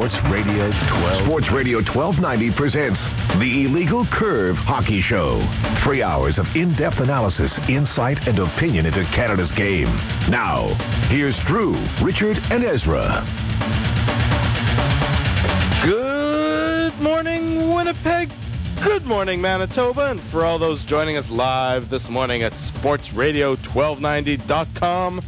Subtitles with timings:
[0.00, 1.16] Sports Radio 12.
[1.16, 5.38] Sports Radio 1290 presents the Illegal Curve Hockey Show.
[5.82, 9.88] Three hours of in-depth analysis, insight, and opinion into Canada's game.
[10.30, 10.68] Now,
[11.10, 13.22] here's Drew, Richard, and Ezra.
[15.84, 18.30] Good morning, Winnipeg.
[18.82, 20.12] Good morning, Manitoba.
[20.12, 25.20] And for all those joining us live this morning at sportsradio1290.com,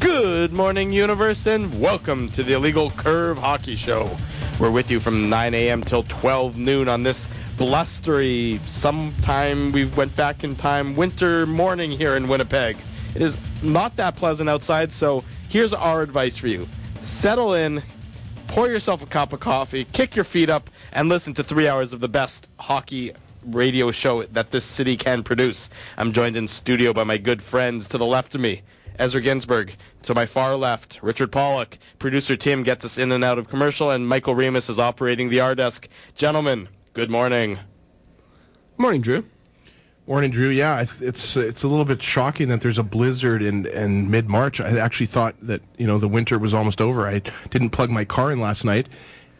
[0.00, 4.16] good morning, universe, and welcome to the Illegal Curve Hockey Show.
[4.60, 5.82] We're with you from 9 a.m.
[5.82, 12.16] till 12 noon on this blustery, sometime we went back in time, winter morning here
[12.16, 12.76] in Winnipeg.
[13.16, 16.68] It is not that pleasant outside, so here's our advice for you.
[17.02, 17.82] Settle in,
[18.46, 21.92] pour yourself a cup of coffee, kick your feet up, and listen to three hours
[21.92, 23.12] of the best hockey
[23.46, 25.70] radio show that this city can produce.
[25.96, 28.62] I'm joined in studio by my good friends to the left of me,
[28.98, 29.74] Ezra Ginsburg.
[30.02, 31.78] To my far left, Richard Pollock.
[31.98, 35.40] Producer Tim gets us in and out of commercial, and Michael Remus is operating the
[35.40, 35.88] R desk.
[36.14, 37.58] Gentlemen, good morning.
[38.76, 39.24] Morning, Drew.
[40.06, 40.48] Morning, Drew.
[40.48, 44.60] Yeah, it's it's a little bit shocking that there's a blizzard in, in mid March.
[44.60, 47.06] I actually thought that you know the winter was almost over.
[47.06, 48.88] I didn't plug my car in last night,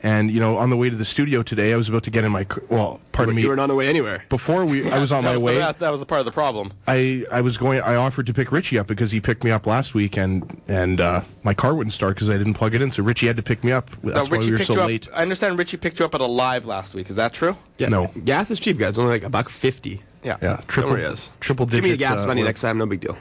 [0.02, 2.24] and you know on the way to the studio today, I was about to get
[2.24, 2.62] in my car.
[2.68, 3.48] Well, pardon you me.
[3.48, 4.24] were not on the way anywhere.
[4.28, 5.54] Before we, I was on my was way.
[5.54, 6.72] The, that, that was the part of the problem.
[6.86, 7.80] I I was going.
[7.80, 11.00] I offered to pick Richie up because he picked me up last week, and and
[11.00, 12.92] uh, my car wouldn't start because I didn't plug it in.
[12.92, 13.90] So Richie had to pick me up.
[14.02, 15.08] That's No, why Richie we were so late.
[15.08, 15.18] up.
[15.18, 17.10] I understand Richie picked you up at a live last week.
[17.10, 17.56] Is that true?
[17.78, 17.88] Yeah.
[17.88, 18.06] No.
[18.24, 18.98] Gas is cheap, guys.
[18.98, 20.02] Only like a buck fifty.
[20.22, 20.36] Yeah.
[20.42, 21.30] Yeah, triple worry, yes.
[21.40, 22.76] triple Give me the gas uh, money next time.
[22.78, 23.16] No big deal.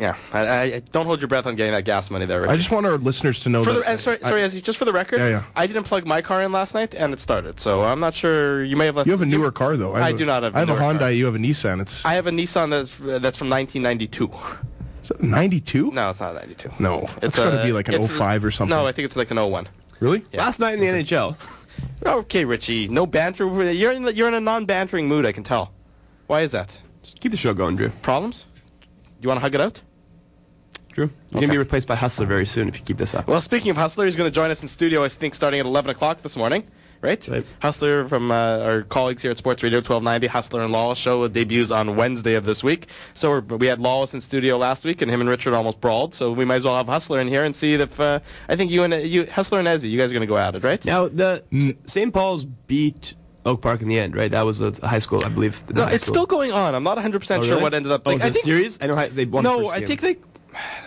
[0.00, 0.16] Yeah.
[0.32, 2.52] I, I, I- don't hold your breath on getting that gas money there, Richie.
[2.52, 3.78] I just want our listeners to know For that.
[3.80, 5.44] the, and sorry, I- sorry, Ezzy, just for the record, Yeah, yeah.
[5.56, 7.60] I didn't plug my car in last night, and it started.
[7.60, 8.64] So I'm not sure.
[8.64, 9.06] You may have left.
[9.06, 9.94] you have a newer car though.
[9.94, 10.98] I have a- do not have a I have a newer Hyundai.
[10.98, 11.10] car.
[11.12, 11.80] You have a Nissan.
[11.80, 14.30] It's I have a Nissan that's that's from 1992.
[15.20, 15.90] 92.
[15.90, 16.70] No, it's not 92.
[16.78, 18.74] No, it's It's got to be like an 05 or something.
[18.74, 19.68] No, I think it's like an 01.
[20.00, 20.24] really?
[20.32, 20.42] Yeah.
[20.44, 21.36] Last night in the NHL.
[22.06, 23.44] Okay, Richie, no banter.
[23.72, 25.26] You're in you're in a non-bantering mood.
[25.26, 25.72] I can tell.
[26.26, 26.76] Why is that?
[27.02, 27.90] Just keep the show going, Drew.
[28.02, 28.46] Problems?
[29.20, 29.80] You want to hug it out?
[30.94, 33.26] Drew, you're gonna be replaced by Hustler very soon if you keep this up.
[33.26, 35.66] Well, speaking of Hustler, he's going to join us in studio, I think, starting at
[35.66, 36.64] 11 o'clock this morning.
[37.02, 37.26] Right?
[37.28, 37.44] Right.
[37.60, 41.70] Hustler from uh, our colleagues here at Sports Radio 1290, Hustler and Lawless show debuts
[41.70, 42.86] on Wednesday of this week.
[43.12, 46.14] So we're, we had Lawless in studio last week, and him and Richard almost brawled.
[46.14, 48.70] So we might as well have Hustler in here and see if uh, I think
[48.70, 50.62] you and uh, you Hustler and Ezzy, you guys are going to go at it,
[50.64, 50.82] right?
[50.86, 51.42] Now the
[51.84, 52.14] St.
[52.14, 53.12] Paul's beat
[53.44, 54.30] Oak Park in the end, right?
[54.30, 55.62] That was a, a high school, I believe.
[55.74, 56.14] No, it's school.
[56.14, 56.74] still going on.
[56.74, 58.02] I'm not 100 percent Oh, sure what ended up.
[58.06, 58.78] Oh, Like, is I it think series?
[58.80, 59.44] I know how they won.
[59.44, 59.88] the no, first I game.
[59.88, 60.16] think they.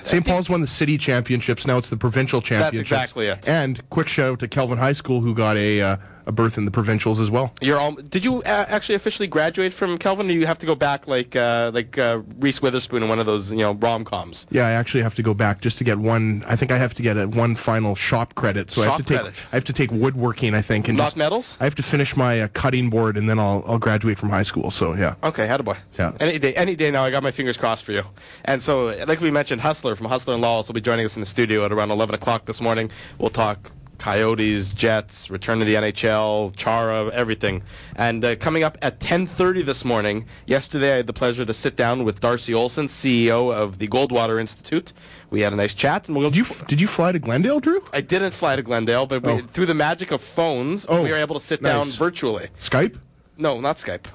[0.03, 0.25] St.
[0.25, 1.67] Paul's won the city championships.
[1.67, 2.89] Now it's the provincial championships.
[2.89, 3.47] That's exactly it.
[3.47, 6.65] And quick shout out to Kelvin High School who got a uh, a berth in
[6.65, 7.53] the provincials as well.
[7.61, 7.93] You're all.
[7.93, 10.27] Did you uh, actually officially graduate from Kelvin?
[10.27, 13.17] Or do you have to go back like uh, like uh, Reese Witherspoon in one
[13.17, 14.45] of those you know rom coms?
[14.51, 16.43] Yeah, I actually have to go back just to get one.
[16.47, 18.69] I think I have to get a one final shop credit.
[18.69, 19.33] So I have to take credit.
[19.51, 20.53] I have to take woodworking.
[20.53, 21.57] I think and Not just, medals?
[21.59, 24.43] I have to finish my uh, cutting board and then I'll I'll graduate from high
[24.43, 24.69] school.
[24.69, 25.15] So yeah.
[25.23, 25.77] Okay, had a boy.
[25.97, 26.11] Yeah.
[26.19, 27.03] Any day, any day now.
[27.03, 28.03] I got my fingers crossed for you.
[28.45, 31.21] And so, like we mentioned, Hustler from Hustler and Lawless will be joining us in
[31.21, 32.91] the studio at around 11 o'clock this morning.
[33.17, 37.63] We'll talk Coyotes, Jets, return to the NHL, Chara, everything.
[37.95, 40.25] And uh, coming up at 10:30 this morning.
[40.45, 44.39] Yesterday, I had the pleasure to sit down with Darcy Olson, CEO of the Goldwater
[44.39, 44.93] Institute.
[45.29, 46.29] We had a nice chat, and we'll.
[46.29, 47.83] Did you did you fly to Glendale, Drew?
[47.93, 49.41] I didn't fly to Glendale, but we, Oh.
[49.53, 52.47] through the magic of phones, Oh, we were able to sit down virtually.
[52.59, 52.97] Skype?
[53.37, 54.05] No, not Skype.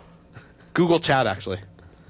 [0.75, 1.60] Google Chat, actually.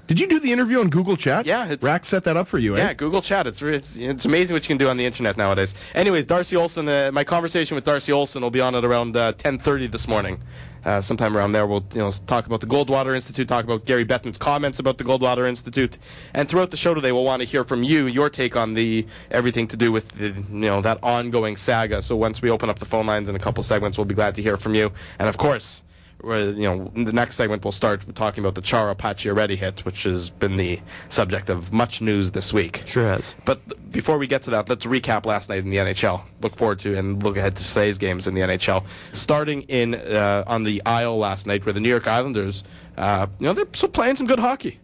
[0.07, 1.45] Did you do the interview on Google Chat?
[1.45, 2.79] Yeah, it's- Rack set that up for you, eh?
[2.79, 3.47] Yeah, Google Chat.
[3.47, 5.73] It's, it's it's amazing what you can do on the internet nowadays.
[5.95, 6.89] Anyways, Darcy Olson.
[6.89, 10.39] Uh, my conversation with Darcy Olson will be on at around uh, 10:30 this morning.
[10.83, 14.03] Uh, sometime around there, we'll you know talk about the Goldwater Institute, talk about Gary
[14.03, 15.97] Bettman's comments about the Goldwater Institute,
[16.33, 19.07] and throughout the show today, we'll want to hear from you, your take on the
[19.31, 22.01] everything to do with the, you know that ongoing saga.
[22.03, 24.35] So once we open up the phone lines in a couple segments, we'll be glad
[24.35, 25.81] to hear from you, and of course.
[26.25, 29.83] Uh, you know, in the next segment we'll start talking about the Chara Pacioretty hit,
[29.85, 30.79] which has been the
[31.09, 32.83] subject of much news this week.
[32.85, 33.33] Sure has.
[33.45, 36.21] But th- before we get to that, let's recap last night in the NHL.
[36.41, 38.85] Look forward to and look ahead to today's games in the NHL.
[39.13, 42.63] Starting in uh, on the Isle last night, where the New York Islanders,
[42.97, 44.79] uh, you know, they're still playing some good hockey.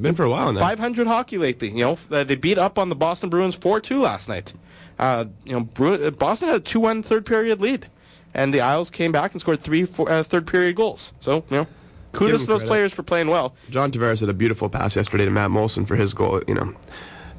[0.00, 0.60] Been for a while now.
[0.60, 1.68] 500 hockey lately.
[1.70, 4.52] You know, uh, they beat up on the Boston Bruins 4-2 last night.
[4.98, 7.86] Uh, you know, Bru- uh, Boston had a 2-1 third period lead,
[8.34, 11.12] and the Isles came back and scored three four, uh, third period goals.
[11.20, 11.66] So, you know,
[12.12, 12.68] kudos to those credit.
[12.68, 13.54] players for playing well.
[13.70, 16.42] John Tavares had a beautiful pass yesterday to Matt Moulson for his goal.
[16.46, 16.74] You know,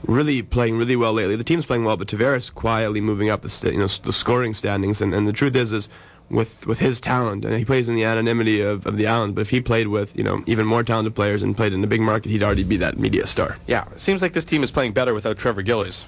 [0.07, 1.36] really playing really well lately.
[1.36, 4.53] The team's playing well, but Tavares quietly moving up the sta- you know the scoring
[4.53, 5.01] standings.
[5.01, 5.89] And, and the truth is, is
[6.30, 9.36] with with his talent, and he plays in the anonymity of, of the island.
[9.36, 11.88] But if he played with you know even more talented players and played in a
[11.88, 13.57] big market, he'd already be that media star.
[13.68, 16.06] Yeah, it seems like this team is playing better without Trevor Gillies.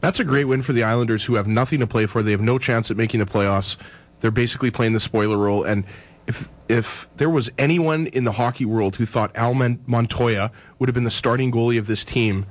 [0.00, 2.22] That's a great win for the Islanders, who have nothing to play for.
[2.22, 3.76] They have no chance at making the playoffs.
[4.20, 5.64] They're basically playing the spoiler role.
[5.64, 5.84] And
[6.26, 10.94] if if there was anyone in the hockey world who thought Al Montoya would have
[10.94, 12.46] been the starting goalie of this team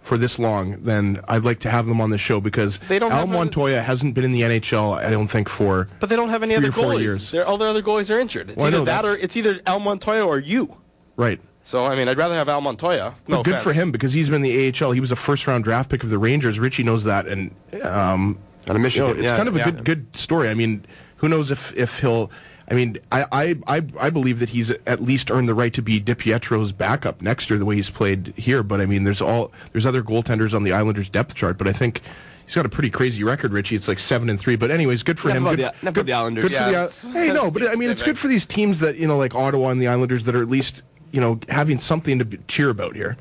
[0.00, 3.12] for this long, then I'd like to have them on the show because They don't
[3.12, 6.16] Al have a- Montoya hasn't been in the NHL, I don't think, for But they
[6.16, 7.46] don't have any other goalies.
[7.46, 8.50] all their other goalies are injured.
[8.50, 10.76] It's Well, either know, that or it's either Al Montoya or you.
[11.16, 11.40] right.
[11.64, 13.14] So I mean, I'd rather have Al Montoya.
[13.28, 14.90] No But good for him because he's been in the AHL.
[14.90, 16.58] He was a first round draft pick of the Rangers.
[16.58, 17.54] Richie knows that, and
[17.84, 18.36] um,
[18.68, 19.64] Out of you know, it's yeah, kind of a yeah.
[19.66, 20.48] good good story.
[20.48, 20.84] I mean,
[21.16, 22.30] who knows if if he'll.
[22.70, 25.82] I mean, I, I, I, I believe that he's at least earned the right to
[25.82, 28.62] be DiPietro's backup next year, the way he's played here.
[28.62, 31.72] But I mean, there's all there's other goaltenders on the Islanders depth chart, but I
[31.72, 32.02] think
[32.46, 33.74] he's got a pretty crazy record, Richie.
[33.74, 34.56] It's like seven and three.
[34.56, 35.56] But anyways, good for Enough him.
[35.56, 36.44] Good, the- good, the Islanders.
[36.44, 38.96] Good Yeah, for the, hey, no, but I mean, it's good for these teams that
[38.96, 42.20] you know, like Ottawa and the Islanders, that are at least you know having something
[42.20, 43.16] to cheer about here.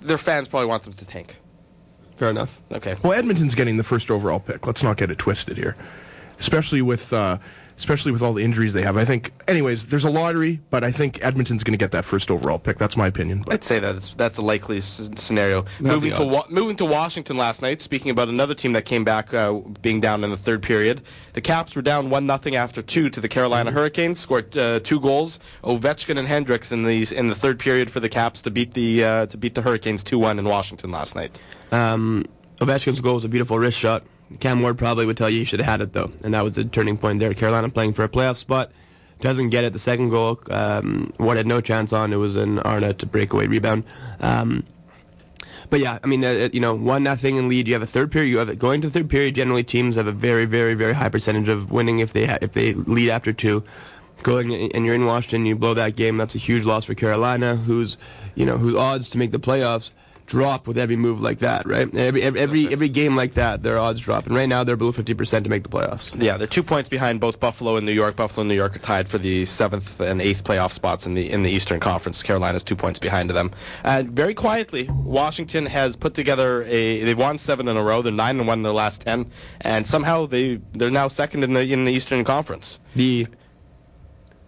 [0.00, 1.36] Their fans probably want them to tank.
[2.20, 2.60] Fair enough.
[2.70, 2.96] Okay.
[3.02, 4.66] Well, Edmonton's getting the first overall pick.
[4.66, 5.74] Let's not get it twisted here,
[6.38, 7.38] especially with uh,
[7.80, 8.98] especially with all the injuries they have.
[8.98, 12.30] I think, anyways, there's a lottery, but I think Edmonton's going to get that first
[12.30, 12.76] overall pick.
[12.76, 13.40] That's my opinion.
[13.42, 15.62] But I'd say that that's a likely s- scenario.
[15.80, 17.80] Not moving to wa- moving to Washington last night.
[17.80, 21.00] Speaking about another team that came back, uh, being down in the third period,
[21.32, 24.20] the Caps were down one nothing after two to the Carolina Hurricanes.
[24.20, 28.10] Scored uh, two goals, Ovechkin and Hendricks in the in the third period for the
[28.10, 31.40] Caps to beat the uh, to beat the Hurricanes two one in Washington last night.
[31.72, 32.26] Um,
[32.60, 34.04] Ovechkin's goal was a beautiful wrist shot.
[34.38, 36.54] Cam Ward probably would tell you he should have had it though, and that was
[36.54, 37.34] the turning point there.
[37.34, 38.70] Carolina playing for a playoff spot,
[39.20, 39.72] doesn't get it.
[39.72, 42.12] The second goal, um, Ward had no chance on.
[42.12, 43.84] It was an Arnott to breakaway rebound.
[44.20, 44.64] Um,
[45.68, 47.68] but yeah, I mean, uh, uh, you know, one nothing in lead.
[47.68, 48.28] You have a third period.
[48.28, 49.34] You have it going to third period.
[49.34, 52.52] Generally, teams have a very, very, very high percentage of winning if they ha- if
[52.52, 53.64] they lead after two.
[54.22, 56.18] Going and you're in Washington, you blow that game.
[56.18, 57.96] That's a huge loss for Carolina, who's
[58.34, 59.92] you know whose odds to make the playoffs
[60.30, 61.92] drop with every move like that, right?
[61.92, 64.26] Every every every, every game like that, their odds drop.
[64.26, 66.10] And right now, they're below 50% to make the playoffs.
[66.22, 68.14] Yeah, they're two points behind both Buffalo and New York.
[68.14, 71.28] Buffalo and New York are tied for the seventh and eighth playoff spots in the
[71.28, 72.22] in the Eastern Conference.
[72.22, 73.50] Carolina's two points behind them.
[73.82, 77.02] And very quietly, Washington has put together a.
[77.02, 78.00] They've won seven in a row.
[78.00, 79.28] They're nine and one in their last ten,
[79.62, 82.78] and somehow they they're now second in the in the Eastern Conference.
[82.94, 83.26] The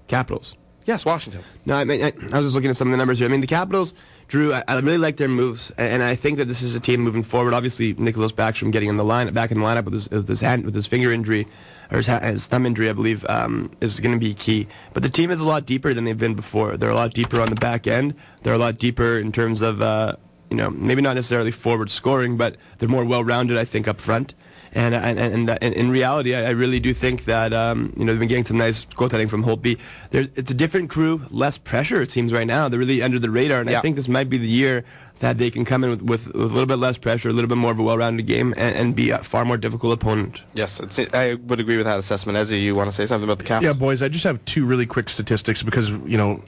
[0.07, 0.57] Capitals.
[0.85, 1.43] Yes, Washington.
[1.65, 3.29] No, I mean, I, I was just looking at some of the numbers here.
[3.29, 3.95] I mean, the Capitals,
[4.33, 7.03] Drew, I, I really like their moves, and I think that this is a team
[7.03, 7.53] moving forward.
[7.53, 10.65] Obviously, Nicklas Backstrom getting in the line, back in the lineup with his, his hand,
[10.65, 11.47] with his finger injury,
[11.91, 14.69] or his, his thumb injury, I believe, um, is going to be key.
[14.95, 16.79] But the team is a lot deeper than they've been before.
[16.79, 18.15] They're a lot deeper on the back end.
[18.43, 20.17] They're a lot deeper in terms of, uh,
[20.49, 24.33] you know, maybe not necessarily forward scoring, but they're more well-rounded, I think, up front.
[24.75, 28.13] And and and, and in reality, I, I really do think that um, you know
[28.13, 29.79] they've been getting some nice goaltending from Holtby.
[30.11, 32.01] There's it's a different crew, less pressure.
[32.01, 33.79] It seems right now they're really under the radar, and Yeah.
[33.79, 34.85] I think this might be the year
[35.21, 37.49] that they can come in with, with, with a little bit less pressure, a little
[37.49, 40.43] bit more of a well-rounded game, and, and be a far more difficult opponent.
[40.55, 42.37] Yes, it's, I would agree with that assessment.
[42.37, 43.63] Ezzy, you want to say something about the Caps?
[43.63, 46.43] yeah, boys, I just have two really quick statistics because you know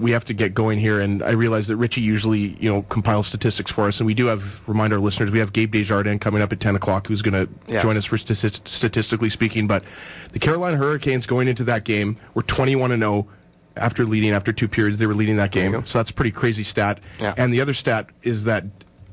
[0.00, 3.26] we have to get going here, and I realize that Richie usually you know compiles
[3.26, 6.42] statistics for us, and we do have remind our listeners we have Gabe Desjardins coming
[6.42, 7.82] up at ten o'clock, who's going to Yes.
[7.82, 9.66] join us for stati- statistically speaking.
[9.66, 9.84] But
[10.32, 13.28] the Carolina Hurricanes going into that game were twenty-one and zero.
[13.76, 15.86] After leading, after two periods, they were leading that game.
[15.86, 16.98] So that's a pretty crazy stat.
[17.20, 17.34] Yeah.
[17.36, 18.64] And the other stat is that,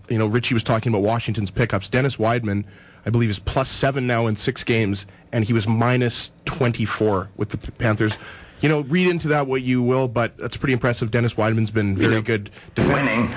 [0.09, 1.87] you know, Richie was talking about Washington's pickups.
[1.89, 2.65] Dennis Wideman,
[3.05, 7.49] I believe, is plus seven now in six games, and he was minus 24 with
[7.49, 8.13] the Panthers.
[8.61, 11.11] You know, read into that what you will, but that's pretty impressive.
[11.11, 12.49] Dennis Wideman's been very good.
[12.77, 13.33] Winning.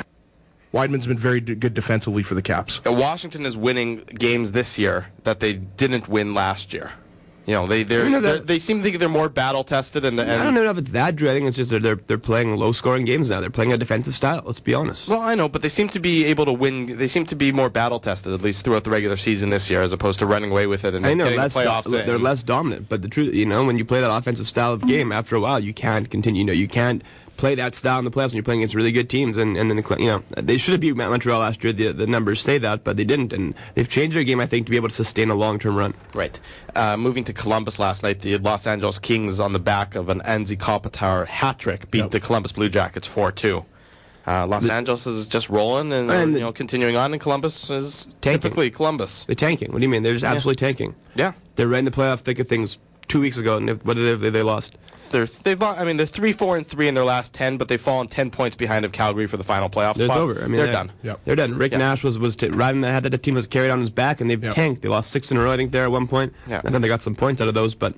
[0.73, 2.81] Wideman's been very d- good defensively for the Caps.
[2.87, 6.93] Washington is winning games this year that they didn't win last year.
[7.51, 10.05] You know, they they're, You know they're, they seem to think they're more battle tested
[10.05, 11.29] and, and I don't know if it's that, Drew.
[11.29, 13.41] I think it's just that they're they're playing low-scoring games now.
[13.41, 14.41] They're playing a defensive style.
[14.47, 15.09] Let's be honest.
[15.09, 16.97] Well, I know, but they seem to be able to win.
[16.97, 19.83] They seem to be more battle tested, at least throughout the regular season this year,
[19.83, 21.85] as opposed to running away with it and I know getting less the playoffs.
[21.91, 24.73] do- they're less dominant, but the truth, you know, when you play that offensive style
[24.73, 24.87] of hmm.
[24.87, 26.41] game, after a while, you can't continue.
[26.41, 27.03] You know, you can't
[27.41, 29.37] play that style in the playoffs when you're playing against really good teams.
[29.39, 31.73] And and then the, you know they should have beat Montreal last year.
[31.73, 34.39] The the numbers say that, but they didn't, and they've changed their game.
[34.41, 35.95] I think to be able to sustain a long-term run.
[36.15, 36.39] Right.
[36.77, 40.21] Uh, moving to Columbus last night, the Los Angeles Kings on the back of an
[40.21, 42.11] Anze Kopitar hat trick beat Yep.
[42.13, 43.65] the Columbus Blue Jackets 4-2.
[44.27, 47.71] Uh, Los Angeles is just rolling and, uh, And- you know continuing on, and Columbus
[47.71, 48.43] is Tanking.
[48.43, 49.25] typically Columbus.
[49.27, 49.73] They're tanking.
[49.73, 50.03] What do you mean?
[50.03, 50.95] They're just absolutely tanking.
[51.15, 51.33] Yeah.
[51.57, 52.77] They're right in the playoff thick of things.
[53.11, 54.77] Two weeks ago, and they- what did they, they lost?
[55.11, 57.67] They're they've lo- I mean they're three four and three in their last ten, but
[57.67, 60.19] they've fallen ten points behind of Calgary for the final playoff They're spot.
[60.19, 60.39] over.
[60.39, 60.93] I mean, they're, they're done.
[61.03, 61.21] Yep.
[61.25, 61.55] They're done.
[61.59, 61.79] Rick Yeah.
[61.79, 62.93] Nash was was t- riding that.
[62.93, 64.55] Had that the team was carried on his back, and they've Yep.
[64.55, 64.83] tanked.
[64.83, 66.33] They lost six in a row, I think, there at one point.
[66.47, 66.63] Yeah.
[66.65, 67.93] I thought they got some points out of those, but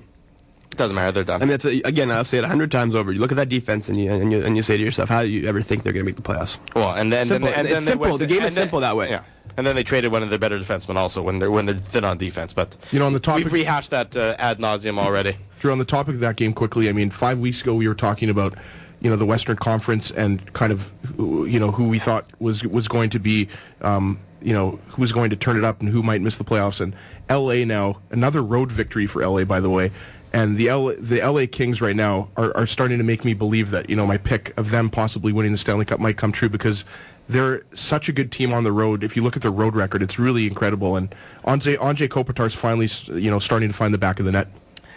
[0.70, 1.12] it Doesn't matter.
[1.12, 1.42] They're done.
[1.42, 3.12] I mean, it's a, again, I'll say it a hundred times over.
[3.12, 5.20] You look at that defense and you and you and you say to yourself, how
[5.22, 6.56] do you ever think they're going to make the playoffs?
[6.74, 7.48] well, and then Simple.
[7.48, 8.16] and, and It's then simple.
[8.16, 9.10] The game is and then- simple that way.
[9.10, 9.20] Yeah.
[9.56, 12.04] And then they traded one of their better defensemen also when they're when they're thin
[12.04, 12.52] on defense.
[12.52, 15.36] But You know, on the topic- we've rehashed that uh, ad nauseum already.
[15.60, 17.94] Drew, on the topic of that game quickly, I mean, five weeks ago we were
[17.94, 18.54] talking about,
[19.00, 22.88] you know, the Western Conference and kind of, you know, who we thought was was
[22.88, 23.48] going to be,
[23.82, 26.44] um, you know, who was going to turn it up and who might miss the
[26.44, 26.80] playoffs.
[26.80, 26.94] And
[27.28, 27.64] L.A.
[27.64, 29.44] now, another road victory for L.A.
[29.44, 29.92] By the way,
[30.32, 31.46] and the L the L.A.
[31.46, 34.52] Kings right now are, are starting to make me believe that you know my pick
[34.58, 36.84] of them possibly winning the Stanley Cup might come true because.
[37.32, 39.02] They're such a good team on the road.
[39.02, 40.96] If you look at their road record, it's really incredible.
[40.96, 42.88] And Anze Anze Kopitar's finally,
[43.20, 44.48] you know, starting to find the back of the net.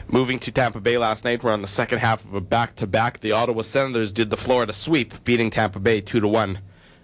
[0.08, 3.22] Moving to Tampa Bay last night, we're on the second half of a back-to-back.
[3.22, 6.60] The Ottawa Senators did the Florida sweep, beating Tampa Bay two to one.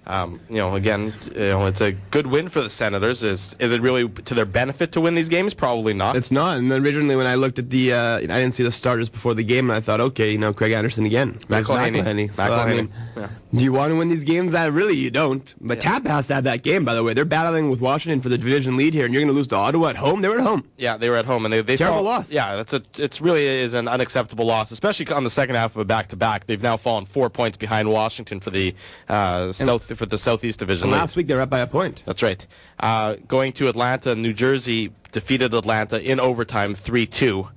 [0.07, 3.23] Um, you know, again, you know, it's a good win for the Senators.
[3.23, 5.53] Is is it really to their benefit to win these games?
[5.53, 6.15] Probably not.
[6.15, 6.57] It's not.
[6.57, 9.43] And originally, when I looked at the, uh, I didn't see the starters before the
[9.43, 11.39] game, and I thought, okay, you know, Craig Anderson again.
[11.47, 12.03] There's McElhinney.
[12.03, 12.35] McElhinney.
[12.35, 12.75] So, I McElhinney.
[12.75, 13.27] mean, Yeah.
[13.53, 14.53] Do you want to win these games?
[14.53, 15.43] Uh, really, you don't.
[15.60, 17.13] But Tampa has to have that game, by the way.
[17.13, 19.55] They're battling with Washington for the division lead here, and you're going to lose to
[19.58, 20.22] Ottawa at home.
[20.22, 20.63] They were at home.
[20.77, 22.29] Yeah, they were at home and they they Terrible fall- loss.
[22.29, 25.81] Yeah, that's a it's really is an unacceptable loss, especially on the second half of
[25.81, 26.48] a back-to-back.
[26.48, 28.74] They've now fallen four points behind Washington for the
[29.10, 30.89] uh, south for the Southeast Division.
[30.89, 32.03] Last week, they were up by a point.
[32.05, 32.46] That's right.
[32.79, 37.50] Uh, going to Atlanta, New Jersey defeated Atlanta in overtime, three-two.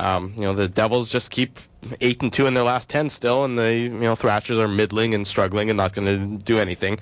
[0.00, 1.58] Um, you know the Devils just keep
[2.00, 5.14] eight and two in their last ten still, and the you know Thrashers are middling
[5.14, 6.98] and struggling and not going to do anything.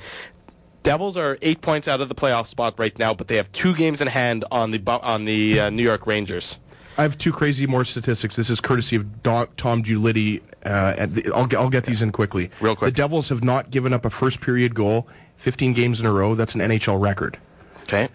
[0.83, 3.75] Devils are eight points out of the playoff spot right now, but they have two
[3.75, 6.59] games in hand on the on the uh, New York Rangers.
[6.99, 8.37] I have two crazy more statistics.
[8.37, 10.41] This is courtesy of Tom Gulitti.
[10.65, 12.51] Uh, and the, I'll, get- I'll get these in quickly.
[12.61, 12.93] Real quick.
[12.95, 15.07] The Devils have not given up a first period goal
[15.37, 16.35] 15 games in a row.
[16.35, 17.39] That's an NHL record.
[17.83, 18.09] Okay.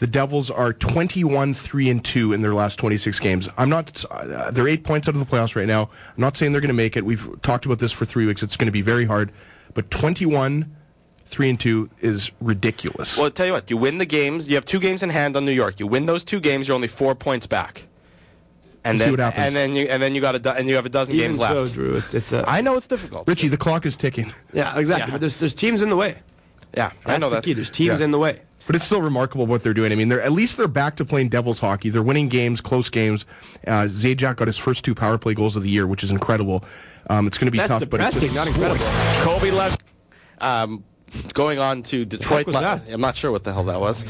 [0.00, 3.48] The Devils are 21 3 and 2 in their last 26 games.
[3.56, 5.82] I'm not uh, they're 8 points out of the playoffs right now.
[5.84, 7.04] I'm not saying they're going to make it.
[7.04, 8.42] We've talked about this for 3 weeks.
[8.42, 9.30] It's going to be very hard,
[9.72, 10.74] but 21
[11.26, 13.16] 3 and 2 is ridiculous.
[13.16, 13.70] Well, I'll tell you what.
[13.70, 14.46] You win the games.
[14.46, 15.80] You have two games in hand on New York.
[15.80, 16.68] You win those two games.
[16.68, 17.84] You're only four points back.
[18.84, 19.46] And We'll see then what happens.
[19.46, 21.30] and then you and then you got a do- and you have a dozen Even
[21.30, 21.54] games left.
[21.54, 23.26] so, Drew, it's it's uh, I know it's difficult.
[23.26, 24.34] Richie, the clock is ticking.
[24.52, 25.06] yeah, exactly.
[25.06, 25.10] Yeah.
[25.12, 26.16] But there's there's teams in the way.
[26.76, 27.44] Yeah, I know the that.
[27.44, 27.54] key.
[27.54, 28.04] There's teams Yeah.
[28.04, 28.40] in the way.
[28.66, 29.92] But it's still remarkable what they're doing.
[29.92, 31.90] I mean, they're at least they're back to playing Devils hockey.
[31.90, 33.26] They're winning games, close games.
[33.66, 36.64] Uh, Zajac got his first two power play goals of the year, which is incredible.
[37.10, 38.84] Um, it's going to be That's tough, but it's depressing, not incredible.
[39.22, 39.76] Kobe Lev.
[40.40, 40.82] Um,
[41.32, 42.46] going on to Detroit.
[42.46, 42.88] was that?
[42.88, 44.04] I'm not sure what the hell that was.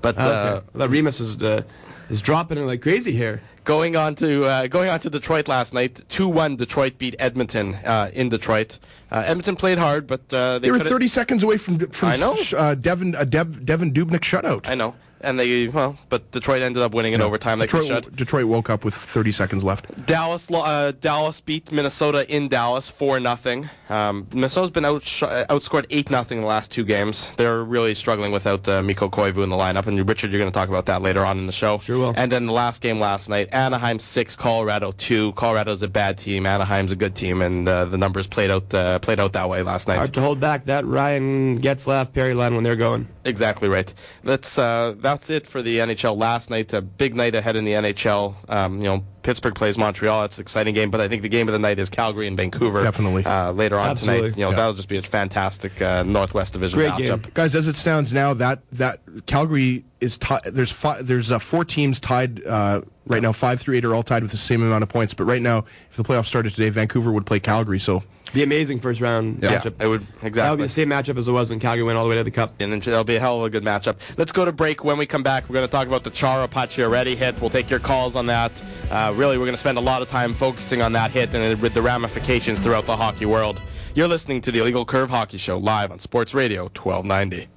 [0.00, 0.66] But uh, okay.
[0.74, 1.62] Well, Remus is uh,
[2.08, 3.40] is dropping it like crazy here.
[3.64, 6.00] going on to uh, going on to Detroit last night.
[6.08, 6.56] Two one.
[6.56, 8.78] Detroit beat Edmonton uh, in Detroit.
[9.10, 12.16] Uh, Edmonton played hard, but uh, they, they were 30 seconds away from from I
[12.16, 12.32] know.
[12.32, 14.66] Uh, Devan uh, Dev, Devan Dubnyk shutout.
[14.68, 17.58] I know, and they well, but Detroit ended up winning in overtime.
[17.58, 18.16] Like they Detroit.
[18.16, 20.06] Detroit woke up with 30 seconds left.
[20.06, 23.68] Dallas, uh, Dallas beat Minnesota in Dallas four nothing.
[23.88, 27.30] Um, Minnesota's been out outscored eight nothing in the last two games.
[27.36, 29.86] They're really struggling without uh, Mikko Koivu in the lineup.
[29.86, 31.78] And Richard, you're going to talk about that later on in the show.
[31.78, 32.14] Sure will.
[32.16, 35.32] And then the last game last night, Anaheim six, Colorado two.
[35.32, 36.46] Colorado's a bad team.
[36.46, 39.62] Anaheim's a good team, and uh, the numbers played out uh, played out that way
[39.62, 39.96] last night.
[39.96, 43.08] Hard to hold back that Ryan Getzlaf Perry line when they're going.
[43.24, 43.92] Exactly right.
[44.24, 46.72] That's uh, that's it for the NHL last night.
[46.72, 48.34] A big night ahead in the NHL.
[48.48, 50.24] Um, you know, Pittsburgh plays Montreal.
[50.24, 52.36] It's an exciting game, but I think the game of the night is Calgary and
[52.36, 52.82] Vancouver.
[52.82, 53.24] Definitely.
[53.24, 54.30] Uh, later on Absolutely.
[54.30, 54.38] tonight.
[54.38, 54.56] You know, Yeah.
[54.56, 57.22] that'll just be a fantastic uh, Northwest Division Great matchup.
[57.22, 57.32] game.
[57.34, 61.64] Guys, as it stands now, that that Calgary is ti- there's fi- there's uh, four
[61.64, 63.32] teams tied uh, right now.
[63.32, 65.12] Five through eight are all tied with the same amount of points.
[65.14, 67.78] But right now, if the playoffs started today, Vancouver would play Calgary.
[67.80, 69.80] So Be amazing first round Yeah, matchup.
[69.82, 70.62] it would That'll be exactly.
[70.64, 72.54] the same matchup as it was when Calgary went all the way to the Cup.
[72.60, 73.96] And then it'll be a hell of a good matchup.
[74.16, 74.84] Let's go to break.
[74.84, 77.40] When we come back, we're going to talk about the Chara Pacioretty hit.
[77.40, 78.52] We'll take your calls on that.
[78.90, 81.60] Uh, really, we're going to spend a lot of time focusing on that hit and
[81.62, 83.60] with the ramifications throughout the hockey world.
[83.94, 87.48] You're listening to the Illegal Curve Hockey Show live on Sports Radio 1290.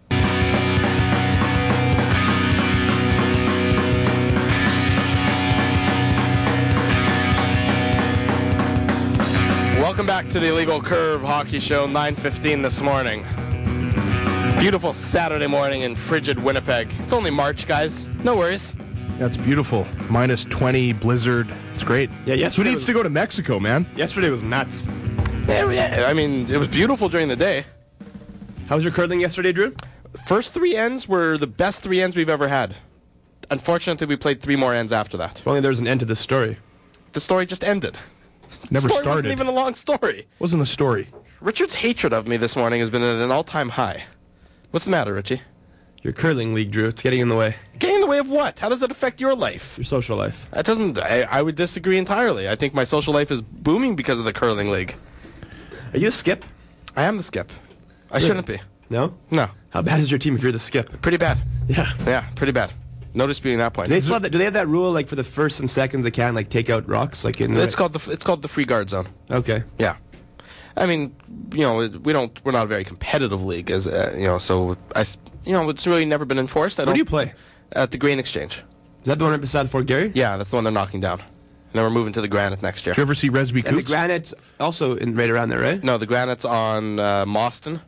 [9.91, 13.25] Welcome back to the Illegal Curve Hockey Show, 9:15 this morning.
[14.57, 16.87] Beautiful Saturday morning in frigid Winnipeg.
[17.03, 18.05] It's only March, guys.
[18.23, 18.73] No worries.
[19.19, 19.85] that's beautiful.
[20.09, 21.49] Minus 20 blizzard.
[21.73, 22.09] It's great.
[22.25, 23.85] Yeah, Who needs was- to go to Mexico, man?
[23.97, 24.87] Yesterday was nuts.
[25.49, 27.65] Yeah, yeah, I mean, it was beautiful during the day.
[28.69, 29.75] How was your curling yesterday, Drew?
[30.25, 32.75] First three ends were the best three ends we've ever had.
[33.49, 35.39] Unfortunately, we played three more ends after that.
[35.39, 36.59] If only there's an end to this story.
[37.11, 37.97] The story just ended.
[38.69, 39.25] Never story started.
[39.25, 40.27] wasn't even a long story.
[40.39, 41.07] Wasn't a story.
[41.39, 44.03] Richard's hatred of me this morning has been at an all-time high.
[44.71, 45.41] What's the matter, Richie?
[46.03, 46.87] Your curling league, Drew.
[46.87, 47.55] It's getting in the way.
[47.77, 48.57] Getting in the way of what?
[48.59, 49.75] How does it affect your life?
[49.77, 50.47] Your social life.
[50.51, 50.97] That doesn't.
[50.97, 52.49] I, I would disagree entirely.
[52.49, 54.95] I think my social life is booming because of the curling league.
[55.93, 56.43] Are you a skip?
[56.95, 57.51] I am the skip.
[58.09, 58.59] I shouldn't be.
[58.89, 59.13] No.
[59.29, 61.01] No, How bad is your team if you're the skip?
[61.01, 61.39] pretty bad.
[61.67, 61.93] Yeah.
[62.05, 62.73] Yeah, pretty bad.
[63.13, 63.89] No disputing that point.
[63.89, 65.69] Do they still have that, do they have that rule like for the first and
[65.69, 68.41] seconds they can like take out rocks like in the It's called the it's called
[68.41, 69.07] the free guard zone.
[69.29, 69.97] okay Yeah,
[70.77, 71.15] I mean,
[71.51, 74.77] you know, we don't we're not a very competitive league as uh, you know, so
[74.95, 75.05] I
[75.45, 76.79] you know it's really never been enforced.
[76.79, 77.33] I where don't, do you play?
[77.73, 78.63] At the Grain Exchange.
[79.01, 80.11] Is that the one right beside Fort Garry?
[80.13, 81.19] Yeah, that's the one they're knocking down.
[81.19, 82.93] And then we're moving to the Granite next year.
[82.93, 85.81] Do you ever see Resby And the granite's also in, right around there, right?
[85.81, 87.79] No, the Granite's on uh, Mostyn,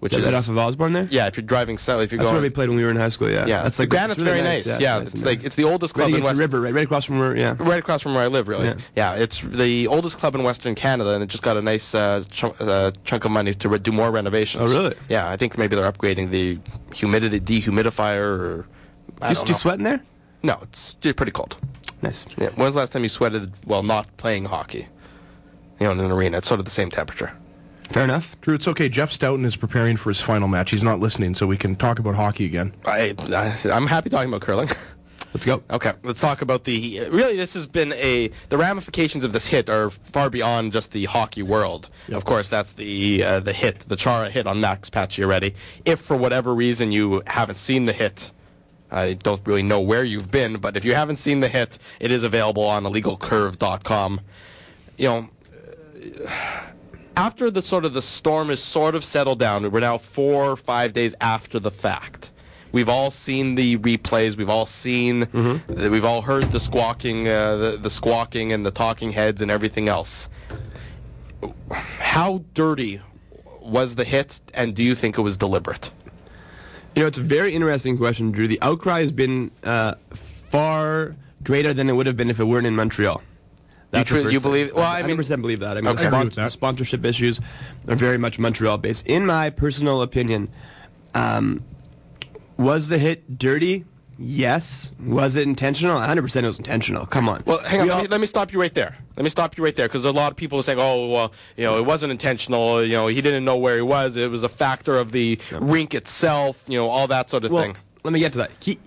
[0.00, 1.08] which Is is that off of Osborne there?
[1.10, 1.26] yeah.
[1.26, 3.08] If you're driving south, if you're That's where we played when we were in high
[3.08, 3.28] school.
[3.28, 3.46] Yeah.
[3.46, 4.80] yeah, That's like Granite's it's really very nice.
[4.80, 6.36] Yeah, nice it's like it's the oldest club right in West.
[6.36, 7.36] the river, right, right across from where.
[7.36, 7.56] Yeah.
[7.58, 8.66] Right across from where I live, really.
[8.66, 8.74] Yeah.
[8.96, 12.22] Yeah, it's the oldest club in Western Canada, and it just got a nice uh,
[12.30, 14.70] chunk, uh, chunk of money to re- do more renovations.
[14.70, 14.94] Oh, really?
[15.08, 16.58] Yeah, I think maybe they're upgrading the
[16.94, 18.38] humidity dehumidifier.
[18.38, 18.66] Or
[19.20, 20.00] I You, sweat in there?
[20.44, 21.56] No, it's it's pretty cold.
[22.02, 22.24] Nice.
[22.36, 22.50] Yeah.
[22.50, 24.86] When was the last time you sweated while not playing hockey?
[25.80, 27.32] You know, in an arena, it's sort of the same temperature.
[27.90, 28.36] Fair enough.
[28.42, 28.88] Drew, it's okay.
[28.88, 30.70] Jeff Stoughton is preparing for his final match.
[30.70, 32.74] He's not listening, so we can talk about hockey again.
[32.84, 34.68] I, I I'm happy talking about curling.
[35.34, 35.62] Let's go.
[35.70, 37.00] Okay, let's talk about the.
[37.10, 38.30] Really, this has been a.
[38.48, 41.90] The ramifications of this hit are far beyond just the hockey world.
[42.10, 45.54] Of course, that's the uh, the hit, the Chara hit on Max Pacioretty.
[45.84, 48.30] If for whatever reason you haven't seen the hit,
[48.90, 52.10] I don't really know where you've been, but if you haven't seen the hit, it
[52.10, 54.20] is available on illegalcurve.com.
[54.96, 55.28] You know,
[57.18, 60.56] after the sort of the storm is sort of settled down, we're now four or
[60.56, 62.30] five days after the fact.
[62.70, 64.36] We've all seen the replays.
[64.36, 65.20] We've all seen.
[65.66, 69.50] the- we've all heard the squawking, uh, the, the squawking, and the talking heads, and
[69.50, 70.28] everything else.
[71.72, 73.00] How dirty
[73.60, 75.90] was the hit, and do you think it was deliberate?
[76.94, 78.46] You know, it's a very interesting question, Drew.
[78.46, 82.66] The outcry has been uh, far greater than it would have been if it weren't
[82.66, 83.22] in Montreal.
[83.90, 85.76] That's tru- first you believe- well, I mean- 100% believe that.
[85.76, 86.06] I mean, Okay.
[86.06, 86.52] I that.
[86.52, 87.40] sponsorship issues
[87.88, 89.06] are very much Montreal-based.
[89.06, 90.48] In my personal opinion,
[91.14, 91.62] um,
[92.56, 93.84] was the hit dirty?
[94.20, 94.90] Yes.
[95.06, 95.98] Was it intentional?
[96.00, 97.06] 100% it was intentional.
[97.06, 97.42] Come on.
[97.46, 97.86] Well, hang on.
[97.86, 98.96] Let all- me, let me stop you right there.
[99.16, 101.32] Let me stop you right there because a lot of people are saying, "Oh, well,
[101.56, 102.82] you know, it wasn't intentional.
[102.84, 104.16] You know, he didn't know where he was.
[104.16, 106.56] It was a factor of the rink itself.
[106.66, 108.50] You know, all that sort of well, thing." let me get to that.
[108.60, 108.78] He,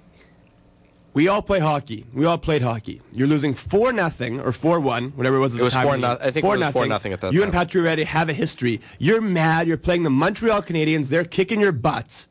[1.14, 2.06] we all play hockey.
[2.14, 3.02] We all played hockey.
[3.12, 5.54] You're losing four nothing or four one, whatever it was.
[5.54, 7.14] At It the was time 4 of no- I think it four was 4 nothing
[7.14, 8.80] at that You and Patrick Pacioretty have a history.
[9.00, 9.68] You're mad.
[9.68, 11.10] You're playing the Montreal Canadiens.
[11.10, 12.28] They're kicking your butts.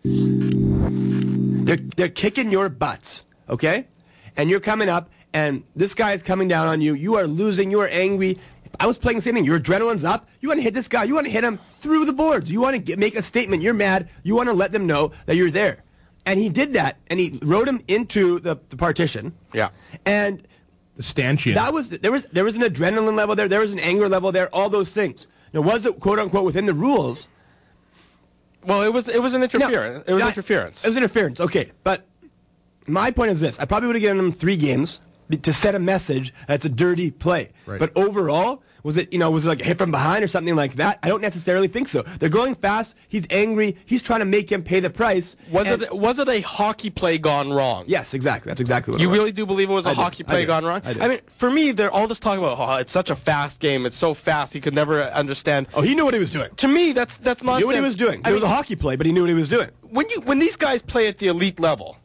[1.64, 3.26] They're they're kicking your butts.
[3.48, 3.86] Okay,
[4.36, 6.94] and you're coming up, and this guy is coming down on you.
[6.94, 7.70] You are losing.
[7.70, 8.38] You are angry.
[8.78, 9.44] I was playing the same thing.
[9.44, 10.28] Your adrenaline's up.
[10.40, 11.04] You want to hit this guy.
[11.04, 12.50] You want to hit him through the boards.
[12.50, 13.62] You want to get, make a statement.
[13.62, 14.08] You're mad.
[14.22, 15.82] You want to let them know that you're there.
[16.30, 19.32] And he did that, and he rode him into the, the partition.
[19.52, 19.70] Yeah.
[20.06, 20.46] And
[20.96, 21.54] The stanchion.
[21.54, 24.30] that was there was there was an adrenaline level there, there was an anger level
[24.30, 25.26] there, all those things.
[25.52, 27.26] Now was it quote unquote within the rules?
[28.64, 30.04] Well, it was it was an No, interference.
[30.06, 30.84] it was not- interference.
[30.84, 31.40] It was interference.
[31.40, 32.06] Okay, but
[32.86, 35.00] my point is this: I probably would have given him three games
[35.42, 37.50] to set a message that's a dirty play.
[37.66, 37.80] Right.
[37.80, 40.54] But overall, was it you know was it like a hit from behind or something
[40.56, 40.98] like that?
[41.02, 42.02] I don't necessarily think so.
[42.18, 42.94] They're going fast.
[43.08, 43.76] He's angry.
[43.86, 45.36] He's trying to make him pay the price.
[45.50, 47.84] was and- it was it a hockey play gone wrong?
[47.86, 48.50] Yes, exactly.
[48.50, 50.46] That's exactly what You really do believe it was a I hockey I play do.
[50.48, 50.82] gone wrong?
[50.84, 51.08] I do.
[51.08, 53.86] mean, for me, they're all this talk about, oh, it's such a fast game.
[53.86, 54.52] It's so fast.
[54.52, 55.66] He could never understand.
[55.74, 56.50] Oh, he knew what he was doing.
[56.56, 57.60] To me, that's that's He nonsense.
[57.62, 58.20] knew what he was doing.
[58.24, 59.68] I it was a hockey play, but he knew what he was doing.
[59.90, 61.96] when you when these guys play at the elite level,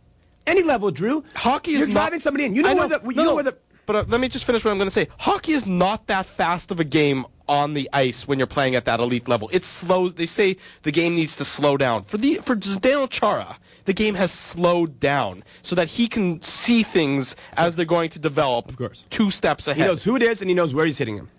[0.48, 1.24] Any level, Drew.
[1.34, 2.56] hockey is You're not- driving somebody in.
[2.56, 3.56] You know, I where the you no, know where the
[3.86, 5.08] But uh, let me just finish what I'm going to say.
[5.20, 8.86] Hockey is not that fast of a game on the ice when you're playing at
[8.86, 9.50] that elite level.
[9.54, 10.10] It's slow.
[10.10, 12.04] They say the game needs to slow down.
[12.06, 16.84] For the for Zdeno Chara, the game has slowed down so that he can see
[16.84, 18.70] things as they're going to develop.
[18.70, 19.04] Of course.
[19.10, 19.82] two steps ahead.
[19.82, 21.30] he knows who it is and he knows where he's hitting him.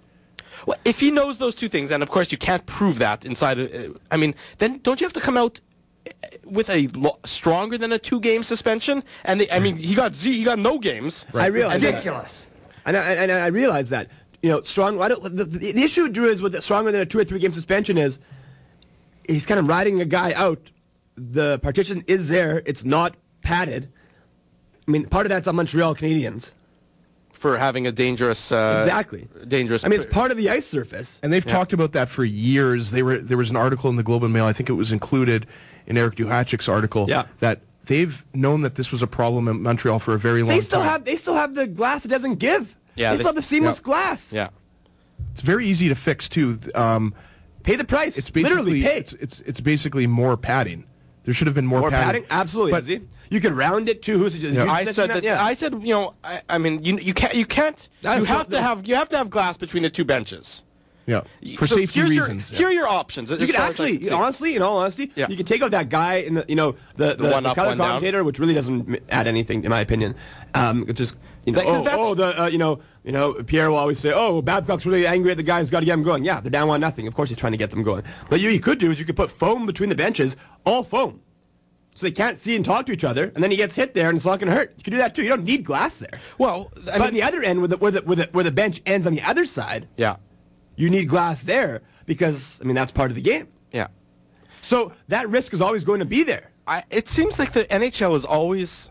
[0.64, 3.58] Well, if he knows those two things, and of course you can't prove that inside.
[3.58, 5.60] Of, uh, I mean, then don't you have to come out
[6.44, 9.02] with a lo- stronger than a two-game suspension?
[9.24, 11.26] And they, I mean, he got Z, he got no games.
[11.34, 11.82] I realize.
[11.82, 12.46] Ridiculous.
[12.84, 14.10] And I, and I realize that.
[14.42, 15.00] You know, strong.
[15.00, 17.24] I don't, the, the, the issue, Drew, is with the stronger than a two or
[17.24, 18.18] three game suspension is
[19.26, 20.70] he's kind of riding a guy out.
[21.16, 22.62] The partition is there.
[22.66, 23.90] It's not padded.
[24.86, 26.52] I mean, part of that's on Montreal Canadiens.
[27.36, 29.28] for having a dangerous, uh, exactly.
[29.46, 29.84] dangerous.
[29.84, 31.20] I mean, it's part of the ice surface.
[31.22, 32.90] And they've talked about that for years.
[32.90, 34.46] They were there was an article in the Globe and Mail.
[34.46, 35.46] I think it was included
[35.86, 37.06] in Eric Duhatschek's article.
[37.08, 37.26] Yeah.
[37.40, 40.58] That they've known that this was a problem in Montreal for a very long time.
[40.58, 40.88] They still time.
[40.88, 41.04] have.
[41.04, 42.74] They still have the glass that doesn't give.
[42.94, 43.82] Yeah, They they still have the seamless yeah.
[43.82, 44.32] glass.
[44.32, 44.48] yeah.
[45.32, 46.58] it's very easy to fix too.
[46.74, 47.14] Um,
[47.62, 48.16] Pay the price.
[48.16, 48.98] it's basically literally pay.
[48.98, 50.84] It's, it's it's basically more padding
[51.24, 52.22] There should have been more, More padding?
[52.22, 52.26] padding.
[52.30, 52.70] Absolutely.
[52.72, 53.02] But- Izzy.
[53.28, 54.18] you could round it too.
[54.18, 54.70] Who's Yeah.
[54.70, 55.22] I said that.
[55.24, 55.44] Yeah.
[55.44, 56.14] I said you know.
[56.22, 57.88] I, I mean, you you can't you can't.
[58.02, 60.62] That's you have not to have you have to have glass between the two benches.
[61.06, 61.20] Yeah,
[61.56, 62.50] for So safety here's your- reasons.
[62.50, 62.58] yeah.
[62.58, 63.30] Here are your options.
[63.30, 65.28] You could actually, honestly, in all honesty, Yeah.
[65.28, 67.54] you could take out that guy in the, you know, the the, one the up,
[67.54, 67.86] color one down.
[67.88, 70.16] commentator, which really doesn't add anything, in my opinion.
[70.54, 73.70] Um, it's just, you know, That- oh, oh, the, uh, you know, you know, Pierre
[73.70, 76.02] will always say, oh, Babcock's really angry at the guy who's got to get him
[76.02, 76.24] going.
[76.24, 77.06] Yeah, they're down one nothing.
[77.06, 78.02] Of course, he's trying to get them going.
[78.28, 81.20] But you, you could do is you could put foam between the benches, all foam,
[81.94, 84.08] so they can't see and talk to each other, and then he gets hit there,
[84.08, 84.74] and it's not going to hurt.
[84.76, 85.22] You can do that too.
[85.22, 86.18] You don't need glass there.
[86.38, 88.50] Well, I but on the other end, where the, where the where the where the
[88.50, 90.16] bench ends on the other side, yeah,
[90.76, 93.48] you need glass there because I mean that's part of the game.
[93.72, 93.88] yeah.
[94.62, 96.50] So that risk is always going to be there.
[96.66, 98.90] I, it seems like the NHL is always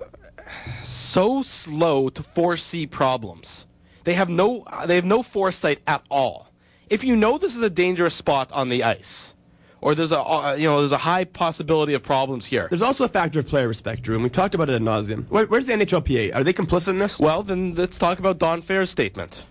[0.84, 3.66] so slow to foresee problems.
[4.06, 6.50] They have no they have no foresight at all.
[6.90, 9.34] If you know this is a dangerous spot on the ice,
[9.82, 12.68] or there's a uh, you know there's a high possibility of problems here.
[12.70, 15.28] There's also a factor of player respect, Drew, and we've talked about it ad nauseum.
[15.30, 16.36] Where, where's the NHLPA?
[16.36, 17.20] Are they complicit in this?
[17.20, 19.46] Well, then let's talk about Don Fehr's statement.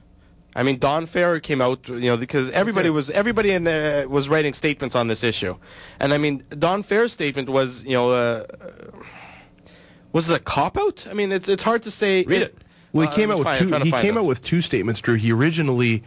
[0.54, 4.28] I mean, Don Fehr came out, you know, because everybody was everybody in the, was
[4.28, 5.56] writing statements on this issue,
[6.00, 8.46] and I mean, Don Fehr's statement was, you know, uh,
[10.12, 11.06] was it a cop out?
[11.10, 12.24] I mean, it's it's hard to say.
[12.24, 12.58] Read it.
[12.92, 13.66] Well, Uh, he came out with two.
[13.84, 14.22] He came those.
[14.22, 15.16] out with two statements, Drew.
[15.16, 16.04] He originally,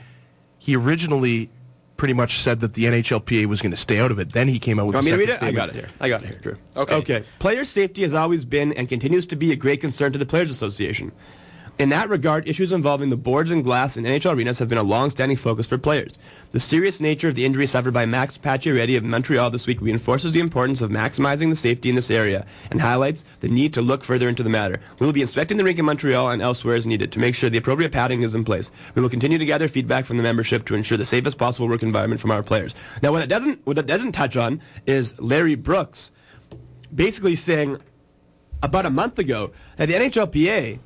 [0.59, 1.49] he originally,
[1.97, 4.31] pretty much said that the NHLPA was going to stay out of it.
[4.31, 4.93] Then he came out with.
[4.95, 5.49] Want me a to read separate it?
[5.49, 5.89] I got it here.
[5.99, 6.55] I got it here, Drew.
[6.77, 6.95] Okay.
[6.95, 7.23] Okay.
[7.39, 10.49] Player safety has always been and continues to be a great concern to the Players
[10.49, 11.11] Association.
[11.79, 14.83] In that regard, issues involving the boards and glass in NHL arenas have been a
[14.83, 16.13] long-standing focus for players.
[16.51, 20.31] The serious nature of the injury suffered by Max Pacioretty of Montreal this week reinforces
[20.31, 24.03] the importance of maximizing the safety in this area and highlights the need to look
[24.03, 24.79] further into the matter.
[24.97, 27.47] We will be inspecting the rink in Montreal and elsewhere as needed to make sure
[27.47, 28.71] the appropriate padding is in place.
[28.95, 31.83] We will continue to gather feedback from the membership to ensure the safest possible work
[31.83, 32.73] environment from our players.
[33.03, 36.09] Now, what it doesn't what it doesn't touch on is Larry Brooks
[36.95, 37.79] basically saying
[38.63, 40.79] about a month ago that the NHLPA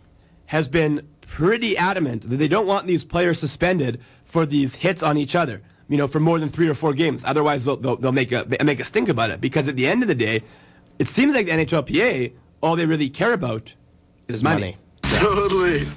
[0.51, 5.17] has been pretty adamant that they don't want these players suspended for these hits on
[5.17, 7.23] each other, you know, for more than three or four games.
[7.23, 9.39] Otherwise, they'll, they'll, they'll make, a, make a stink about it.
[9.39, 10.43] Because at the end of the day,
[10.99, 13.73] it seems like the NHLPA, all they really care about
[14.27, 14.75] is money.
[15.03, 15.87] Totally.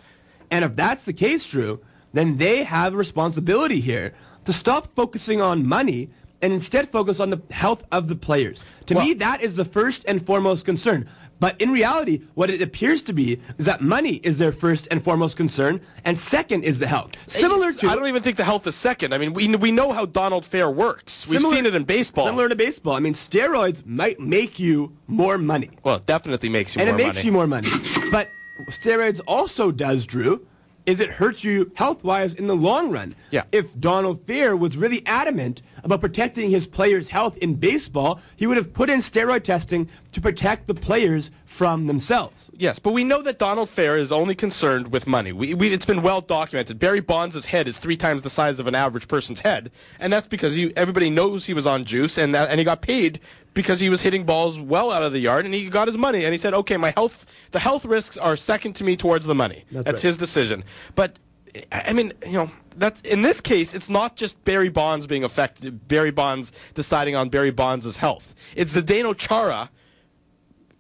[0.53, 1.81] And if that's the case, Drew,
[2.13, 4.15] then they have a responsibility here
[4.45, 6.11] to stop focusing on money
[6.43, 8.61] and instead focus on the health of the players.
[8.87, 11.09] To me, that is the first and foremost concern.
[11.41, 15.03] But in reality, what it appears to be is that money is their first and
[15.03, 17.13] foremost concern, and second is the health.
[17.27, 19.13] Similar to I don't even think the health is second.
[19.13, 21.27] I mean, we we know how Donald Fehr works.
[21.27, 22.27] We've Similar- seen it in baseball.
[22.27, 22.95] Similar to baseball.
[22.95, 25.71] I mean, steroids might make you more money.
[25.83, 27.27] well, it definitely makes you and more it makes money.
[27.27, 27.69] you more money.
[28.11, 28.29] But
[28.71, 30.47] steroids also does, Drew,
[30.87, 33.15] is it hurts you health-wise in the long run.
[33.31, 33.45] Yeah.
[33.53, 38.57] If Donald Fehr was really adamant about protecting his players' health in baseball, he would
[38.57, 42.51] have put in steroid testing to protect the players from themselves.
[42.57, 45.31] Yes, but we know that Donald Fehr is only concerned with money.
[45.31, 46.81] We, we, it's been well documented.
[46.81, 50.27] Barry Bonds' head is three times the size of an average person's head, and that's
[50.27, 53.21] because you, everybody knows he was on juice, and that, and he got paid
[53.55, 56.25] because he was hitting balls well out of the yard, and he got his money.
[56.25, 59.35] And he said, "Okay, my health, the health risks are second to me towards the
[59.35, 59.65] money.
[59.71, 60.09] That's That's, right.
[60.09, 60.65] his decision."
[60.97, 61.21] But
[61.71, 65.23] I I mean, you know, that's in this case, it's not just Barry Bonds being
[65.23, 65.87] affected.
[65.87, 68.35] Barry Bonds deciding on Barry Bonds' health.
[68.57, 69.71] It's Zdeno Chara.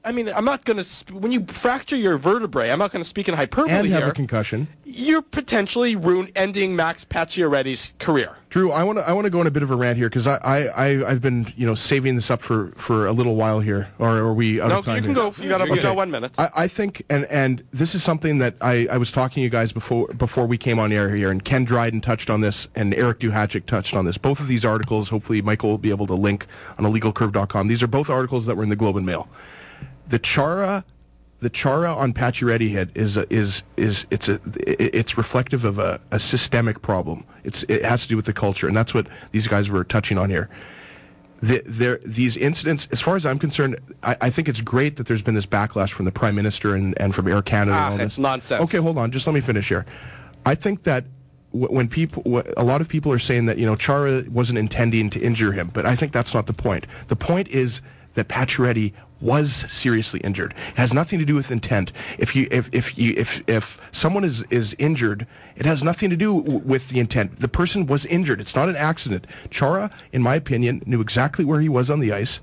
[0.06, 0.84] I mean, I'm not going to.
[0.84, 4.02] Sp- when you fracture your vertebrae, I'm not going to speak in hyperbole And have
[4.02, 4.10] here.
[4.10, 4.68] a concussion.
[4.84, 8.36] You're potentially ruin ending Max Pacioretty's career.
[8.50, 10.08] Drew, I want to I want to go on a bit of a rant here
[10.08, 13.34] because I, I I I've been you know saving this up for for a little
[13.34, 13.88] while here.
[13.98, 14.96] Or are we out No, of time?
[14.96, 15.30] you can here?
[15.30, 15.42] go.
[15.42, 16.32] You got, you got one minute.
[16.38, 19.48] I, I think, and and this is something that I, I was talking to you
[19.50, 22.94] guys before before we came on air here, and Ken Dryden touched on this, and
[22.94, 24.18] Eric Duhatschek touched on this.
[24.18, 26.46] Both of these articles, hopefully, Michael will be able to link
[26.78, 27.68] on illegalcurve.com.
[27.68, 29.28] These are both articles that were in the Globe and Mail.
[30.08, 30.84] The Chara,
[31.40, 36.00] the Chara on Pacioretty head is a, is is it's a it's reflective of a,
[36.10, 37.24] a systemic problem.
[37.42, 40.18] It's it has to do with the culture, and that's what these guys were touching
[40.18, 40.48] on here
[41.44, 45.06] the, there, these incidents, as far as I'm concerned, I, I think it's great that
[45.06, 47.76] there's been this backlash from the Prime Minister and, and from Air Canada.
[47.76, 48.22] Ah, and all it's this.
[48.22, 48.62] nonsense.
[48.62, 49.10] Okay, hold on.
[49.10, 49.84] Just let me finish here.
[50.46, 51.04] I think that
[51.52, 54.58] w- when people, w- a lot of people are saying that, you know, Chara wasn't
[54.58, 56.86] intending to injure him, but I think that's not the point.
[57.08, 57.82] The point is
[58.14, 58.92] that Pacioretty
[59.24, 60.54] was seriously injured.
[60.68, 61.92] It has nothing to do with intent.
[62.18, 66.16] If you if if you if if someone is is injured, it has nothing to
[66.16, 67.40] do w- with the intent.
[67.40, 68.40] The person was injured.
[68.40, 69.26] It's not an accident.
[69.50, 72.38] Chara, in my opinion, knew exactly where he was on the ice,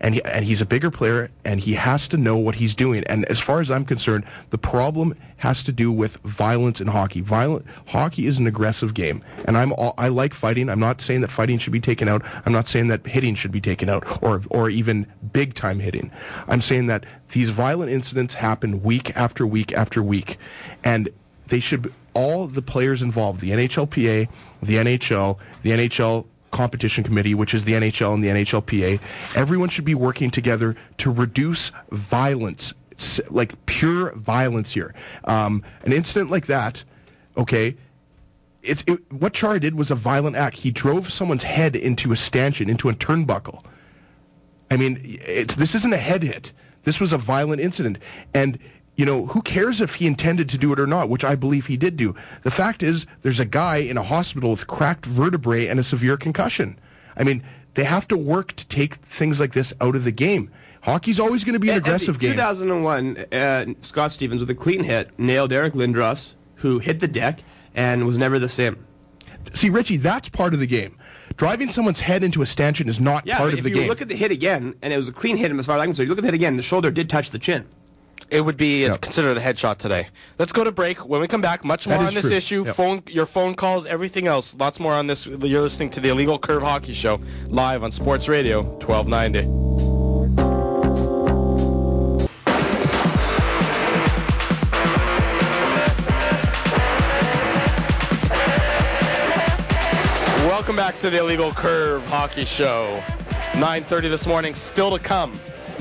[0.00, 3.04] and he, and he's a bigger player, and he has to know what he's doing.
[3.04, 7.20] And as far as I'm concerned, the problem has to do with violence in hockey.
[7.20, 10.68] Violent hockey is an aggressive game, and I'm all, I like fighting.
[10.68, 12.22] I'm not saying that fighting should be taken out.
[12.44, 16.10] I'm not saying that hitting should be taken out, or or even big time hitting.
[16.48, 20.38] I'm saying that these violent incidents happen week after week after week,
[20.84, 21.08] and
[21.48, 24.28] they should all the players involved, the NHLPA,
[24.62, 28.98] the NHL, the NHL competition committee, which is the NHL and the NHLPA,
[29.34, 32.72] everyone should be working together to reduce violence,
[33.28, 34.94] like pure violence here.
[35.24, 36.82] Um, an incident like that,
[37.36, 37.76] okay,
[38.62, 40.56] it's, it, what Chara did was a violent act.
[40.56, 43.62] He drove someone's head into a stanchion, into a turnbuckle.
[44.70, 45.20] I mean,
[45.56, 46.52] this isn't a head hit.
[46.84, 47.98] This was a violent incident.
[48.32, 48.58] And
[48.96, 51.66] you know, who cares if he intended to do it or not, which I believe
[51.66, 52.14] he did do.
[52.42, 56.16] The fact is, there's a guy in a hospital with cracked vertebrae and a severe
[56.16, 56.78] concussion.
[57.16, 57.42] I mean,
[57.74, 60.50] they have to work to take things like this out of the game.
[60.80, 62.32] Hockey's always going to be an aggressive game.
[62.32, 67.40] 2001, uh, Scott Stevens with a clean hit nailed Eric Lindros, who hit the deck
[67.74, 68.86] and was never the same.
[69.52, 70.96] See, Richie, that's part of the game.
[71.36, 73.78] Driving someone's head into a stanchion is not yeah, part of the game.
[73.78, 75.76] If you look at the hit again, and it was a clean hit, as far
[75.76, 77.38] as I can see, you look at the hit again, the shoulder did touch the
[77.38, 77.66] chin.
[78.28, 79.00] It would be yep.
[79.00, 80.08] considered a headshot today.
[80.38, 81.06] Let's go to break.
[81.06, 82.36] When we come back, much more on this true.
[82.36, 82.64] issue.
[82.66, 82.76] Yep.
[82.76, 84.52] Phone, your phone calls, everything else.
[84.54, 85.26] Lots more on this.
[85.26, 89.46] You're listening to the Illegal Curve Hockey Show live on Sports Radio 1290.
[100.48, 103.00] Welcome back to the Illegal Curve Hockey Show.
[103.52, 105.38] 9.30 this morning, still to come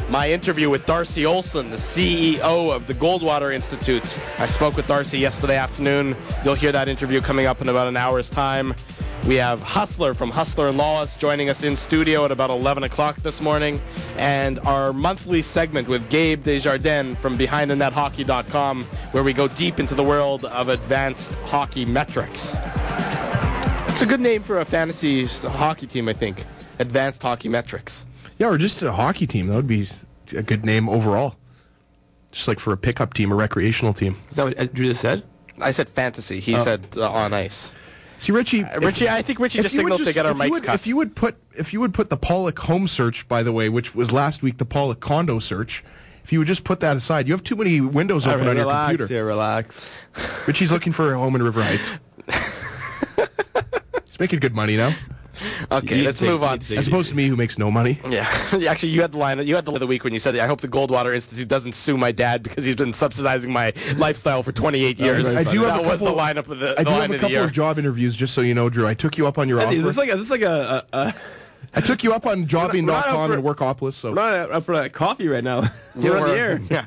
[0.10, 4.06] my interview with Darcy Olson, the CEO of the Goldwater Institute.
[4.38, 6.16] I spoke with Darcy yesterday afternoon.
[6.44, 8.76] You'll hear that interview coming up in about an hour's time.
[9.26, 13.16] We have Hustler from Hustler and Lawless joining us in studio at about 11 o'clock
[13.24, 13.82] this morning.
[14.18, 20.04] And our monthly segment with Gabe Desjardins from BehindTheNetHockey.com, where we go deep into the
[20.04, 22.56] world of advanced hockey metrics.
[23.88, 26.46] It's a good name for a fantasy hockey team, I think.
[26.78, 28.06] Advanced Hockey Metrics.
[28.38, 29.48] Yeah, or just a hockey team.
[29.48, 29.90] That would be
[30.36, 31.36] a good name overall.
[32.32, 34.18] Just like for a pickup team, a recreational team.
[34.30, 35.24] Is that what Drew just said?
[35.60, 36.40] I said fantasy.
[36.42, 36.64] He oh.
[36.64, 37.72] said uh, on ice.
[38.20, 38.64] See, Richie.
[38.64, 40.76] Uh, Richie, I think Richie just signaled just, to get our mics would, cut.
[40.76, 43.70] If you would put, if you would put the Pollock home search, by the way,
[43.70, 45.84] which was last week, the Pollock condo search.
[46.24, 48.58] If you would just put that aside, you have too many windows open right, on
[48.58, 49.14] relax, your computer.
[49.14, 49.86] Yeah, relax.
[50.48, 51.92] Richie's looking for a home in River Heights.
[54.06, 54.96] He's making good money now.
[55.72, 56.62] Okay, let's move on.
[56.72, 58.00] As opposed to me, who makes no money.
[58.16, 59.46] Yeah, actually, you had the line.
[59.46, 61.48] You had the line of the week when you said, "I hope the Goldwater Institute
[61.48, 65.64] doesn't sue my dad because he's been subsidizing my lifestyle for 28 years." I do
[65.64, 66.80] have that a was the lineup of the.
[66.80, 68.88] I do have a couple of, of job interviews, just so you know, Drew.
[68.88, 69.74] I took you up on your offer.
[69.74, 71.16] Is this like a, is this like a, a, a
[71.74, 73.94] I took you up on jobbing.com and Workopolis.
[73.94, 75.70] So we're not up for that coffee right now.
[76.00, 76.62] You're on the air.
[76.70, 76.86] Yeah.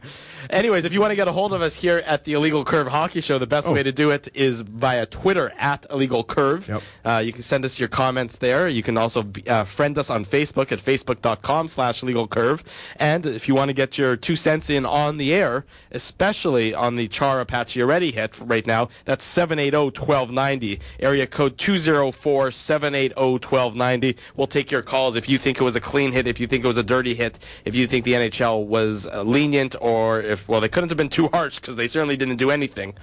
[0.50, 2.88] Anyways, if you want to get a hold of us here at the Illegal Curve
[2.88, 3.74] Hockey Show, the best oh.
[3.74, 6.66] way to do it is via Twitter at Illegal Curve.
[6.68, 6.82] Yep.
[7.04, 8.66] Uh, you can send us your comments there.
[8.68, 12.64] You can also be, uh, friend us on Facebook at facebook.com slash Illegal Curve.
[12.96, 16.96] And if you want to get your two cents in on the air, especially on
[16.96, 24.16] the Chara Pacioretty hit right now, that's 780-1290, area code 204-780-1290.
[24.36, 26.64] We'll take your calls if you think it was a clean hit, if you think
[26.64, 30.37] it was a dirty hit, if you think the NHL was uh, lenient or if
[30.46, 32.94] well, they couldn't have been too harsh because they certainly didn't do anything.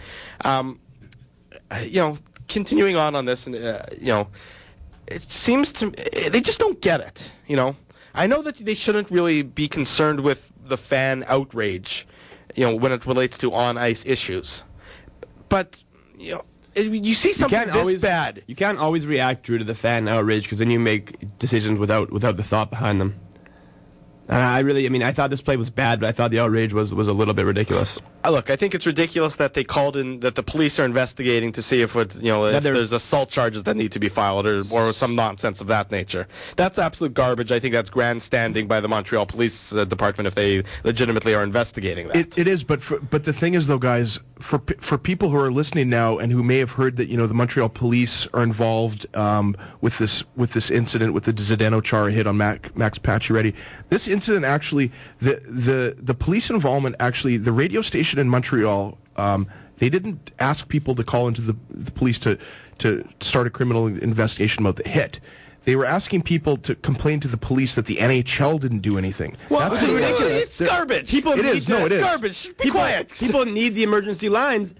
[0.41, 0.79] Um,
[1.81, 2.17] you know,
[2.47, 4.27] continuing on on this, and uh, you know,
[5.07, 5.91] it seems to
[6.29, 7.29] they just don't get it.
[7.47, 7.75] You know,
[8.13, 12.07] I know that they shouldn't really be concerned with the fan outrage,
[12.55, 14.63] you know, when it relates to on ice issues,
[15.49, 15.81] but
[16.17, 16.45] you know.
[16.77, 18.43] You see something you this always, bad.
[18.47, 22.11] You can't always react, due to the fan outrage because then you make decisions without
[22.11, 23.17] without the thought behind them.
[24.27, 26.39] And I really, I mean, I thought this play was bad, but I thought the
[26.39, 27.99] outrage was was a little bit ridiculous.
[28.23, 31.51] Uh, look, I think it's ridiculous that they called in that the police are investigating
[31.51, 34.47] to see if it, you know if there's assault charges that need to be filed
[34.47, 36.27] or or some nonsense of that nature.
[36.55, 37.51] That's absolute garbage.
[37.51, 42.07] I think that's grandstanding by the Montreal Police uh, Department if they legitimately are investigating
[42.07, 42.15] that.
[42.15, 45.37] It, it is, but for, but the thing is though, guys, for for people who
[45.37, 48.43] are listening now and who may have heard that you know the Montreal Police are
[48.43, 52.99] involved um, with this with this incident with the Zdeno Chara hit on Mac, Max
[52.99, 53.55] Pacioretty,
[53.89, 59.47] this incident actually the the the police involvement actually the radio station in Montreal um,
[59.79, 62.37] they didn't ask people to call into the, the police to
[62.77, 65.19] to start a criminal investigation about the hit
[65.65, 69.35] they were asking people to complain to the police that the NHL didn't do anything.
[69.49, 70.43] Well, That's ridiculous.
[70.43, 71.09] It's garbage.
[71.09, 71.67] People it is.
[71.67, 72.01] No, it is.
[72.01, 72.47] garbage.
[72.47, 73.09] Be people, quiet.
[73.09, 74.75] People need the emergency lines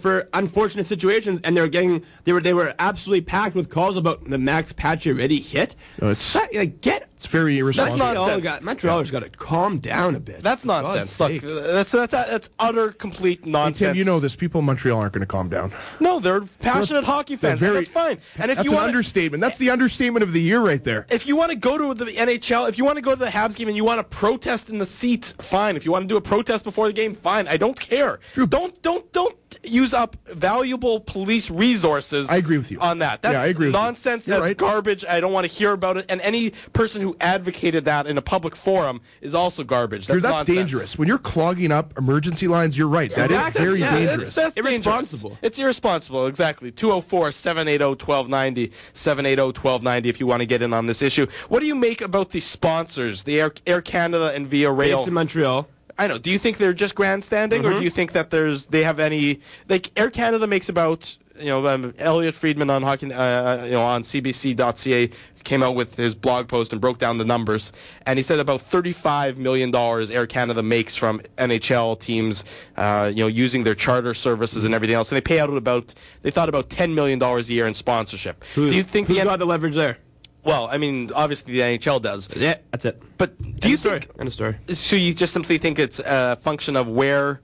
[0.00, 4.28] for unfortunate situations, and they're getting they were they were absolutely packed with calls about
[4.28, 5.74] the Max Pacioretty hit.
[6.00, 6.14] No,
[6.54, 7.98] like, get It's very irresponsible.
[7.98, 8.16] nonsense.
[8.26, 10.42] Montreal got Montreal's got to calm down a bit.
[10.42, 11.18] That's nonsense.
[11.18, 11.42] Look, sake.
[11.42, 13.78] that's, that's that's utter complete Hey, nonsense.
[13.78, 14.36] Tim, you know this.
[14.36, 15.72] People in Montreal aren't going to calm down.
[15.98, 17.62] No, they're passionate hockey They're fans.
[17.62, 18.18] and that's fine.
[18.36, 19.40] And if that's you an want understatement.
[19.40, 21.06] That's the understatement of the year right there.
[21.10, 23.30] if you want to go to the NHL, if you want to go to the
[23.30, 25.76] Habs game and you want to protest in the seats, fine.
[25.76, 27.48] If you want to do a protest before the game, fine.
[27.48, 28.20] I don't care.
[28.48, 32.28] Don't don't don't use up valuable police resources.
[32.28, 32.78] I agree with you.
[32.80, 33.22] on that.
[33.22, 34.26] That's Yeah, I agree with nonsense.
[34.26, 34.56] You're That's right.
[34.56, 35.04] garbage.
[35.08, 36.06] I don't want to hear about it.
[36.08, 40.06] And any person who advocated that in a public forum is also garbage.
[40.06, 40.98] That's, that's dangerous.
[40.98, 43.10] When you're clogging up emergency lines, you're right.
[43.14, 43.64] That is Exactly.
[43.64, 44.34] very Yeah, dangerous.
[44.34, 45.30] That's Irresponsible.
[45.30, 45.46] dangerous.
[45.46, 46.72] It's irresponsible, exactly.
[46.72, 51.26] 204-780-1290, 780-1290 if you want to get in on this issue.
[51.48, 54.98] What do you make about the sponsors, the Air, Air Canada and Via Rail?
[54.98, 55.68] Based in Montreal.
[55.98, 56.18] I know.
[56.18, 59.40] Do you think they're just grandstanding, or do you think that there's they have any
[59.70, 63.82] like Air Canada makes about you know um, Elliotte Friedman on hockey uh, you know
[63.82, 65.10] on CBC.ca
[65.46, 67.72] came out with his blog post and broke down the numbers,
[68.04, 72.44] and he said about 35 million dollars Air Canada makes from NHL teams,
[72.76, 75.94] uh, you know, using their charter services and everything else, and they pay out about
[76.22, 78.44] they thought about 10 million dollars a year in sponsorship.
[78.56, 79.96] do you think Who's the got the leverage there?
[80.42, 83.00] well, I mean, obviously the NHL does, Yeah, that's it.
[83.16, 84.00] but do End you story.
[84.00, 84.56] think End of story.
[84.74, 87.40] so you just simply think it's a function of where.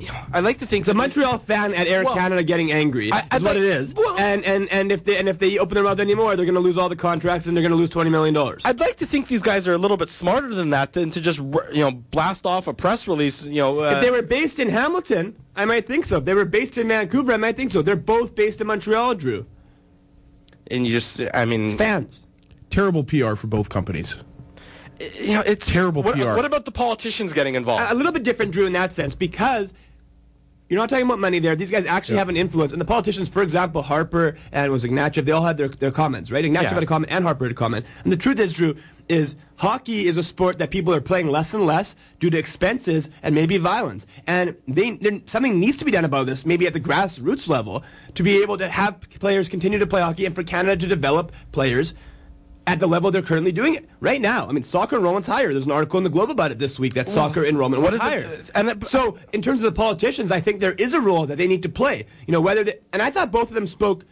[0.00, 2.72] You know, I like to think It's a Montreal fan at Air Well, Canada getting
[2.72, 3.12] angry.
[3.12, 3.94] I- That's I'd what like- it is.
[3.94, 6.54] well- and, and and if they and if they open their mouth anymore, they're going
[6.54, 8.62] to lose all the contracts and they're going to lose twenty million dollars.
[8.64, 11.20] I'd like to think these guys are a little bit smarter than that than to
[11.20, 13.44] just you know blast off a press release.
[13.44, 16.16] You know, uh, If they were based in Hamilton, I might think so.
[16.16, 17.82] If they were based in Vancouver, I might think so.
[17.82, 19.44] They're both based in Montreal, Drew.
[20.70, 22.22] and you just, I mean, Fans.
[22.70, 24.14] Terrible PR for both companies.
[25.18, 26.36] you know, it's Terrible what, PR.
[26.36, 27.82] What about the politicians getting involved?
[27.82, 29.72] A, a little bit different, Drew, in that sense, because
[30.70, 31.56] you're not talking about money there.
[31.56, 32.20] These guys actually Yeah.
[32.20, 32.70] have an influence.
[32.72, 36.30] And the politicians, for example, Harper and was Ignatieff, they all had their, their comments,
[36.30, 36.44] right?
[36.44, 36.74] Ignatieff Yeah.
[36.74, 37.84] had a comment and Harper had a comment.
[38.04, 38.76] And the truth is, Drew,
[39.08, 43.10] is hockey is a sport that people are playing less and less due to expenses
[43.24, 44.06] and maybe violence.
[44.28, 47.82] And they, something needs to be done about this, maybe at the grassroots level,
[48.14, 51.32] to be able to have players continue to play hockey and for Canada to develop
[51.50, 51.94] players
[52.66, 54.46] at the level they're currently doing it right now.
[54.48, 55.52] I mean, soccer enrollment's higher.
[55.52, 58.00] There's an article in the Globe about it this week that soccer enrollment what was
[58.00, 58.24] is it- higher.
[58.26, 61.00] Uh, and uh, it- so, in terms of the politicians, I think there is a
[61.00, 62.06] role that they need to play.
[62.26, 64.04] You know, whether they, and I thought both of them spoke.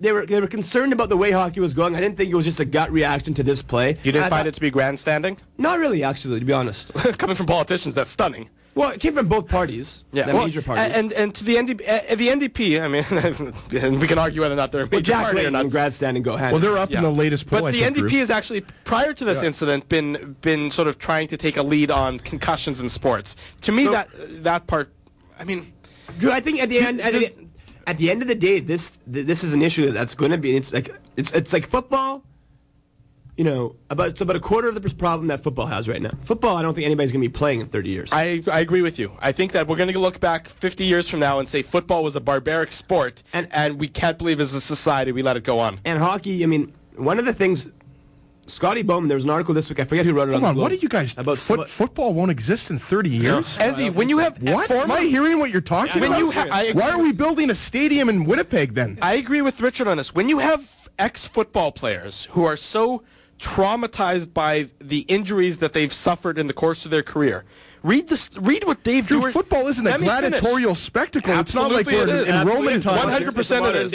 [0.00, 1.94] They were they were concerned about the way hockey was going.
[1.94, 3.90] I didn't think it was just a gut reaction to this play.
[4.02, 5.36] you didn't find thought- it to be grandstanding?
[5.58, 6.92] Not really, actually, to be honest.
[7.18, 8.50] Coming from politicians, that's stunning.
[8.74, 10.02] Well, it came from both parties.
[10.12, 10.94] Yeah, the well, major parties.
[10.94, 12.80] And and to the NDP, uh, the NDP.
[12.80, 15.36] I mean, we can argue whether or not they're a well, major Jack party or
[15.40, 15.62] Layton not.
[15.62, 16.52] and grad standing go hand.
[16.52, 16.98] Well, they're up Yeah.
[16.98, 17.60] in the latest poll.
[17.60, 18.18] But the think, NDP Drew.
[18.20, 19.48] has actually, prior to this Yeah.
[19.48, 23.36] incident, been been sort of trying to take a lead on concussions in sports.
[23.62, 24.08] To me, So- that
[24.44, 24.92] that part,
[25.38, 25.72] I mean,
[26.18, 27.32] Drew, I think at the end, at the,
[27.86, 30.56] at the end of the day, this this is an issue that's going to be.
[30.56, 32.22] It's like it's it's like football.
[33.42, 36.12] You know, about it's about a quarter of the problem that football has right now.
[36.22, 38.08] Football, I don't think anybody's going to be playing in 30 years.
[38.12, 39.10] I I agree with you.
[39.18, 42.04] I think that we're going to look back 50 years from now and say football
[42.04, 45.36] was a barbaric sport, and And- and we can't believe as a society we let
[45.36, 45.80] it go on.
[45.84, 47.66] and hockey, I mean, one of the things,
[48.46, 49.80] Scotty Bowman, there was an article this week.
[49.80, 50.32] I forget who wrote it.
[50.34, 51.12] Hold on on, the what Globe, did you guys?
[51.16, 53.58] about foot, about- football won't exist in 30 years.
[53.58, 54.70] Ezzy, when you have What?
[54.70, 56.18] Am I hearing what you're talking When about?
[56.20, 58.98] you ha- Why are we building a stadium in Winnipeg then?
[59.02, 60.14] I agree with Richard on this.
[60.14, 60.60] When you have
[60.98, 63.02] ex-football players who are so
[63.42, 67.44] traumatized by the injuries that they've suffered in the course of their career,
[67.82, 68.30] read this.
[68.36, 70.20] Read what Dave Dude, Dewar- football isn't a Let me finish.
[70.40, 71.38] gladiatorial spectacle.
[71.38, 73.02] it's not like Absolutely we're it in in Roman times.
[73.26, 73.90] 100% it Modern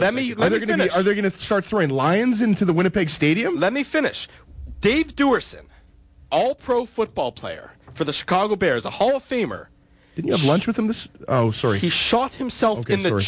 [0.00, 0.34] Let me.
[0.34, 0.90] Let are, me they going to be?
[0.90, 3.56] Are they going to start throwing lions into the Winnipeg Stadium?
[3.58, 4.28] Let me finish.
[4.80, 5.64] Dave Duerson,
[6.30, 9.66] all-pro football player for the Chicago Bears, a Hall of Famer.
[10.14, 10.88] Didn't you have lunch with him?
[10.88, 11.06] This?
[11.28, 11.78] Oh, sorry.
[11.78, 13.22] He shot himself Okay, in the sorry.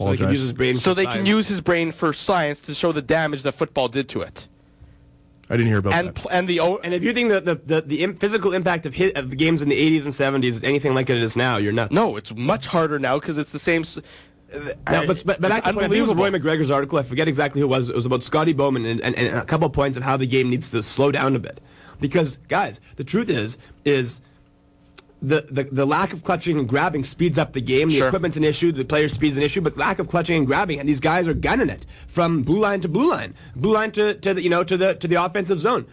[0.00, 0.76] Chest So they can use his brain.
[0.76, 1.28] so for they can science.
[1.28, 4.46] use his brain for science to show the damage that football did to it.
[5.48, 6.26] I didn't hear about And that.
[6.30, 9.30] and the And if you think that the the, the physical impact of hit of
[9.30, 11.92] the games in the 80s and 70s is anything like it is now, you're nuts.
[11.92, 13.82] no, it's much harder now because it's the same.
[13.82, 13.98] s-
[14.52, 16.14] No, I- but, but, but it's back to the point, I think it was unbelievable.
[16.24, 16.98] Roy MacGregor's article.
[16.98, 17.88] I forget exactly who it was.
[17.88, 20.26] It was about Scotty Bowman and, and, and a couple of points of how the
[20.26, 21.60] game needs to slow down a bit.
[22.00, 24.20] Because, guys, the truth is, is
[25.22, 27.88] the, the, the lack of clutching and grabbing speeds up the game.
[27.90, 28.08] The Sure.
[28.08, 28.72] equipment's an issue.
[28.72, 29.60] The player speed's an issue.
[29.60, 32.80] But lack of clutching and grabbing, and these guys are gunning it from blue line
[32.80, 35.60] to blue line, blue line to, to the you know to the to the offensive
[35.60, 35.84] zone.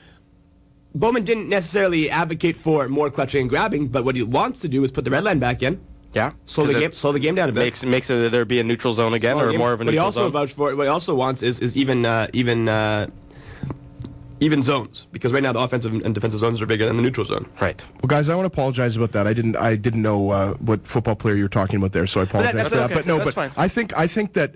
[0.96, 4.84] Bowman didn't necessarily advocate for more clutching and grabbing, but what he wants to do
[4.84, 5.80] is put the red line back in,
[6.14, 7.60] Yeah, slow the game, slow the game down a bit.
[7.60, 10.00] makes makes it there be a neutral zone again or more of a What he
[10.00, 10.48] also zone.
[10.48, 13.08] for, what he also wants is is even uh, even uh,
[14.40, 17.26] even zones because right now the offensive and defensive zones are bigger than the neutral
[17.26, 17.50] zone.
[17.60, 17.84] right.
[17.96, 19.28] Well, guys, I want to apologize about that.
[19.28, 19.56] I didn't.
[19.56, 22.54] I didn't know uh, what football player you were talking about there, so I apologize
[22.54, 22.86] that's for that.
[22.86, 22.94] okay.
[22.94, 23.52] But no, That's but fine.
[23.58, 24.56] I think I think that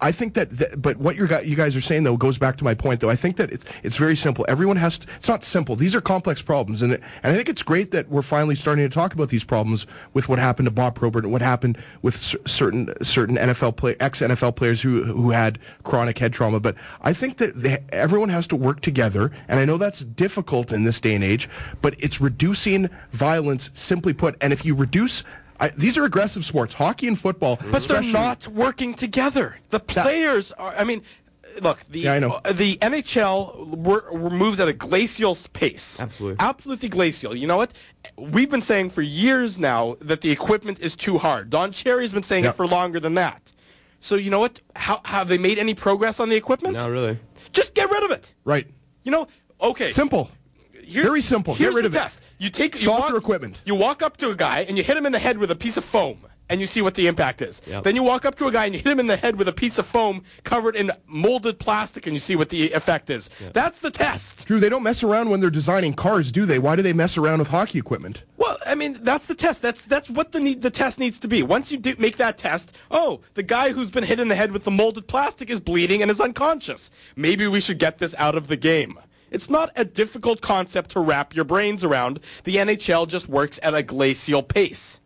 [0.00, 2.74] I, think that, th- but what you guys are saying though goes back to my
[2.74, 3.10] point though.
[3.10, 4.44] I think that it's it's very simple.
[4.48, 4.98] Everyone has.
[4.98, 5.76] To, it's not simple.
[5.76, 8.92] These are complex problems, and and I think it's great that we're finally starting to
[8.92, 12.38] talk about these problems with what happened to Bob Probert and what happened with cer-
[12.46, 16.58] certain certain NFL play ex NFL players who who had chronic head trauma.
[16.58, 20.72] But I think that they, everyone has to work together, and I know that's difficult
[20.72, 21.48] in this day and age.
[21.82, 24.36] But it's reducing violence, simply put.
[24.40, 25.22] And if you reduce
[25.58, 27.58] I, these are aggressive sports, hockey and football.
[27.70, 29.56] But they're not working together.
[29.70, 30.74] The players are.
[30.76, 31.02] I mean,
[31.62, 31.78] look.
[31.90, 32.38] The Yeah, I know.
[32.44, 35.98] uh, the NHL wor- wor- moves at a glacial pace.
[36.00, 36.36] Absolutely.
[36.44, 37.34] Absolutely glacial.
[37.36, 37.72] You know what?
[38.18, 41.50] We've been saying for years now that the equipment is too hard.
[41.50, 42.50] Don Cherry's been saying Yeah.
[42.50, 43.40] it for longer than that.
[44.00, 44.60] So you know what?
[44.76, 46.74] How have they made any progress on the equipment?
[46.76, 47.18] No, really.
[47.52, 48.32] Just get rid of it.
[48.44, 48.66] Right.
[49.04, 49.26] You know?
[49.60, 49.90] Okay.
[49.90, 50.30] Simple.
[50.72, 51.54] Here's- Very simple.
[51.54, 51.98] Get Here's rid the of it.
[51.98, 52.18] test.
[52.38, 53.60] You take you Softer walk, equipment.
[53.64, 55.56] You walk up to a guy and you hit him in the head with a
[55.56, 56.18] piece of foam,
[56.48, 57.62] and you see what the impact is.
[57.66, 57.84] Yep.
[57.84, 59.48] Then you walk up to a guy and you hit him in the head with
[59.48, 63.30] a piece of foam covered in molded plastic, and you see what the effect is.
[63.52, 64.46] That's the test.
[64.46, 66.58] Drew, they don't mess around when they're designing cars, do they?
[66.58, 68.22] Why do they mess around with hockey equipment?
[68.36, 69.62] Well, I mean, that's the test.
[69.62, 71.42] That's that's what the need, the test needs to be.
[71.42, 74.52] Once you do make that test, oh, the guy who's been hit in the head
[74.52, 76.90] with the molded plastic is bleeding and is unconscious.
[77.16, 78.98] Maybe we should get this out of the game.
[79.30, 82.20] It's not a difficult concept to wrap your brains around.
[82.44, 85.00] The NHL just works at a glacial pace.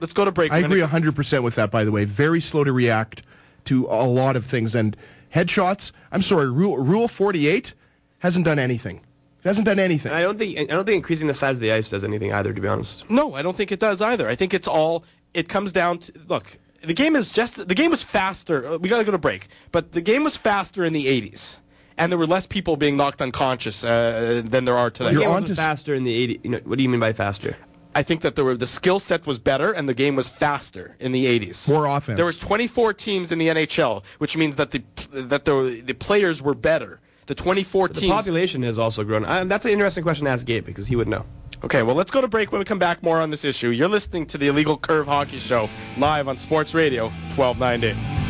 [0.00, 0.52] Let's go to break.
[0.52, 2.04] I agree 100% with that, by the way.
[2.04, 3.22] Very slow to react
[3.66, 4.74] to a lot of things.
[4.74, 4.96] And
[5.34, 7.72] headshots, I'm sorry, Rule, Rule 48
[8.18, 8.96] hasn't done anything.
[8.96, 10.12] It hasn't done anything.
[10.12, 12.52] I don't think I don't think increasing the size of the ice does anything either.
[12.52, 13.08] To be honest.
[13.08, 14.28] No, I don't think it does either.
[14.28, 15.04] I think it's all.
[15.34, 16.58] It comes down to look.
[16.82, 18.66] The game is just the game was faster.
[18.66, 21.58] uh, We got to go to break, but the game was faster in the '80s,
[21.98, 25.06] and there were less people being knocked unconscious uh, than there are today.
[25.08, 26.40] The You're game on wasn't to s- faster in the 80.
[26.44, 27.56] You know, what do you mean by faster?
[27.94, 30.94] I think that there were the skill set was better and the game was faster
[31.00, 31.66] in the 80s.
[31.68, 32.16] More offense.
[32.16, 34.82] There were 24 teams in the NHL, which means that the
[35.12, 37.00] that the the players were better.
[37.26, 38.12] The 24 The teams.
[38.12, 39.24] population has also grown.
[39.24, 41.24] Uh, that's an interesting question to ask Gabe because he would know.
[41.64, 43.70] Okay, well, let's go to break when we come back more on this issue.
[43.70, 48.25] You're listening to the Illegal Curve Hockey Show live on Sports Radio 1290.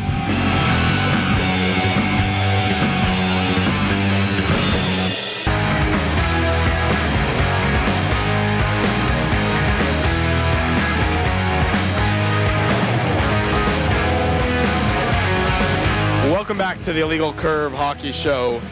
[16.87, 18.62] To the Illegal Curve Hockey Show.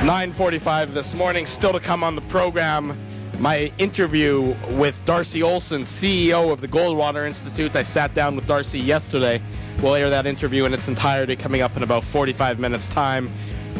[0.00, 1.46] 9:45 this morning.
[1.46, 2.98] Still to come on the program,
[3.38, 7.76] my interview with Darcy Olsen, CEO of the Goldwater Institute.
[7.76, 9.40] I sat down with Darcy yesterday.
[9.80, 13.32] We'll air that interview in its entirety coming up in about 45 minutes' time.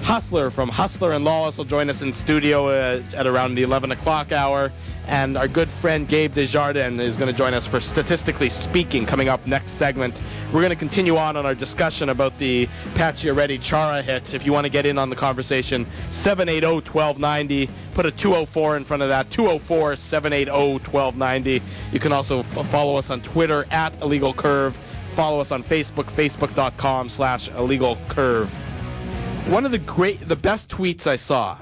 [0.02, 3.92] Hustler from Hustler and Lawless will join us in studio uh, at around the 11
[3.92, 4.72] o'clock hour.
[5.06, 9.28] And our good friend Gabe Desjardins is going to join us for Statistically Speaking coming
[9.28, 10.20] up next segment.
[10.52, 14.34] We're going to continue on on our discussion about the Pacioretty Chara hit.
[14.34, 17.68] If you want to get in on the conversation, 780-1290.
[17.94, 21.62] Put a 204 in front of that, 204-780-1290.
[21.92, 24.78] You can also follow us on Twitter at Illegal Curve.
[25.14, 28.50] Follow us on Facebook, facebook.com slash Illegal Curve.
[29.46, 31.58] One of the great, the best tweets I saw,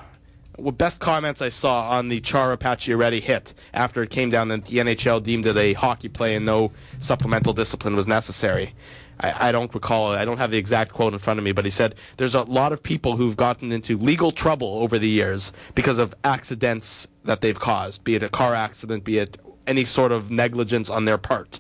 [0.57, 4.67] well, best comments I saw on the Chara Pacioretty hit after it came down that
[4.67, 6.71] the NHL deemed it a hockey play and no
[7.01, 8.73] supplemental discipline was necessary.
[9.19, 11.65] I, I don't recall, I don't have the exact quote in front of me, but
[11.65, 15.51] he said there's a lot of people who've gotten into legal trouble over the years
[15.75, 20.13] because of accidents that they've caused, be it a car accident, be it any sort
[20.13, 21.59] of negligence on their part.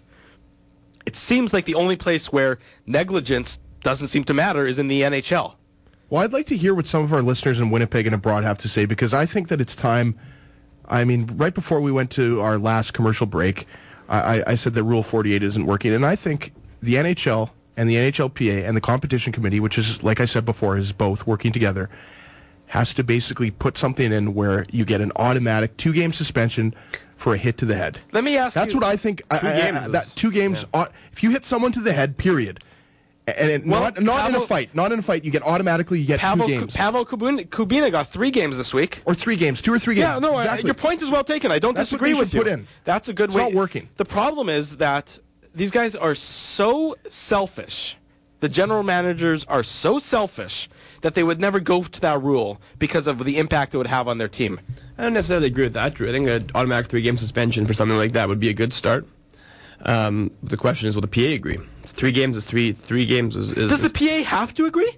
[1.04, 5.02] It seems like the only place where negligence doesn't seem to matter is in the
[5.02, 5.54] NHL.
[6.12, 8.58] Well, I'd like to hear what some of our listeners in Winnipeg and abroad have
[8.58, 10.14] to say because I think that it's time.
[10.86, 13.66] I mean, right before we went to our last commercial break,
[14.10, 16.52] I, I- I said that Rule 48 isn't working, and I think
[16.82, 17.48] the NHL
[17.78, 21.26] and the NHLPA and the competition committee, which is, like I said before, is both
[21.26, 21.88] working together,
[22.66, 26.74] has to basically put something in where you get an automatic two-game suspension
[27.16, 27.98] for a hit to the head.
[28.12, 28.60] Let me ask you.
[28.60, 28.80] That's you.
[28.80, 29.22] what I think.
[29.30, 30.66] I- Two I- I- games that is- two games.
[30.74, 32.62] au- if you hit someone to the head, period,
[33.26, 36.00] and it, Well, not not in a fight, not in a fight, you get automatically
[36.00, 39.00] you get Pavel, two games Pavel Kubin, Kubina got three games this week.
[39.04, 40.04] or three games, two or three games.
[40.08, 41.52] Yeah, no, I- your point is well taken.
[41.52, 42.42] I don't That's what disagree they with should you.
[42.44, 42.66] put in.
[42.84, 43.42] That's a good It's way.
[43.44, 43.88] not working.
[43.96, 45.18] The problem is that
[45.54, 47.96] these guys are so selfish.
[48.40, 50.68] The general managers are so selfish
[51.02, 54.08] that they would never go to that rule because of the impact it would have
[54.08, 54.58] on their team.
[54.98, 56.08] I don't necessarily agree with that, Drew.
[56.08, 59.06] I think an automatic three-game suspension for something like that would be a good start.
[59.84, 61.58] Um, the question is, will the PA agree?
[61.82, 62.72] It's three games is three.
[62.72, 63.52] Three games is.
[63.52, 64.96] is Does the PA have to agree?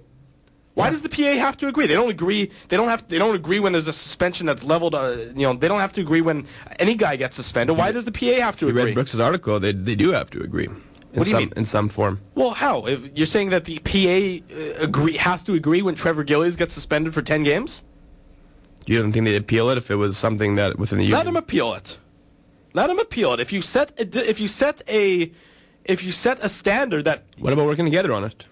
[0.75, 1.87] Why does the PA have to agree?
[1.87, 2.51] They don't agree.
[2.67, 3.07] They don't have.
[3.07, 4.93] They don't agree when there's a suspension that's leveled.
[4.93, 6.45] Uh, you know, they don't have to agree when
[6.79, 7.77] any guy gets suspended.
[7.77, 8.83] Why does the PA have to you agree?
[8.83, 9.59] read Brooks's article?
[9.59, 10.65] They they do have to agree.
[10.65, 10.73] In
[11.19, 11.53] What do you some, mean?
[11.55, 12.19] In some form.
[12.35, 12.85] Well, how?
[12.87, 16.73] If you're saying that the PA uh, agree has to agree when Trevor Gillies gets
[16.73, 17.81] suspended for 10 games?
[18.85, 21.27] You don't think they'd appeal it if it was something that within the Let union?
[21.29, 21.97] him appeal it.
[22.75, 23.39] Let him appeal it.
[23.39, 25.31] If you set a, if you set a
[25.85, 28.45] if you set a standard that What about working together on it?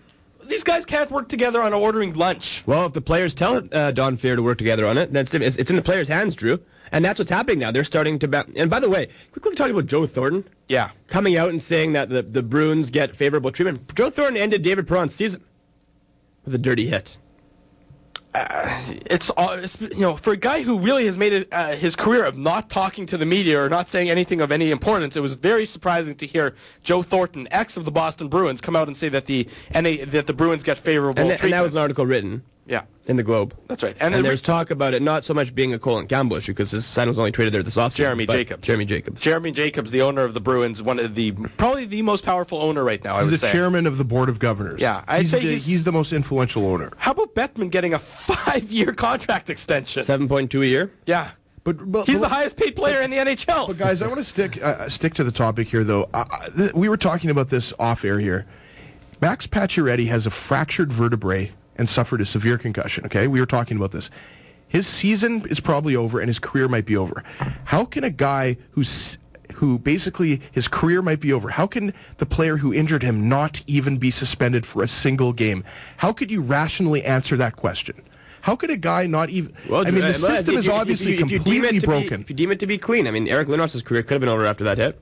[0.47, 2.63] these guys can't work together on ordering lunch.
[2.65, 5.57] Well, if the players tell uh, Don Fehr to work together on it, then it's,
[5.57, 6.59] it's, in the players' hands, Drew.
[6.91, 7.71] And that's what's happening now.
[7.71, 8.27] They're starting to...
[8.27, 10.45] Ba- and by the way, quickly talking about Joe Thornton.
[10.67, 10.91] Yeah.
[11.07, 13.95] Coming out and saying that the, the Bruins get favorable treatment.
[13.95, 15.43] Joe Thornton ended David Perron's season
[16.45, 17.17] with a dirty hit.
[18.35, 21.95] It's, all- it's you know for a guy who really has made it uh, his
[21.95, 25.15] career of not talking to the media or not saying anything of any importance.
[25.15, 28.87] It was very surprising to hear Joe Thornton, ex of the Boston Bruins, come out
[28.87, 31.59] and say that the NA, that the Bruins get favorable And, th- and treatment.
[31.59, 33.53] that was an article written yeah, in the Globe.
[33.67, 33.95] that's right.
[33.99, 36.71] And, the- there's talk about it not so much being a Colin Campbell issue because
[36.71, 37.95] his son was only traded there this offseason.
[37.95, 38.65] Jeremy Jacobs.
[38.65, 39.21] Jeremy Jacobs.
[39.21, 42.83] Jeremy Jacobs, the owner of the Bruins, one of the probably the most powerful owner
[42.83, 43.15] right now.
[43.15, 43.51] I He's would the say.
[43.51, 44.79] chairman of the board of governors.
[44.81, 46.91] Yeah, I'd he's say the, he's- he's the most influential owner.
[46.97, 47.99] How about Bettman getting a
[48.33, 50.03] five-year contract extension?
[50.05, 50.91] 7.2 a year.
[51.05, 51.31] Yeah,
[51.65, 53.67] But, but he's but- the highest-paid player in the NHL.
[53.67, 56.09] But guys, I want to stick uh, stick to the topic here, though.
[56.13, 58.45] Uh, uh, th- we were talking about this off air here.
[59.21, 63.05] Max Pacioretty has a fractured vertebrae and suffered a severe concussion.
[63.05, 64.09] Okay, we were talking about this.
[64.67, 67.23] His season is probably over, and his career might be over.
[67.65, 69.17] How can a guy who's
[69.53, 71.49] who basically his career might be over.
[71.49, 75.63] How can the player who injured him not even be suspended for a single game?
[75.97, 78.01] How could you rationally answer that question?
[78.41, 79.53] How could a guy not even?
[79.69, 82.21] Well, I mean, the uh, system if is if obviously if completely to be- broken.
[82.21, 84.29] if you deem it to be clean, I mean, Eric Lindros's career could have been
[84.29, 84.99] over after that hit.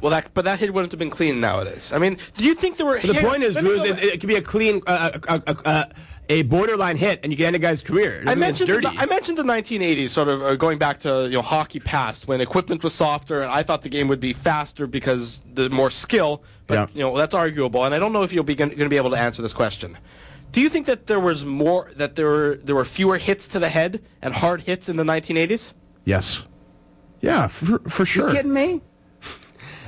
[0.00, 1.92] Well, that but that hit wouldn't have been clean nowadays.
[1.92, 3.00] I mean, do you think there were?
[3.00, 5.54] But the point is, Drew, is it, it could be a clean, uh, uh, uh,
[5.64, 5.84] uh,
[6.28, 8.22] a borderline hit, and you can end a guy's career.
[8.26, 8.86] I mentioned dirty.
[8.86, 12.28] the, I mentioned the 1980s, sort of uh, going back to you know hockey past
[12.28, 15.90] when equipment was softer, and I thought the game would be faster because the more
[15.90, 16.42] skill.
[16.66, 16.86] But Yeah.
[16.94, 19.10] you know that's arguable, and I don't know if you'll be going to be able
[19.10, 19.98] to answer this question.
[20.52, 23.58] Do you think that there was more that there were there were fewer hits to
[23.58, 25.74] the head and hard hits in the 1980s?
[26.04, 26.40] Yes.
[27.20, 28.28] Yeah, for, for sure.
[28.30, 28.80] You kidding me?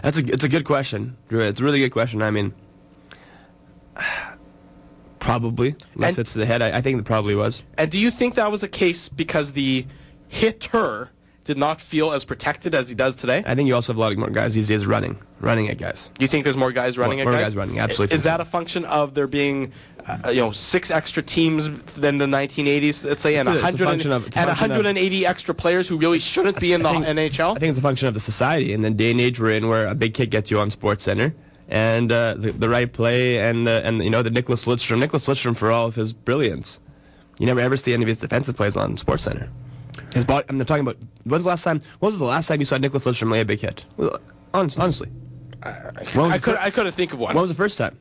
[0.03, 1.41] That's a it's a good question, Drew.
[1.41, 2.23] It's a really good question.
[2.23, 2.53] I mean,
[5.21, 6.63] probably unless And- it's the head.
[6.63, 7.63] I, I think it probably was.
[7.79, 9.87] And do you think that was the case because the
[10.29, 11.11] hitter
[11.45, 13.43] did not feel as protected as he does today?
[13.47, 16.09] I think you also have a lot more guys these days running, running at guys.
[16.19, 17.47] Do you think there's more guys running More- at more guys?
[17.51, 18.15] guys running, absolutely.
[18.15, 19.73] Is that a function of there being,
[20.07, 23.63] uh, you know, six extra teams than the 1980s, let's say, and, It's a- it's
[23.63, 26.83] a 100 function of- and function of- 180 extra players who really shouldn't be in
[26.85, 27.57] the think- NHL?
[27.57, 29.69] I think it's a function of the society and the day and age we're in,
[29.69, 31.35] where a big kid gets you on Sports Center,
[31.69, 35.27] and uh, the, the right play and uh, and you know the Nicholas Lidstrom, Nicholas
[35.27, 36.79] Lidstrom for all of his brilliance,
[37.41, 39.49] you never ever see any of his defensive plays on Sports Center.
[40.13, 40.99] His body, I'm talking about.
[41.25, 41.81] When's the last time?
[42.01, 43.85] When was the last time you saw Nicholas Lidstrom lay a big hit?
[44.55, 45.09] Honestly,
[46.15, 47.35] was I could I couldn't think of one.
[47.35, 47.99] when was the first time?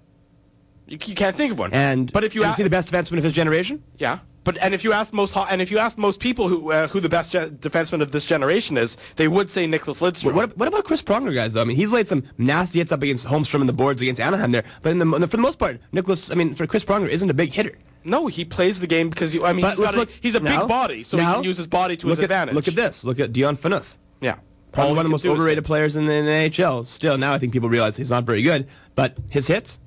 [0.88, 1.74] you, you can't think of one.
[1.74, 4.57] And but if you and ask, see the best defenseman of his generation, yeah, but
[4.57, 7.09] and if you ask most and if you ask most people who uh, who the
[7.09, 10.34] best ge- defenseman of this generation is, they would say Nicholas Lidstrom.
[10.34, 11.53] What, what about Chris Pronger, guys?
[11.53, 14.20] Though I mean, he's laid some nasty hits up against Holmstrom and the boards against
[14.20, 14.64] Anaheim there.
[14.82, 17.34] But in the, for the most part, Nicholas, I mean, for Chris Pronger, isn't a
[17.34, 17.78] big hitter.
[18.04, 20.36] No, he plays the game because you, I mean But he's, let's a, look- he's
[20.36, 22.24] a now- big body, so he now, can use his body to look his at,
[22.26, 22.56] advantage.
[22.56, 23.04] Look at this.
[23.04, 23.84] Look at Dion Phaneuf.
[24.22, 24.36] Yeah.
[24.72, 26.86] Probably one of the most can do is overrated players in the, in the NHL.
[26.86, 28.68] Still, now I think people realize he's not very good.
[28.95, 29.78] But his hits,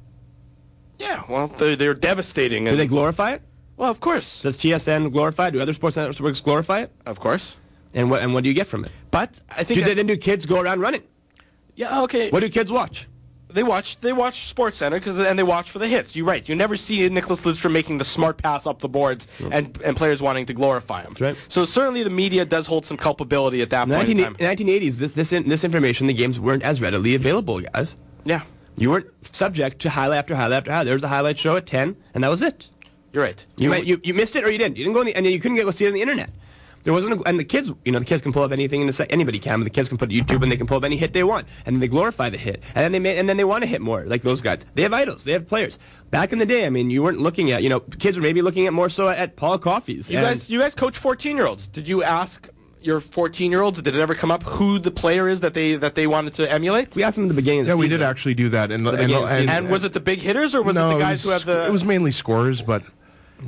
[0.99, 2.65] Yeah, well, they're, they're devastating.
[2.65, 3.43] do they glorify it?
[3.77, 4.43] well, of course.
[4.43, 5.51] Does TSN glorify it?
[5.53, 6.93] Do other sports networks glorify it?
[7.07, 7.57] Of course.
[7.95, 8.91] And what and what do you get from it?
[9.11, 11.03] But I think Do I- they, then do kids go around running?
[11.77, 12.31] yeah, okay.
[12.31, 13.09] What do kids watch?
[13.55, 16.15] They watch they watch Sports Center because and they watch for the hits.
[16.15, 16.47] You're right.
[16.49, 20.21] You never see Nicholas Lidstrom making the smart pass up the boards and and players
[20.21, 21.15] wanting to glorify him.
[21.21, 21.37] right.
[21.49, 24.35] So certainly the media does hold some culpability at that In the point in time.
[24.37, 27.95] 1980s, this this in, this information, the games weren't as readily available, guys.
[28.25, 28.43] Yeah,
[28.77, 30.87] You weren't subject to highlight after highlight after highlight.
[30.87, 32.69] There was a highlight show at 10, and that was it.
[33.13, 33.45] you're right.
[33.57, 34.77] You, might, you, you missed it or you didn't.
[34.77, 36.03] You didn't go on the, and then you couldn't get go see it on the
[36.03, 36.31] internet.
[36.85, 38.87] There wasn't, a, and the kids, you know, the kids can pull up anything in
[38.87, 40.85] the se- anybody can, but the kids can put YouTube and they can pull up
[40.85, 43.39] any hit they want, and they glorify the hit, and then they may, and then
[43.39, 44.61] they want to hit more, like those guys.
[44.75, 45.79] They have idols, they have players.
[46.11, 48.43] Back in the day, I mean, you weren't looking at, you know, kids were maybe
[48.43, 50.11] looking at more so at Paul Coffey's.
[50.11, 51.67] You guys you guys coach 14 year olds.
[51.67, 52.49] Did you ask
[52.83, 53.81] your 14 year olds?
[53.81, 56.53] Did it ever come up who the player is that they that they wanted to
[56.53, 56.95] emulate?
[56.95, 58.87] we asked them at the beginning of the Yeah, we did actually do that, and,
[58.87, 59.49] and, beginning of the season.
[59.49, 61.43] And was it the big hitters or was no, it the guys it who was,
[61.43, 61.67] have the?
[61.67, 62.83] It was mainly scorers, but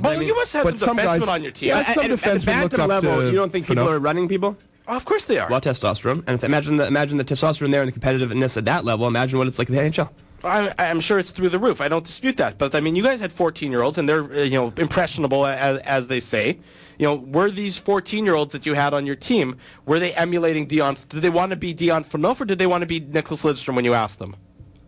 [0.01, 1.69] well, you must have but some some defensemen guys- on your team.
[1.69, 2.45] Yeah, And- some and- and defensemen at the
[2.77, 3.91] bantam up level, to you don't think people Phaneuf.
[3.91, 4.57] are running people?
[4.87, 5.49] Oh, of course they are.
[5.49, 6.23] Well, testosterone.
[6.27, 9.07] And if, imagine the imagine the testosterone there and the competitiveness at that level.
[9.07, 10.09] Imagine what it's like in the NHL.
[10.43, 11.81] I, I'm sure it's through the roof.
[11.81, 12.57] I don't dispute that.
[12.57, 15.45] But I mean, you guys had 14 year olds, and they're uh, you know impressionable
[15.45, 16.59] as, as they say.
[16.99, 20.13] You know, were these 14 year olds that you had on your team were they
[20.13, 20.95] emulating Dion?
[21.09, 23.75] Did they want to be Dion Phaneuf or did they want to be Nicholas Lidstrom
[23.75, 24.35] when you asked them?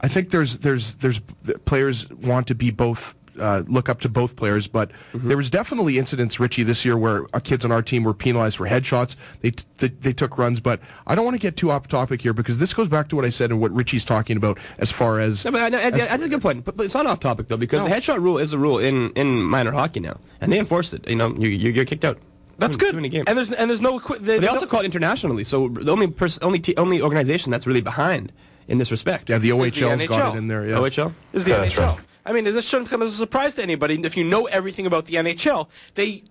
[0.02, 1.20] I think there's there's there's
[1.66, 3.16] players want to be both.
[3.40, 5.28] Uh, look up to both players, but Mm-hmm.
[5.28, 8.58] there was definitely incidents, Richie, this year where uh, kids on our team were penalized
[8.58, 9.16] for headshots.
[9.42, 12.22] They, t- they they took runs, but I don't want to get too off topic
[12.22, 14.92] here because this goes back to what I said and what Richie's talking about as
[14.92, 16.66] far as No, but I- that's, that's a good point.
[16.66, 19.12] But, but it's not off topic though, because the headshot rule is a rule in,
[19.14, 21.08] in minor hockey now, and they enforce it.
[21.08, 22.18] You know, you you get kicked out.
[22.58, 22.92] That's good.
[22.92, 23.24] doing a game.
[23.26, 24.00] And there's and there's no.
[24.02, 25.46] Qu- they, But they also call it internationally.
[25.46, 28.34] So the only pers- only t- only organization that's really behind
[28.68, 29.30] in this respect.
[29.30, 30.36] yeah, the Is the OHL's got NHL.
[30.36, 30.68] it in there.
[30.68, 30.76] Yeah.
[30.76, 31.14] OHL.
[31.34, 31.96] is the That's NHL.
[31.96, 32.00] right.
[32.30, 34.00] I mean, this shouldn't come as a surprise to anybody.
[34.04, 36.24] If you know everything about the NHL, they,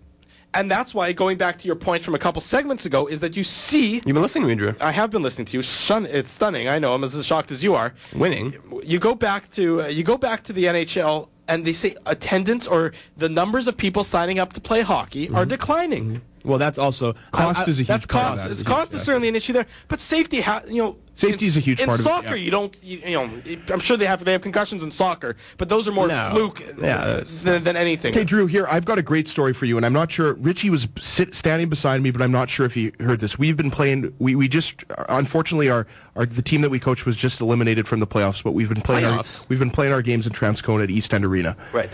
[0.54, 3.36] and that's why going back to your point from a couple segments ago is that
[3.36, 3.94] you see.
[3.94, 4.74] You've been listening to me, Drew.
[4.80, 5.62] I have been listening to you.
[5.64, 6.68] Shun, it's stunning.
[6.68, 6.94] I know.
[6.94, 7.94] I'm as shocked as you are.
[8.14, 8.54] Winning.
[8.84, 12.68] You go back to uh, you go back to the NHL, and they say attendance
[12.68, 16.22] or the numbers of people signing up to play hockey are declining.
[16.44, 18.50] Well, that's also Cost is a huge That's part of cost.
[18.52, 21.60] It's cost is certainly an issue there, but safety, ha- you know, Safety is a
[21.60, 22.28] huge in part of it, soccer.
[22.28, 22.34] yeah.
[22.36, 23.42] You don't, you, you know,
[23.74, 26.28] I'm sure they have they have concussions in soccer, but those are more No.
[26.30, 28.12] fluke Yeah, uh, than, than anything.
[28.14, 30.70] Okay, Drew, here, I've got a great story for you, and I'm not sure, Richie
[30.70, 33.36] was sit, standing beside me, but I'm not sure if he heard this.
[33.36, 37.16] We've been playing, we, we just, unfortunately, our, our, the team that we coach was
[37.16, 39.44] just eliminated from the playoffs, but we've been playing, our, Playoffs?
[39.48, 41.56] we've been playing our games in Transcona at East End Arena.
[41.72, 41.90] Right.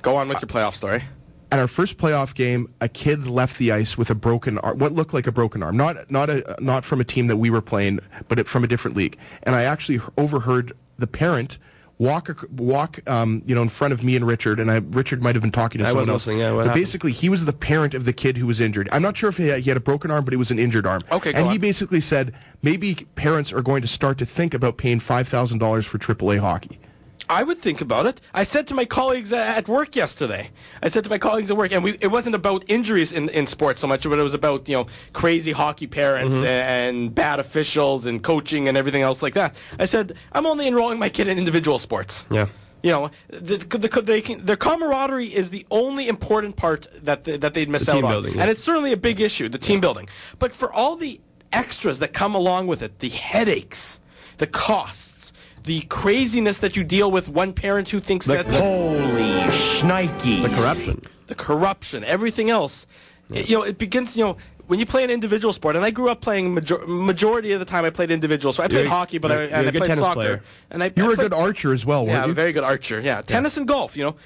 [0.00, 1.04] Go on with your playoff story.
[1.56, 4.92] At our first playoff game, a kid left the ice with a broken arm, what
[4.92, 7.62] looked like a broken arm, not, not, a, not from a team that we were
[7.62, 9.16] playing, but it, from a different league.
[9.44, 11.56] And I actually overheard the parent
[11.96, 15.34] walk, walk, um, you know, in front of me and Richard, and I, Richard might
[15.34, 16.26] have been talking to I someone else.
[16.26, 16.82] listening, yeah, what but happened?
[16.84, 18.90] basically, he was the parent of the kid who was injured.
[18.92, 20.58] I'm not sure if he had, he had a broken arm, but it was an
[20.58, 21.00] injured arm.
[21.10, 21.58] Okay, And he on.
[21.58, 25.86] basically said maybe parents are going to start to think about paying five thousand dollars
[25.86, 26.78] for AAA hockey.
[27.28, 28.20] I would think about it.
[28.34, 30.50] I said to my colleagues at work yesterday.
[30.82, 33.46] I said to my colleagues at work, and we, it wasn't about injuries in, in
[33.46, 36.44] sports so much, but it was about you know crazy hockey parents mm-hmm.
[36.44, 39.56] and bad officials and coaching and everything else like that.
[39.78, 42.24] I said I'm only enrolling my kid in individual sports.
[42.30, 42.46] Yeah.
[42.82, 47.24] You know, the, the, the, they can, their camaraderie is the only important part that
[47.24, 48.42] they, that they'd miss The out on, building, yeah.
[48.42, 50.08] and it's certainly a big issue, the team building.
[50.38, 51.20] But for all the
[51.52, 53.98] extras that come along with it, the headaches,
[54.38, 55.15] the costs,
[55.66, 59.32] the craziness that you deal with, one parent who thinks that Holy
[59.80, 60.42] shnikes.
[60.42, 61.02] The corruption.
[61.26, 62.86] the corruption, everything else,
[63.32, 64.16] it- you know, it begins.
[64.16, 64.36] You know,
[64.68, 67.64] when you play an individual sport, and I grew up playing major- majority of the
[67.66, 68.52] time I played individual.
[68.52, 70.14] So I played You're- hockey, but I, you're- and you're a I good played soccer,
[70.14, 70.42] player.
[70.70, 72.32] and I You I were a played- good archer as well, Yeah, weren't I'm you?
[72.32, 73.00] a very good archer.
[73.00, 73.96] Yeah, tennis and golf.
[73.96, 74.16] You know,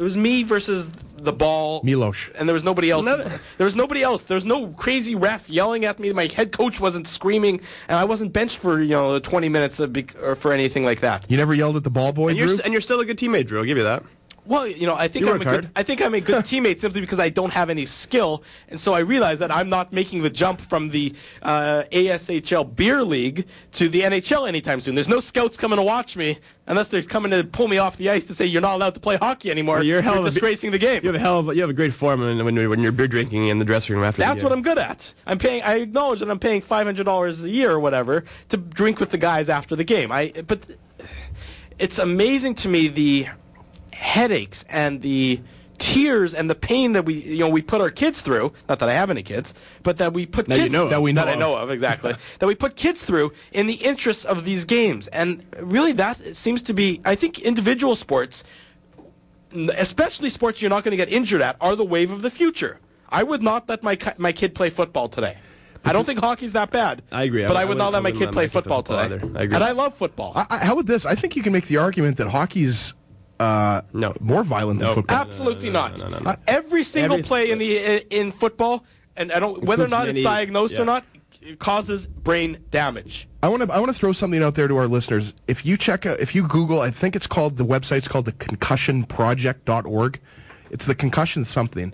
[0.00, 1.82] it was me versus the ball.
[1.84, 2.16] Milos.
[2.36, 3.04] And there was nobody else.
[3.04, 4.22] No- There was nobody else.
[4.22, 6.10] There was no crazy ref yelling at me.
[6.14, 9.92] My head coach wasn't screaming, and I wasn't benched for you know 20 minutes of
[9.92, 11.26] bec- or for anything like that.
[11.28, 12.56] You never yelled at the ball boy, And you're, Drew?
[12.56, 13.58] st- and you're still a good teammate, Drew.
[13.58, 14.02] I'll give you that.
[14.46, 15.70] Well, you know, I think You I'm a good.
[15.76, 18.94] I think I'm a good teammate simply because I don't have any skill, and so
[18.94, 23.88] I realize that I'm not making the jump from the uh, ASHL beer league to
[23.88, 24.94] the NHL anytime soon.
[24.94, 28.08] There's no scouts coming to watch me unless they're coming to pull me off the
[28.10, 29.82] ice to say you're not allowed to play hockey anymore.
[29.82, 31.02] You're hell of a- disgracing the game.
[31.04, 32.80] You have a hell of a, you have a great form when, when you're when
[32.80, 34.18] you're beer drinking in the dressing room after.
[34.18, 34.28] the game.
[34.30, 34.44] That's game.
[34.50, 35.12] what I'm good at.
[35.26, 35.62] I'm paying.
[35.62, 39.10] I acknowledge that I'm paying five hundred dollars a year or whatever to drink with
[39.10, 40.10] the guys after the game.
[40.10, 40.64] I but
[41.78, 43.26] it's amazing to me the
[44.00, 45.40] headaches and the
[45.78, 48.52] tears and the pain that we you know we put our kids through.
[48.68, 50.90] Not that I have any kids, but that we put That you kids know of.
[50.90, 51.38] That we know I of.
[51.38, 55.06] know of exactly that we put kids through in the interests of these games.
[55.08, 57.00] And really, that seems to be.
[57.04, 58.44] I think individual sports
[59.76, 62.78] especially sports you're not going to get injured at, are the wave of the future.
[63.08, 65.36] I would not let my my kid play football today.
[65.84, 67.02] I don't think hockey's that bad.
[67.10, 67.42] I agree.
[67.46, 68.60] But I I would not let I my wouldn't kid let play my kid play
[68.60, 69.14] football football today.
[69.26, 69.38] either.
[69.38, 69.54] I agree.
[69.56, 70.32] And I love football.
[70.36, 71.06] I, I, how about this?
[71.06, 72.94] I think you can make the argument that hockey's
[73.40, 74.14] uh, No.
[74.20, 74.94] more violent than No.
[74.94, 75.16] football.
[75.16, 75.98] Absolutely no, no, not.
[75.98, 76.36] no, no, no.
[76.46, 78.84] Every single Every- play in the in football,
[79.16, 80.82] and I don't whether or not it's diagnosed yeah.
[80.82, 81.04] or not,
[81.40, 83.26] it causes brain damage.
[83.42, 85.32] I want to I want to throw something out there to our listeners.
[85.48, 88.32] If you check out, if you Google, I think it's called the website's called the
[88.32, 90.20] concussionproject.org.
[90.70, 91.92] It's the concussion something,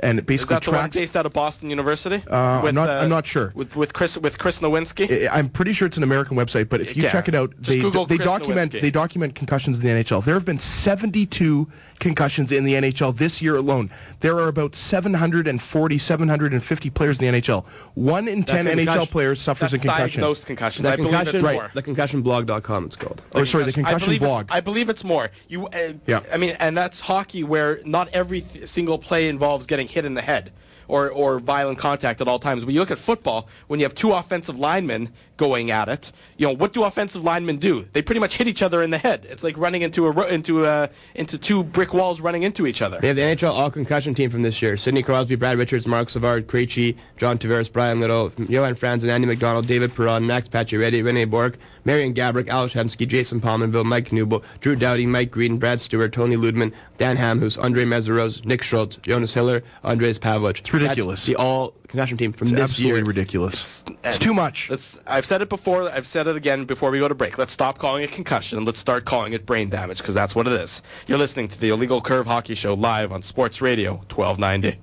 [0.00, 2.22] and it Is basically that the one based out of Boston University?
[2.30, 3.52] Uh, I'm not- I'm not sure.
[3.54, 5.28] With with Chris with Chris Nowinski.
[5.28, 7.12] I- I'm pretty sure it's an American website, but if you Yeah.
[7.12, 8.80] check it out, Just they Google they Chris document Nowinski.
[8.80, 10.20] they document concussions in the NHL.
[10.24, 11.68] There have been 72
[11.98, 13.90] concussions in the NHL this year alone.
[14.20, 17.64] There are about 740, 750 players in the NHL.
[17.94, 20.20] One in 10 NHL players suffers That's a concussion.
[20.20, 20.82] diagnosed concussions.
[20.82, 21.54] The I believe concussion, it's right.
[21.54, 21.70] more.
[21.74, 22.84] The concussionblog.com.
[22.86, 23.22] It's called.
[23.34, 24.46] Or sorry, the I concussion believe it's- blog.
[24.50, 25.30] I believe it's more.
[25.48, 26.20] You, uh, Yeah.
[26.32, 30.14] I mean, and that's hockey where not every th- single play involves getting hit in
[30.14, 30.52] the head
[30.88, 32.64] or, or violent contact at all times.
[32.64, 36.12] When you look at football, when you have two offensive linemen going at it.
[36.36, 37.86] You know, what do offensive linemen do?
[37.92, 39.26] They pretty much hit each other in the head.
[39.28, 43.00] It's like running into a into a into two brick walls running into each other.
[43.00, 44.76] They have the NHL All Concussion team from this year.
[44.76, 49.26] Sidney Crosby, Brad Richards, Marc Savard, Krejci, John Tavares, Bryan Little, Johan Franz, and Andy
[49.26, 54.42] McDonald, David Perron, Max Pacioretty, Rene Bourque, Marian Gaborik, Alex Hemsky, Jason Pominville, Mike Knuble,
[54.60, 59.34] Drew Doughty, Mike Green, Brad Stuart, Toni Lydman, Dan Hamhuis, Andrej Meszaros, Nick Schultz, Jonas
[59.34, 60.60] Hiller, Andres Pavlich.
[60.60, 61.20] It's ridiculous.
[61.20, 63.04] That's the All Concussion team from It's this absolutely year.
[63.04, 63.84] ridiculous.
[63.86, 64.68] It's and too much.
[64.68, 65.88] Let's, I've said it before.
[65.88, 67.38] I've said it again before we go to break.
[67.38, 70.48] Let's stop calling it concussion and let's start calling it brain damage because that's what
[70.48, 70.82] it is.
[71.06, 74.76] You're listening to the Illegal Curve Hockey Show live on Sports Radio 1290.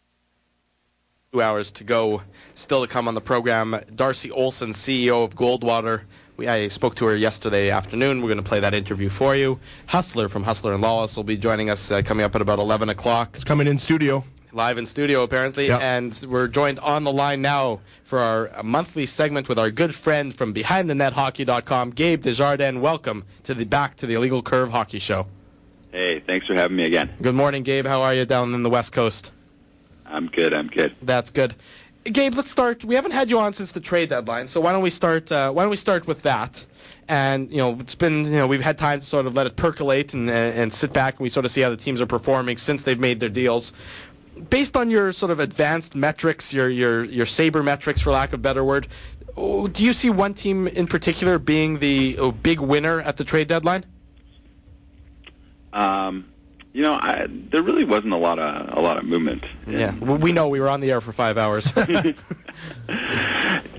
[1.34, 2.22] Two hours to go.
[2.56, 3.78] Still to come on the program.
[3.94, 6.04] Darcy Olsen, CEO of Goldwater.
[6.38, 8.22] We, I spoke to her yesterday afternoon.
[8.22, 9.60] We're going to play that interview for you.
[9.88, 12.88] Hustler from Hustler and Lawless will be joining us uh, coming up at about 11
[12.88, 14.24] o'clock It's coming in studio.
[14.54, 15.82] Live in studio apparently Yep.
[15.82, 19.96] and we're joined on the line now for our uh, monthly segment with our good
[19.96, 25.26] friend from behindthenethockey.com gabe desjardins welcome to the back to the illegal curve hockey show
[25.94, 27.12] Hey, thanks for having me again.
[27.22, 29.32] good morning gabe how are you down in the west coast
[30.06, 30.54] I'm good.
[30.54, 30.96] I'm good.
[31.02, 31.56] that's good
[32.04, 34.82] gabe let's start we haven't had you on since the trade deadline so why don't
[34.84, 36.66] we start uh, why don't we start with that
[37.08, 39.56] and you know it's been you know we've had time to sort of let it
[39.56, 42.06] percolate and and, and sit back and we sort of see how the teams are
[42.06, 43.72] performing since they've made their deals
[44.50, 48.36] based on your sort of advanced metrics, your your your saber metrics, for lack of
[48.36, 48.88] a better word,
[49.36, 53.48] do you see one team in particular being the oh, big winner at the trade
[53.48, 53.86] deadline?
[55.74, 56.26] Um,
[56.74, 59.46] you know, I, there really wasn't a lot of a lot of movement.
[59.68, 61.72] in- Yeah, well, we know we were on the air for five hours.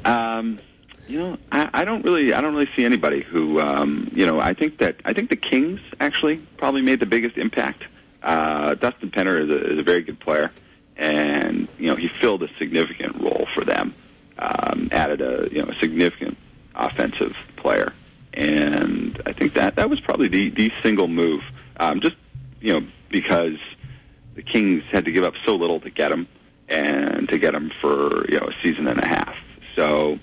[0.05, 0.59] Um,
[1.07, 4.41] you know, I, I don't really, I don't really see anybody who, um, you know,
[4.41, 7.85] I think that I think the Kings actually probably made the biggest impact.
[8.23, 10.51] Uh, Dustin Penner is a, is a very good player,
[10.97, 13.95] and you know he filled a significant role for them.
[14.39, 16.37] Um, added a you know a significant
[16.75, 17.93] offensive player,
[18.35, 21.45] and I think that that was probably the the single move.
[21.79, 22.17] Um, just
[22.61, 23.59] you know because
[24.35, 26.29] the Kings had to give up so little to get him,
[26.69, 29.37] and to get him for you know a season and a half.
[29.75, 30.19] So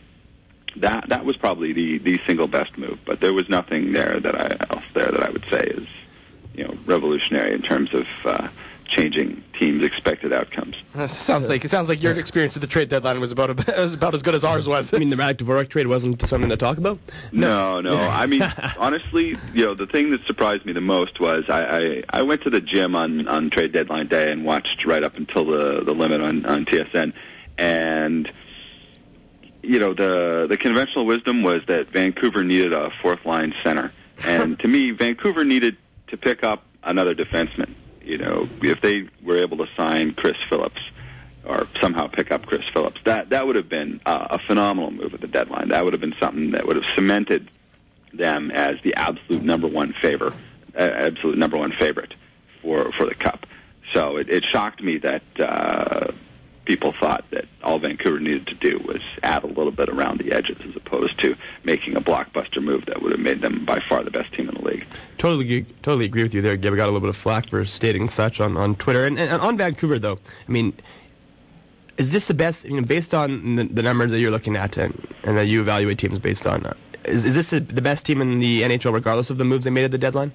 [0.78, 3.00] that that was probably the the single best move.
[3.06, 5.88] But there was nothing there that I else there that I would say is
[6.60, 8.50] you know revolutionary in terms of uh,
[8.84, 10.84] changing teams' expected outcomes.
[11.08, 13.94] sounds like it sounds like your experience at the trade deadline was about a, was
[13.94, 14.94] about as good as ours was.
[14.94, 17.00] I mean, the Radek Dvorak trade wasn't something to talk about.
[17.32, 17.98] No, no.
[17.98, 18.42] I mean,
[18.78, 22.42] honestly, you know, the thing that surprised me the most was I, I, I went
[22.42, 25.94] to the gym on, on trade deadline day and watched right up until the, the
[25.94, 27.14] limit on, on TSN.
[27.58, 28.30] And,
[29.62, 33.94] you know, the, the conventional wisdom was that Vancouver needed a fourth line center.
[34.24, 35.78] And to me, Vancouver needed
[36.10, 37.74] to pick up another defenseman.
[38.04, 40.82] You know, if they were able to sign Chris Phillips
[41.46, 45.14] or somehow pick up Chris Phillips, that that would have been uh, a phenomenal move
[45.14, 45.70] at the deadline.
[45.70, 47.50] That would have been something that would have cemented
[48.14, 50.34] them as the absolute number one favor,
[50.76, 52.16] uh, absolute number one favorite
[52.62, 53.46] for for the cup.
[53.92, 56.12] So it, it shocked me that uh,
[56.66, 60.32] people thought that all Vancouver needed to do was add a little bit around the
[60.32, 64.04] edges, as opposed to making a blockbuster move that would have made them by far
[64.04, 64.86] the best team in the league.
[65.18, 66.74] Totally, totally agree with you there, Gabe.
[66.74, 69.06] I got a little bit of flack for stating such on, on Twitter.
[69.06, 70.74] And, and on Vancouver, though, I mean,
[71.98, 74.78] is this the best, you know, based on the, the numbers that you're looking at
[74.78, 76.74] and, and that you evaluate teams based on, uh,
[77.06, 79.72] is, is this the, the best team in the NHL regardless of the moves they
[79.72, 80.32] made at the deadline?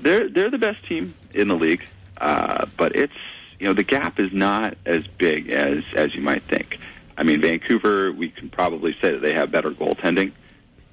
[0.00, 1.84] They're they're the best team in the league,
[2.18, 3.14] uh, but it's
[3.62, 6.80] you know the gap is not as big as as you might think.
[7.16, 10.32] I mean, Vancouver, we can probably say that they have better goaltending.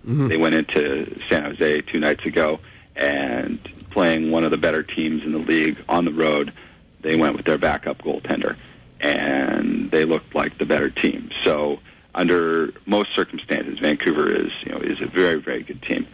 [0.06, 0.28] Mm-hmm.
[0.28, 2.60] They went into San Jose two nights ago
[2.96, 3.60] and
[3.90, 6.54] playing one of the better teams in the league on the road.
[7.02, 8.56] They went with their backup goaltender,
[9.00, 11.32] and they looked like the better team.
[11.42, 11.80] So,
[12.14, 16.06] under most circumstances, Vancouver is you know is a very very good team,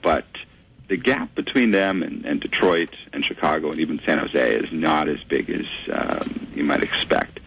[0.00, 0.26] but
[0.92, 5.08] the gap between them and, and Detroit and Chicago and even San Jose is not
[5.08, 7.40] as big as um, you might expect.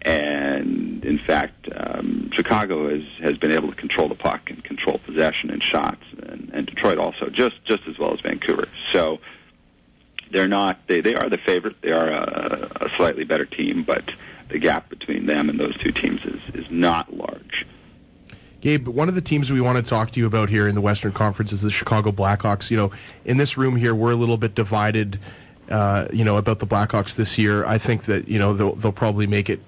[0.00, 4.96] And in fact, um, Chicago has, has been able to control the puck and control
[4.96, 8.66] possession and shots, and, and Detroit also just just as well as Vancouver.
[8.90, 9.20] So
[10.30, 11.82] they're not they, they are the favorite.
[11.82, 14.10] They are a, a slightly better team, but
[14.48, 17.66] the gap between them and those two teams is, is not large.
[18.66, 20.80] Gabe, one of the teams we want to talk to you about here in the
[20.80, 22.68] Western Conference is the Chicago Blackhawks.
[22.68, 22.90] You know,
[23.24, 25.20] in this room here, we're a little bit divided,
[25.70, 27.64] uh, you know, about the Blackhawks this year.
[27.64, 29.60] I think that, you know, they'll, they'll probably make it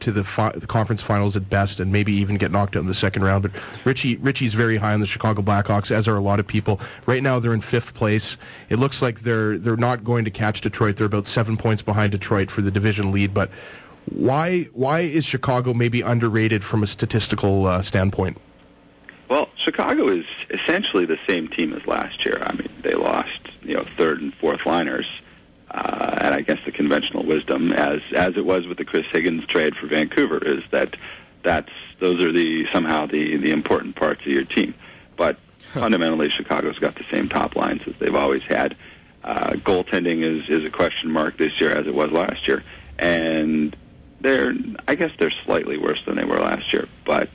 [0.00, 2.86] to the, fi- the conference finals at best and maybe even get knocked out in
[2.86, 3.42] the second round.
[3.42, 3.50] But
[3.84, 6.80] Richie Richie's very high on the Chicago Blackhawks, as are a lot of people.
[7.04, 8.38] Right now they're in fifth place.
[8.70, 10.96] It looks like they're they're not going to catch Detroit.
[10.96, 13.34] They're about seven points behind Detroit for the division lead.
[13.34, 13.50] But
[14.06, 18.38] why why is Chicago maybe underrated from a statistical uh, standpoint?
[19.28, 22.40] Well, Chicago is essentially the same team as last year.
[22.42, 25.20] I mean, they lost, you know, third and fourth liners,
[25.70, 29.44] uh, and I guess the conventional wisdom, as as it was with the Chris Higgins
[29.46, 30.96] trade for Vancouver, is that
[31.42, 34.74] that's those are the somehow the the important parts of your team.
[35.16, 35.38] But
[35.72, 38.76] fundamentally, Chicago's got the same top lines as they've always had.
[39.24, 42.62] Uh, goaltending is is a question mark this year, as it was last year,
[42.96, 43.74] and
[44.20, 44.54] they're
[44.86, 47.28] I guess they're slightly worse than they were last year, but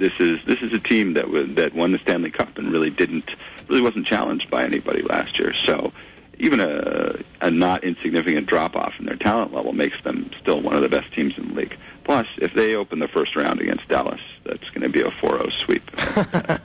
[0.00, 2.90] this is this is a team that was, that won the Stanley Cup and really
[2.90, 3.36] didn't
[3.68, 5.52] really wasn't challenged by anybody last year.
[5.52, 5.92] So
[6.38, 10.74] even a a not insignificant drop off in their talent level makes them still one
[10.74, 11.76] of the best teams in the league.
[12.02, 15.52] Plus, if they open the first round against Dallas, that's going to be a 4-0
[15.52, 15.84] sweep.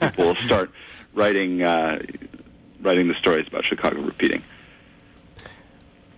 [0.00, 0.72] People will start
[1.14, 2.02] writing uh,
[2.80, 4.42] writing the stories about Chicago repeating.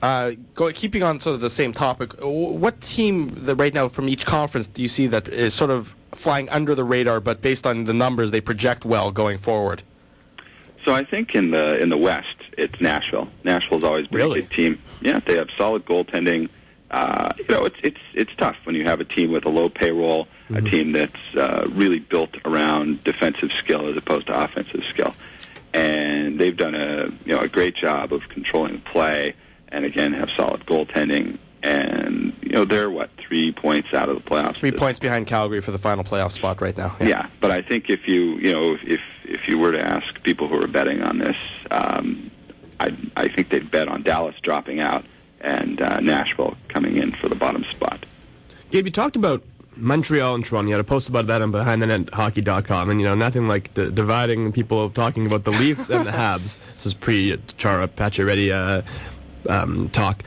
[0.00, 4.08] Uh, go, keeping on sort of the same topic, what team that right now from
[4.08, 7.66] each conference do you see that is sort of flying under the radar, but based
[7.66, 9.82] on the numbers, they project well going forward?
[10.84, 13.28] So I think in the in the West, it's Nashville.
[13.44, 14.38] Nashville's always been Really?
[14.40, 14.82] a good team.
[15.00, 16.48] Yeah, they have solid goaltending.
[16.90, 19.68] Uh, you know, it's it's it's tough when you have a team with a low
[19.68, 25.14] payroll, a team that's uh, really built around defensive skill as opposed to offensive skill,
[25.74, 29.34] and they've done a you know a great job of controlling the play,
[29.68, 31.36] and again have solid goaltending.
[31.62, 34.56] And you know they're what three points out of the playoffs.
[34.56, 36.96] Three points behind Calgary for the final playoff spot right now.
[37.00, 40.22] yeah, but I think if you you know if if, if you were to ask
[40.22, 41.36] people who are betting on this,
[41.70, 42.30] um,
[42.78, 45.04] I I think they'd bet on Dallas dropping out
[45.40, 48.06] and uh, Nashville coming in for the bottom spot.
[48.70, 49.42] Gabe, you talked about
[49.76, 50.68] Montreal and Toronto.
[50.68, 54.52] You had a post about that on BehindTheNetHockey.com, and you know nothing like d- dividing
[54.52, 56.56] people talking about the Leafs and the Habs.
[56.74, 58.82] This is pre-Chara Pacioretty uh,
[59.50, 60.22] um, talk.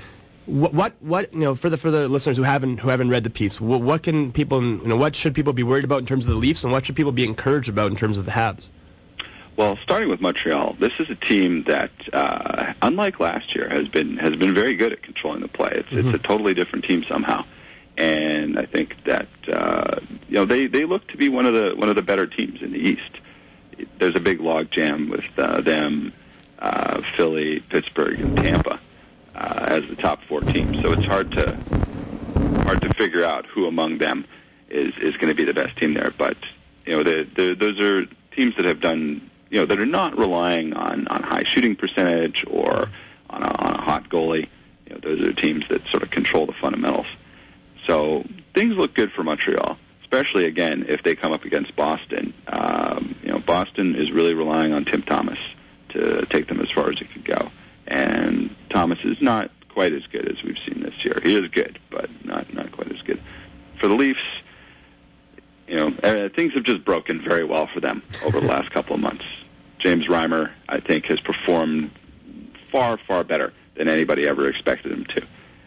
[0.51, 3.23] What, what, what, you know, for the for the listeners who haven't who haven't read
[3.23, 6.05] the piece, what, what can people, you know, what should people be worried about in
[6.05, 8.31] terms of the Leafs, and what should people be encouraged about in terms of the
[8.31, 8.67] Habs?
[9.55, 14.17] Well, starting with Montreal, this is a team that, uh, unlike last year, has been
[14.17, 15.71] has been very good at controlling the play.
[15.71, 17.45] It's it's a totally different team somehow,
[17.97, 21.75] and I think that uh, you know they they look to be one of the
[21.77, 23.21] one of the better teams in the East.
[23.99, 26.11] There's a big log jam with uh, them,
[26.59, 28.81] uh, Philly, Pittsburgh, and Tampa
[29.35, 30.81] uh, as the top four teams.
[30.81, 31.57] So it's hard to
[32.63, 34.25] hard to figure out who among them
[34.69, 36.13] is is going to be the best team there.
[36.17, 36.37] But
[36.85, 40.17] you know, the, the, those are teams that have done you know that are not
[40.17, 42.89] relying on on high shooting percentage or
[43.29, 44.47] on a, on a hot goalie.
[44.87, 47.07] You know, those are teams that sort of control the fundamentals.
[47.83, 52.33] So things look good for Montreal, especially again if they come up against Boston.
[52.47, 55.39] Um, you know, Boston is really relying on Tim Thomas
[55.89, 57.51] to take them as far as he could go,
[57.87, 61.19] and Thomas is not quite as good as we've seen this year.
[61.21, 63.21] He is good, but not not quite as good.
[63.77, 64.41] For the Leafs,
[65.67, 68.95] you know, uh, things have just broken very well for them over the last couple
[68.95, 69.25] of months.
[69.77, 71.91] James Reimer, I think, has performed
[72.71, 75.21] far, far better than anybody ever expected him to.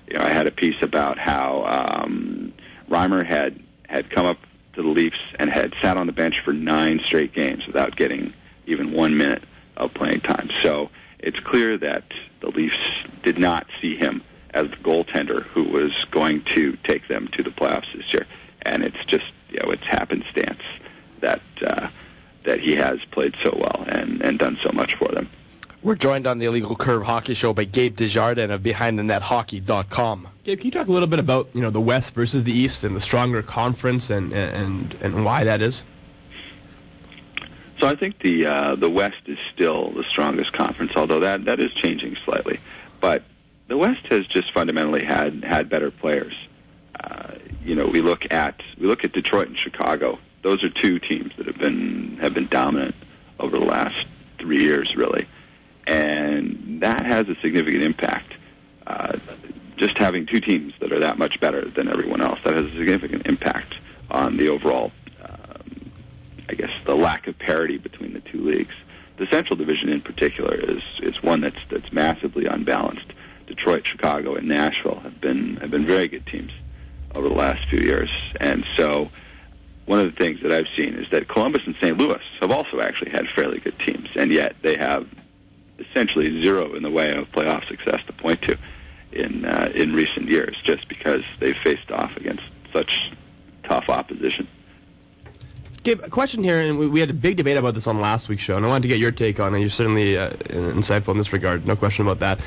[0.08, 2.52] You know, I had a piece about how um,
[2.88, 4.38] Reimer had had come up
[4.74, 8.32] to the Leafs and had sat on the bench for nine straight games without getting
[8.66, 9.42] even one minute
[9.76, 10.48] of playing time.
[10.62, 12.04] So it's clear that
[12.44, 17.26] the Leafs did not see him as the goaltender who was going to take them
[17.28, 18.26] to the playoffs this year.
[18.62, 20.62] And it's just, you know, it's happenstance
[21.20, 21.88] that uh,
[22.44, 25.28] that he has played so well and, and done so much for them.
[25.82, 30.28] We're joined on the Illegal Curve Hockey Show by Gabe Desjardins of BehindTheNetHockey.com.
[30.44, 32.84] Gabe, can you talk a little bit about you know the West versus the East
[32.84, 35.84] and the stronger conference and and and why that is?
[37.84, 41.60] So I think the uh, the West is still the strongest conference, although that that
[41.60, 42.58] is changing slightly.
[42.98, 43.24] But
[43.68, 46.34] the West has just fundamentally had had better players.
[46.98, 50.18] Uh, you know, we look at we look at Detroit and Chicago.
[50.40, 52.94] Those are two teams that have been have been dominant
[53.38, 54.06] over the last
[54.38, 55.28] three years, really,
[55.86, 58.32] and that has a significant impact.
[58.86, 59.18] Uh,
[59.76, 62.76] just having two teams that are that much better than everyone else that has a
[62.78, 63.74] significant impact
[64.10, 64.90] on the overall
[66.48, 68.74] I guess the lack of parity between the two leagues.
[69.16, 73.12] The Central Division in particular is is one that's that's massively unbalanced.
[73.46, 76.52] Detroit, Chicago, and Nashville have been have been very good teams
[77.14, 79.10] over the last few years, and so
[79.86, 81.96] one of the things that I've seen is that Columbus and St.
[81.96, 85.06] Louis have also actually had fairly good teams, and yet they have
[85.78, 88.56] essentially zero in the way of playoff success to point to
[89.12, 93.12] in uh, in recent years, just because they've faced off against such
[93.62, 94.48] tough opposition.
[95.84, 98.30] Gabe, a question here, and we, we had a big debate about this on last
[98.30, 99.60] week's show, and I wanted to get your take on it.
[99.60, 102.40] You're certainly uh, insightful in this regard, no question about that.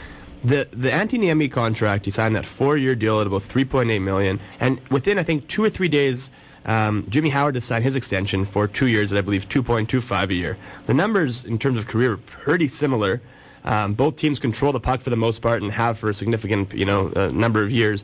[0.44, 4.82] The the Antti Niemi contract, he signed that four-year deal at about 3.8 million, and
[4.90, 6.32] within I think two or three days
[6.66, 10.34] Um, Jimmy Howard has signed his extension for two years at I believe 2.25 a
[10.34, 10.58] year.
[10.88, 13.22] The numbers in terms of career are pretty similar.
[13.64, 16.74] Um, both teams control the puck for the most part and have for a significant
[16.74, 18.04] you know uh, number of years.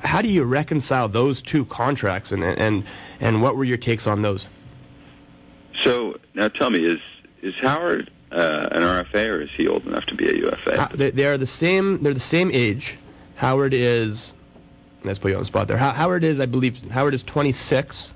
[0.00, 2.84] How do you reconcile those two contracts and and
[3.20, 4.48] and what were your takes on those?
[5.74, 7.00] So now tell me, is
[7.42, 10.82] is Howard uh, an RFA or is he old enough to be a UFA?
[10.82, 12.02] Uh, they, they are the same.
[12.02, 12.96] They're the same age.
[13.36, 14.32] Howard is.
[15.04, 15.76] Let's put you on the spot there.
[15.76, 18.12] How, Howard is, I believe, Howard is 26.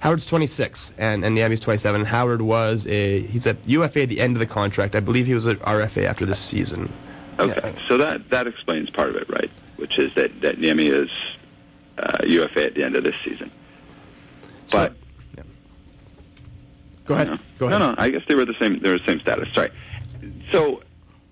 [0.00, 2.04] Howard's 26, and and Niemi's 27.
[2.04, 4.94] Howard was a he's a UFA at the end of the contract.
[4.94, 6.92] I believe he was an RFA after this season.
[7.38, 9.50] Okay, so that that explains part of it, right?
[9.76, 11.10] Which is that that Niemi is
[11.98, 13.50] uh, UFA at the end of this season.
[14.66, 14.94] So- But
[17.06, 17.28] Go ahead.
[17.28, 17.38] No.
[17.58, 17.78] Go ahead.
[17.80, 17.94] No, no.
[17.98, 18.78] I guess they were the same.
[18.78, 19.52] They were the same status.
[19.52, 19.70] Sorry.
[20.50, 20.82] So,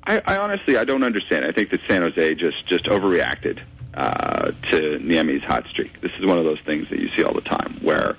[0.04, 1.44] I, I honestly I don't understand.
[1.46, 3.60] I think that San Jose just just overreacted
[3.94, 6.00] uh, to Niemi's hot streak.
[6.02, 8.16] This is one of those things that you see all the time, where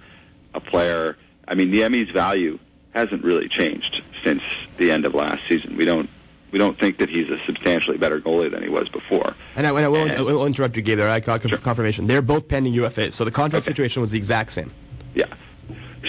[0.56, 1.16] a player.
[1.48, 2.58] I mean, Niemi's value
[2.96, 4.42] hasn't really changed since
[4.78, 5.76] the end of last season.
[5.78, 6.10] We don't
[6.54, 9.34] we don't think that he's a substantially better goalie than he was before.
[9.56, 10.99] And I, and I, will, And- I will interrupt you, Gabe.
[10.99, 11.58] There, I got conf- Sure.
[11.58, 12.06] confirmation.
[12.08, 13.72] They're both pending UFA, so the contract Okay.
[13.74, 14.72] situation was the exact same.
[15.16, 15.26] Yeah.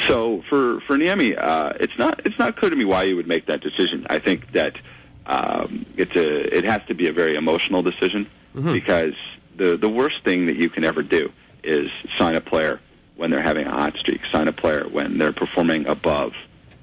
[0.06, 3.26] So for for Niemi, uh, it's not it's not clear to me why you would
[3.28, 4.06] make that decision.
[4.10, 4.76] I think that
[5.26, 9.14] um, it's a it has to be a very emotional decision because
[9.56, 11.32] the the worst thing that you can ever do
[11.62, 12.80] is sign a player
[13.16, 16.34] when they're having a hot streak, sign a player when they're performing above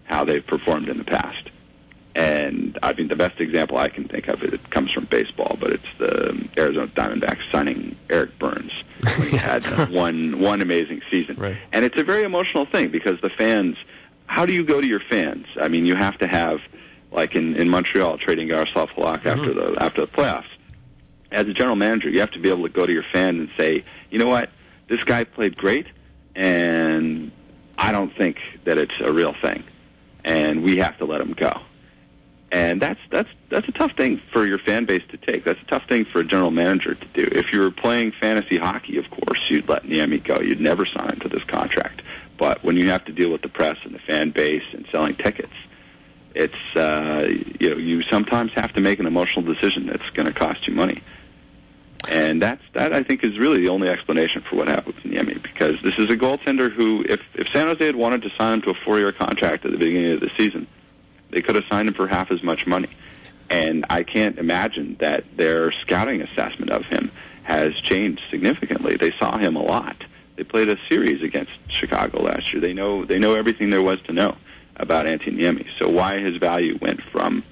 [0.06, 1.51] how they've performed in the past.
[2.14, 5.72] And I mean, the best example I can think of it comes from baseball, but
[5.72, 11.38] it's the Arizona Diamondbacks signing Eric Byrnes when he had one one amazing season.
[11.38, 11.56] Right.
[11.72, 13.78] And it's a very emotional thing because the fans.
[14.26, 15.46] How do you go to your fans?
[15.60, 16.62] I mean, you have to have,
[17.12, 19.74] like in, in Montreal, trading Jaroslav Halak after mm-hmm.
[19.74, 20.46] the after the playoffs.
[21.32, 23.50] As a general manager, you have to be able to go to your fan and
[23.56, 24.50] say, you know what,
[24.88, 25.88] this guy played great,
[26.36, 27.32] and
[27.78, 29.64] I don't think that it's a real thing,
[30.26, 31.62] and we have to let him go.
[32.52, 35.46] And that's that's that's a tough thing for your fan base to take.
[35.46, 37.30] That's a tough thing for a general manager to do.
[37.32, 40.42] If you were playing fantasy hockey, of course, you'd let Niemi go.
[40.42, 42.02] You'd never sign to this contract.
[42.38, 45.16] But when you have to deal with the press and the fan base and selling
[45.16, 45.54] tickets,
[46.36, 47.26] it's uh,
[47.60, 50.74] you know you sometimes have to make an emotional decision that's going to cost you
[50.74, 51.02] money.
[52.10, 55.42] And that's that I think is really the only explanation for what happened with Niemi
[55.42, 58.62] because this is a goaltender who, if if San Jose had wanted to sign him
[58.64, 60.68] to a four-year contract at the beginning of the season,
[61.32, 62.90] they could have signed him for half as much money.
[63.50, 67.12] And I can't imagine that their scouting assessment of him
[67.44, 68.96] has changed significantly.
[68.96, 70.06] They saw him a lot.
[70.36, 72.62] They played a series against Chicago last year.
[72.62, 74.38] They know they know everything there was to know
[74.78, 75.68] about Antti Niemi.
[75.78, 77.44] So why his value went from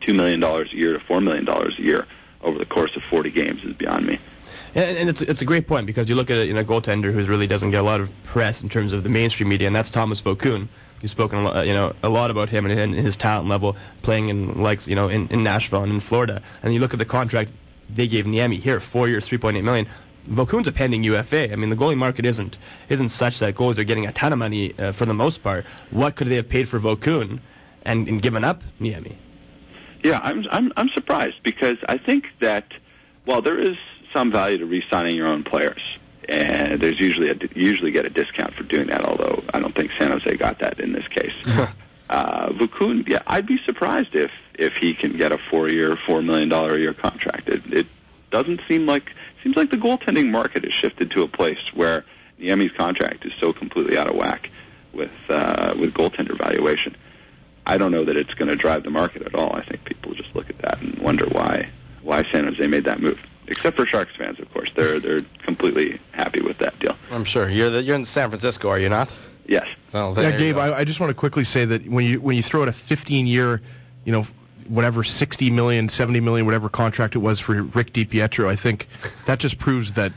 [0.00, 2.06] two million dollars a year to four million dollars a year
[2.42, 4.18] over the course of 40 games is beyond me.
[4.74, 7.12] And, and it's it's a great point because you look at you know, a goaltender
[7.12, 9.74] who really doesn't get a lot of press in terms of the mainstream media, and
[9.74, 10.68] that's Thomas Vokoun.
[11.00, 14.28] You've spoken a lot, you know a lot about him and, his talent level playing
[14.28, 16.42] in likes you know in, in Nashville and in Florida.
[16.62, 17.50] And you look at the contract
[17.88, 19.86] they gave Niemi here, four years, 3.8 million.
[20.28, 21.52] Vokoun's a pending UFA.
[21.52, 24.38] I mean, the goalie market isn't isn't such that goalies are getting a ton of
[24.38, 25.64] money uh, for the most part.
[25.90, 27.40] What could they have paid for Vokoun
[27.82, 29.16] and, and given up Niemi?
[30.02, 32.74] Yeah, I'm I'm I'm surprised because I think that
[33.24, 33.78] while there is
[34.12, 35.98] some value to re-signing your own players,
[36.28, 39.04] and there's usually a usually get a discount for doing that.
[39.04, 41.34] Although I don't think San Jose got that in this case.
[42.10, 46.48] uh, Vokoun, yeah, I'd be surprised if if he can get a four-year, four million
[46.48, 47.48] dollar a year contract.
[47.48, 47.86] It, it
[48.30, 49.12] doesn't seem like
[49.42, 52.04] seems like the goaltending market has shifted to a place where
[52.38, 54.50] Niemi's contract is so completely out of whack
[54.92, 56.94] with uh, with goaltender valuation.
[57.66, 59.54] I don't know that it's going to drive the market at all.
[59.54, 61.70] I think people just look at that and wonder why
[62.02, 63.20] why San Jose made that move.
[63.48, 66.96] Except for Sharks fans, of course, they're they're completely happy with that deal.
[67.10, 69.12] I'm sure you're the, you're in San Francisco, are you not?
[69.46, 69.66] Yes.
[69.90, 70.58] So Yeah, Gabe.
[70.58, 72.72] I, I just want to quickly say that when you when you throw out a
[72.72, 73.62] 15-year,
[74.04, 74.26] you know,
[74.68, 78.86] whatever 60 million, 70 million, whatever contract it was for Rick DiPietro, I think
[79.26, 80.12] that just proves that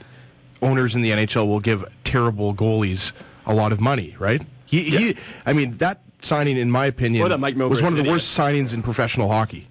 [0.61, 3.13] owners in the NHL will give terrible goalies
[3.45, 4.41] a lot of money, right?
[4.65, 7.97] He, he I mean, that signing, in my opinion, Or that Mike was one of
[7.97, 8.13] the idiot.
[8.13, 9.67] worst signings in professional hockey.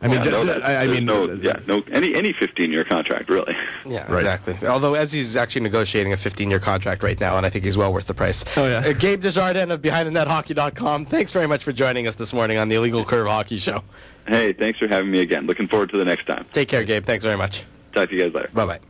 [0.00, 3.28] I mean, Yeah, no, that- I, I mean, no, yeah, no, any any 15-year contract,
[3.28, 3.56] really.
[3.86, 4.20] Yeah, Right.
[4.20, 4.56] exactly.
[4.68, 7.92] Although as he's actually negotiating a 15-year contract right now, and I think he's well
[7.92, 8.44] worth the price.
[8.56, 8.78] Oh, yeah.
[8.86, 11.06] Uh, Gabe Desjardins of BehindTheNetHockey.com.
[11.06, 13.82] Thanks very much for joining us this morning on the Illegal Curve Hockey Show.
[14.26, 15.46] Hey, thanks for having me again.
[15.46, 16.44] Looking forward to the next time.
[16.52, 17.04] Take care, Gabe.
[17.04, 17.64] Thanks very much.
[17.94, 18.50] Talk to you guys later.
[18.52, 18.80] Bye bye.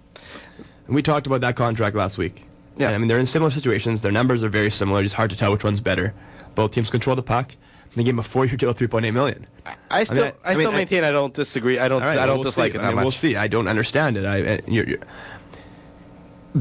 [0.88, 2.44] And we talked about that contract last week.
[2.76, 2.86] Yeah.
[2.88, 4.00] And, I mean, they're in similar situations.
[4.00, 5.02] Their numbers are very similar.
[5.02, 6.12] It's hard to tell which one's better.
[6.54, 7.54] Both teams control the puck.
[7.90, 9.46] And they gave him a four-year deal, 3.8 million.
[9.90, 11.78] I still, I, I- I still mean, I- maintain I don't disagree.
[11.78, 12.78] I don't, right, I don't we'll dislike see.
[12.78, 13.02] it I that mean.
[13.02, 13.36] We'll see.
[13.36, 14.24] I don't understand it.
[14.26, 14.98] I, you're, you're,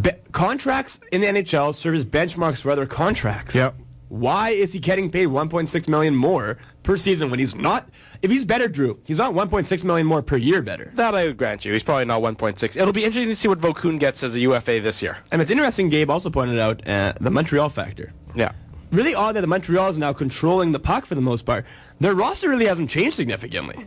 [0.02, 3.56] Be- contracts in the NHL serve as benchmarks for other contracts.
[3.56, 3.76] Yep.
[4.10, 7.90] Why is he getting paid 1.6 million more per season when he's not?
[8.22, 10.92] If he's better, Drew, he's not 1.6 million more per year better.
[10.96, 11.74] That I would grant you.
[11.74, 12.64] He's probably not 1.6.
[12.78, 15.18] It'll be interesting to see what Vokoun gets as a UFA this year.
[15.32, 15.90] And it's interesting.
[15.90, 18.14] Gabe also pointed out uh, the Montreal factor.
[18.34, 18.52] Yeah.
[18.92, 21.66] Really odd that Montreal is now controlling the puck for the most part.
[22.00, 23.86] Their roster really hasn't changed significantly,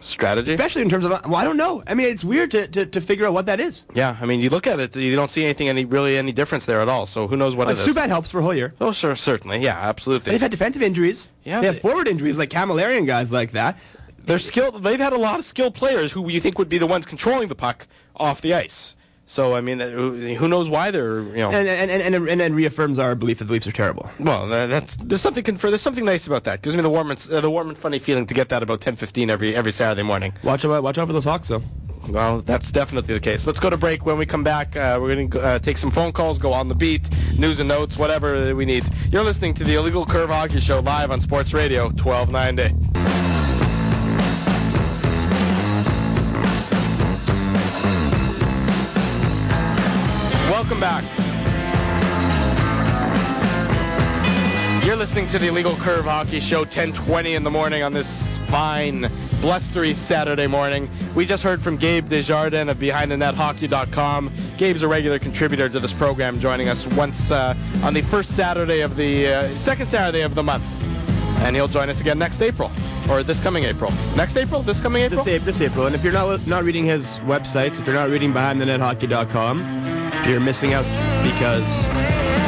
[0.00, 0.50] Strategy.
[0.52, 1.12] especially in terms of.
[1.24, 1.84] Well, I don't know.
[1.86, 3.84] I mean, it's weird to, to, to figure out what that is.
[3.94, 6.64] Yeah, I mean, you look at it, you don't see anything, any really any difference
[6.66, 7.06] there at all.
[7.06, 7.94] So who knows what Well, it is?
[7.94, 8.74] Subban helps for a whole year.
[8.80, 9.58] Oh, sure, certainly.
[9.58, 10.32] Yeah, absolutely.
[10.32, 11.28] They've had defensive injuries.
[11.44, 13.78] Yeah, they have they- forward injuries like Camilleri and guys like that.
[14.24, 14.82] They're skilled.
[14.82, 17.48] They've had a lot of skilled players who you think would be the ones controlling
[17.48, 17.86] the puck
[18.16, 18.94] off the ice.
[19.30, 21.52] So I mean, who knows why they're you know.
[21.52, 24.10] And and and, and, and reaffirms our belief that the Leafs are terrible.
[24.18, 26.62] well, that's there's something confer, there's something nice about that.
[26.62, 28.80] Gives me the warm and uh, the warm and funny feeling to get that about
[28.80, 30.32] 10:15 every every Saturday morning.
[30.42, 30.82] Watch out!
[30.82, 31.62] Watch out for those Hawks, though.
[32.08, 33.46] Well, that's definitely the case.
[33.46, 34.04] Let's go to break.
[34.04, 36.66] When we come back, uh, we're going to uh, take some phone calls, go on
[36.66, 37.08] the beat,
[37.38, 38.84] news and notes, whatever we need.
[39.12, 43.39] You're listening to the Illegal Curve Hockey Show live on Sports Radio 1290.
[50.70, 51.04] Welcome back.
[54.84, 59.10] You're listening to the Illegal Curve Hockey Show, 10:20 in the morning on this fine,
[59.40, 60.88] blustery Saturday morning.
[61.16, 64.32] We just heard from Gabe Desjardins of BehindTheNetHockey.com.
[64.58, 68.82] Gabe's a regular contributor to this program, joining us once uh, on the first Saturday
[68.82, 70.62] of the uh, second Saturday of the month,
[71.40, 72.70] and he'll join us again next April
[73.08, 73.92] or this coming April.
[74.14, 75.24] Next April, this coming April.
[75.24, 75.86] This, April, this April.
[75.86, 80.74] And if you're not not reading his websites, if you're not reading BehindTheNetHockey.com, you're missing
[80.74, 80.84] out
[81.22, 81.88] because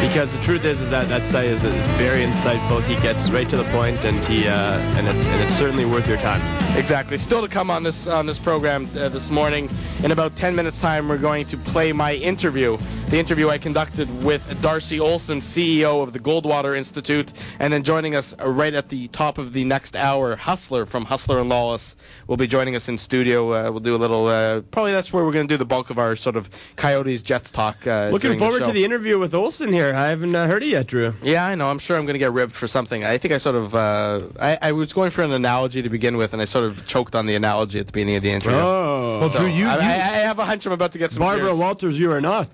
[0.01, 2.83] because the truth is is that that site is, is very insightful.
[2.85, 6.09] He gets right to the point, and he uh, and it's and it's certainly worth
[6.09, 6.41] your time.
[6.77, 7.19] Exactly.
[7.19, 9.71] Still to come on this on this program uh, this morning.
[10.03, 12.79] In about 10 minutes' time, we're going to play my interview.
[13.11, 18.15] The interview I conducted with Darcy Olsen, CEO of the Goldwater Institute, and then joining
[18.17, 21.95] us uh, right at the top of the next hour, Hustler from Hustler and Lawless
[22.27, 23.53] will be joining us in studio.
[23.53, 24.27] Uh, we'll do a little.
[24.27, 27.23] Uh, probably that's where we're going to do the bulk of our sort of Coyotes
[27.23, 27.87] Jets talk.
[27.87, 29.95] Uh, Looking during forward the to the interview with Olsen here.
[29.95, 31.15] I haven't uh, heard it yet, Drew.
[31.23, 31.71] Yeah, I know.
[31.71, 33.05] I'm sure I'm going to get ripped for something.
[33.05, 36.17] I think I sort of, uh, I, I was going for an analogy to begin
[36.17, 38.59] with, and I sort of choked on the analogy at the beginning of the interview.
[38.59, 41.13] Oh, Well, So, Drew, you, I, I, I have a hunch I'm about to get
[41.13, 41.59] some Barbara tears.
[41.59, 42.49] Walters, you are not.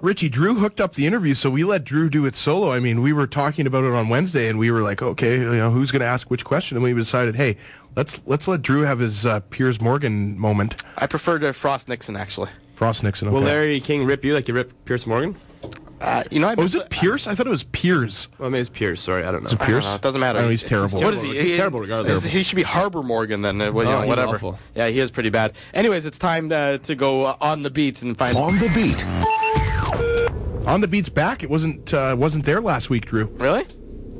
[0.00, 2.72] Richie, Drew hooked up the interview, so we let Drew do it solo.
[2.72, 5.52] I mean, we were talking about it on Wednesday, and we were like, okay, you
[5.52, 6.76] know, who's going to ask which question?
[6.76, 7.56] And we decided, hey,
[7.94, 10.82] let's let's let Drew have his uh, Piers Morgan moment.
[10.98, 12.50] I prefer to Frost Nixon, actually.
[12.82, 13.28] Frost Nixon.
[13.28, 13.34] Okay.
[13.36, 15.36] Will Larry King rip you like you rip Pierce Morgan?
[16.00, 17.28] Uh, you know, I oh, was it Pierce?
[17.28, 18.26] I thought it was Piers.
[18.38, 19.00] Well, maybe it's Pierce.
[19.00, 19.46] Sorry, I don't know.
[19.46, 19.84] Is it Pierce?
[19.84, 19.94] know.
[19.94, 20.40] It doesn't matter.
[20.40, 21.00] I know he's terrible.
[21.00, 21.38] What is he?
[21.40, 22.24] He's terrible regardless.
[22.24, 23.60] He should be Harbor Morgan then.
[23.60, 24.34] Uh, well, you Oh, know, he's whatever.
[24.34, 24.58] awful.
[24.74, 25.52] Yeah, he is pretty bad.
[25.74, 28.36] Anyways, it's time to, to go uh, on the beat and find.
[28.36, 30.66] On the beat.
[30.66, 31.44] On the beat's back.
[31.44, 33.26] It wasn't uh, wasn't there last week, Drew.
[33.26, 33.64] Really?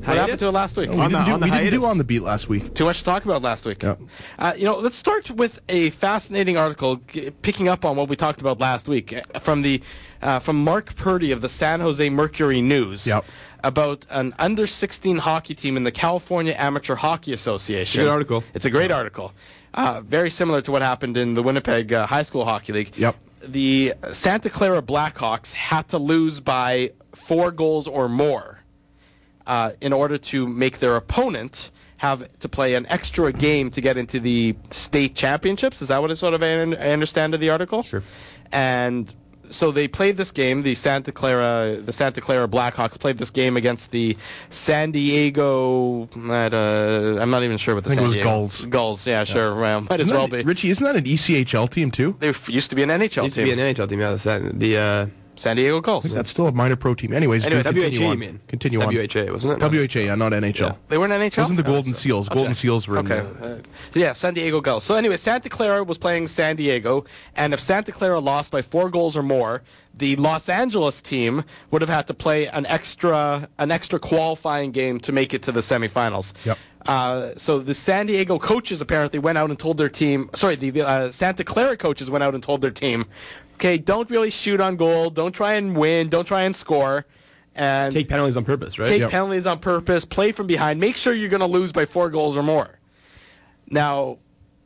[0.05, 0.89] What happened to it last week?
[0.89, 2.73] We, On didn't, the- do, on the we didn't do on the beat last week.
[2.73, 3.83] Too much to talk about last week.
[3.83, 4.01] Yep.
[4.37, 8.15] Uh, you know, let's start with a fascinating article g- picking up on what we
[8.15, 9.81] talked about last week uh, from the
[10.21, 13.05] uh, from Mark Purdy of the San Jose Mercury News.
[13.07, 13.25] Yep.
[13.65, 18.01] About an under 16 hockey team in the California Amateur Hockey Association.
[18.03, 18.43] Good article.
[18.53, 19.31] It's a great article.
[19.73, 22.91] Uh, very similar to what happened in the Winnipeg uh, High School Hockey League.
[22.97, 23.15] Yep.
[23.45, 28.59] The Santa Clara Blackhawks had to lose by four goals or more
[29.47, 33.97] uh, in order to make their opponent have to play an extra game to get
[33.97, 35.81] into the state championships.
[35.81, 37.83] Is that what it sort of I I understand of the article?
[37.83, 38.03] Sure.
[38.51, 39.13] And
[39.49, 40.63] so they played this game.
[40.63, 44.17] The Santa Clara, the Santa Clara Blackhawks played this game against the
[44.49, 46.09] San Diego.
[46.17, 48.65] Uh, I'm not even sure what the I think San it was Diego Gulls.
[48.65, 49.55] Gulls, yeah, sure.
[49.55, 50.43] Well, might as Isn't well that- be.
[50.43, 52.15] Richie, isn't that an ECHL team too?
[52.19, 53.55] They used to be an NHL Used to team.
[53.55, 53.99] be an NHL team.
[53.99, 54.49] Yeah.
[54.53, 55.05] The uh,
[55.35, 56.03] San Diego Gulls.
[56.05, 57.11] That's still a minor pro team.
[57.13, 58.13] Anyways, Anyway, Drew, continue WHA, on.
[58.13, 58.39] you mean?
[58.47, 58.93] Continue on.
[58.93, 59.71] WHA, wasn't it?
[59.95, 60.77] WHA, yeah, not NHL.
[60.89, 61.37] They weren't NHL.
[61.37, 62.29] It wasn't the No, Golden so- Seals?
[62.29, 62.53] Golden okay.
[62.53, 63.25] Seals were in Okay.
[63.41, 63.51] there.
[63.53, 63.57] Uh,
[63.95, 64.83] yeah, San Diego Gulls.
[64.83, 67.05] So anyway, Santa Clara was playing San Diego,
[67.35, 69.63] and if Santa Clara lost by four goals or more,
[69.95, 74.99] the Los Angeles team would have had to play an extra an extra qualifying game
[75.01, 76.33] to make it to the semifinals.
[76.45, 76.57] Yep.
[76.85, 80.29] Uh, so the San Diego coaches apparently went out and told their team.
[80.35, 83.05] Sorry, the, the uh, Santa Clara coaches went out and told their team,
[83.63, 85.09] "Okay, don't really shoot on goal.
[85.09, 86.09] Don't try and win.
[86.09, 87.05] Don't try and score."
[87.55, 88.87] And Take penalties on purpose, right?
[88.89, 89.11] take Yep.
[89.11, 92.35] penalties on purpose, play from behind, make sure you're going to lose by four goals
[92.35, 92.79] or more.
[93.69, 94.17] Now,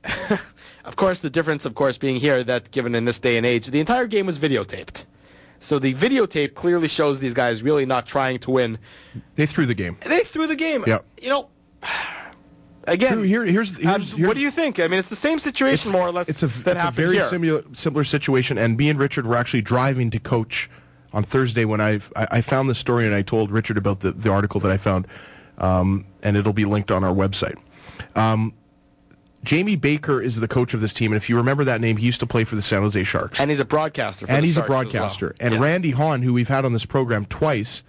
[0.86, 3.68] of course, the difference, of course, being here that given in this day and age,
[3.68, 5.04] the entire game was videotaped.
[5.60, 8.78] So the videotape clearly shows these guys really not trying to win.
[9.36, 9.98] They threw the game.
[10.06, 10.86] They threw the game.
[10.88, 11.06] Yep.
[11.22, 11.50] You know,
[12.88, 14.80] again, here, here's, um, here's, here's what do you think?
[14.80, 17.64] I mean, it's the same situation more or less It's a, it's a very similar,
[17.74, 20.70] similar situation, and me and Richard were actually driving to coach
[21.14, 24.12] on Thursday when I've, I, I found the story and I told Richard about the,
[24.12, 25.08] the article that I found,
[25.58, 27.56] um, and it'll be linked on our website.
[28.16, 28.54] Um,
[29.44, 32.06] Jamie Baker is the coach of this team, and if you remember that name, he
[32.06, 33.40] used to play for the San Jose Sharks.
[33.40, 34.26] And he's a broadcaster.
[34.28, 34.84] For and he's a Sharks well.
[34.84, 35.36] broadcaster.
[35.40, 35.60] And Yeah.
[35.62, 37.82] Randy Hahn, who we've had on this program twice,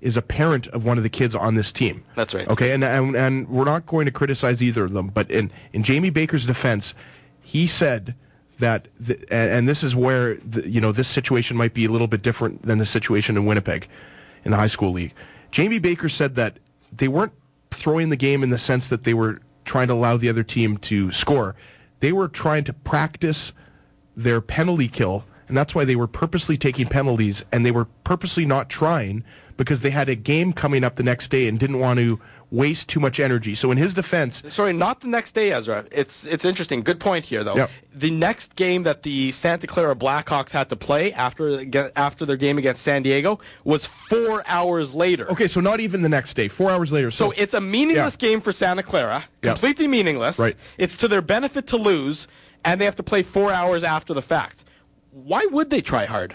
[0.00, 2.02] is a parent of one of the kids on this team.
[2.16, 2.48] That's right.
[2.48, 5.82] Okay, and, and and we're not going to criticize either of them, but in in
[5.82, 6.94] Jamie Baker's defense,
[7.42, 8.14] he said
[8.58, 11.90] that, the, and, and this is where the, you know this situation might be a
[11.90, 13.88] little bit different than the situation in Winnipeg,
[14.44, 15.12] in the high school league.
[15.50, 16.58] Jamie Baker said that
[16.92, 17.32] they weren't
[17.70, 20.76] throwing the game in the sense that they were trying to allow the other team
[20.78, 21.54] to score.
[22.00, 23.52] They were trying to practice
[24.16, 28.46] their penalty kill, and that's why they were purposely taking penalties, and they were purposely
[28.46, 29.24] not trying
[29.60, 32.18] because they had a game coming up the next day and didn't want to
[32.50, 33.54] waste too much energy.
[33.54, 35.84] So in his defense, Sorry, not the next day, Ezra.
[35.92, 36.80] It's it's interesting.
[36.82, 37.56] Good point here, though.
[37.56, 37.70] Yep.
[37.94, 41.62] The next game that the Santa Clara Blackhawks had to play after
[41.94, 45.30] after their game against San Diego was four hours later.
[45.30, 47.10] okay, so not even the next day, four hours later.
[47.10, 48.28] So So, it's a meaningless Yeah.
[48.28, 49.24] game for Santa Clara.
[49.42, 49.50] Yeah.
[49.50, 50.38] Completely meaningless.
[50.38, 50.56] Right.
[50.78, 52.28] It's to their benefit to lose,
[52.64, 54.64] and they have to play four hours after the fact.
[55.10, 56.34] Why would they try hard?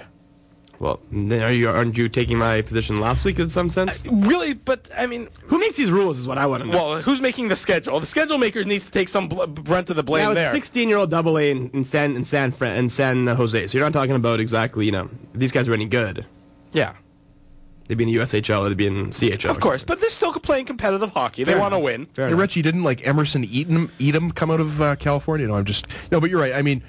[0.79, 4.03] Well, are you aren't you taking my position last week in some sense?
[4.05, 6.75] Really, but I mean, Who makes these rules is what I want to know.
[6.77, 7.99] well, who's making the schedule?
[7.99, 10.53] The schedule maker needs to take some bl- brunt of the blame now there.
[10.53, 13.67] 16-year-old Double A in, in San in San Fran in San Jose.
[13.67, 16.25] So you're not talking about exactly you know if these guys are any good.
[16.73, 16.93] yeah.
[17.87, 18.67] They'd be in the USHL.
[18.67, 19.47] They'd be in CHL.
[19.51, 21.43] Of course, but they're still playing competitive hockey.
[21.43, 22.07] They want to win.
[22.07, 22.41] Fair hey, enough.
[22.41, 25.45] Richie didn't like Emerson Eaton, Etem come out of uh, California.
[25.45, 26.53] No, I'm just no, but you're right.
[26.53, 26.81] I mean,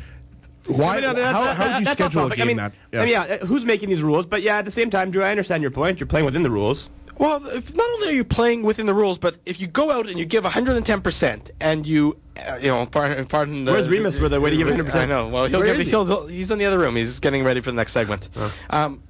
[0.68, 0.92] why?
[0.98, 2.56] I mean, no, that- how, that- how would you that's schedule a game I mean,
[2.56, 2.72] that?
[2.92, 4.26] I mean, yeah, who's making these rules?
[4.26, 6.00] But yeah, at the same time, Drew, I understand your point.
[6.00, 6.88] You're playing within the rules.
[7.18, 10.06] Well, if not only are you playing within the rules, but if you go out
[10.06, 13.72] and you give 110% and you, uh, you know, pardon, pardon the...
[13.72, 14.94] Where's Remus for the way to give 100%?
[14.94, 15.28] I know.
[15.28, 15.90] Well, he'll Where give, he?
[15.90, 16.94] he'll, he's in the other room.
[16.94, 18.28] He's getting ready for the next segment.
[18.68, 19.02] Um,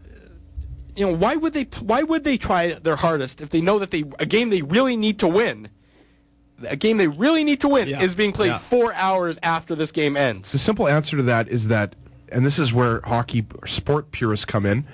[0.94, 1.64] you know, why would they?
[1.80, 4.96] Why would they try their hardest if they know that they a game they really
[4.96, 5.68] need to win,
[6.62, 8.02] a game they really need to win Yeah.
[8.02, 8.58] is being played Yeah.
[8.58, 10.52] four hours after this game ends?
[10.52, 11.94] The simple answer to that is that,
[12.30, 14.84] and this is where hockey sport purists come in.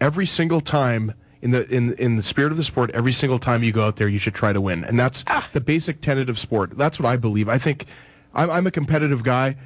[0.00, 3.62] Every single time in the in in the spirit of the sport, every single time
[3.62, 5.48] you go out there, you should try to win, and that's ah.
[5.52, 6.76] the basic tenet of sport.
[6.76, 7.48] That's what I believe.
[7.48, 7.86] I think
[8.34, 9.56] I'm, I'm a competitive guy.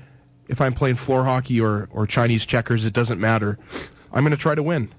[0.49, 3.59] If I'm playing floor hockey or or Chinese checkers, it doesn't matter.
[4.13, 4.93] I'm going to try to win.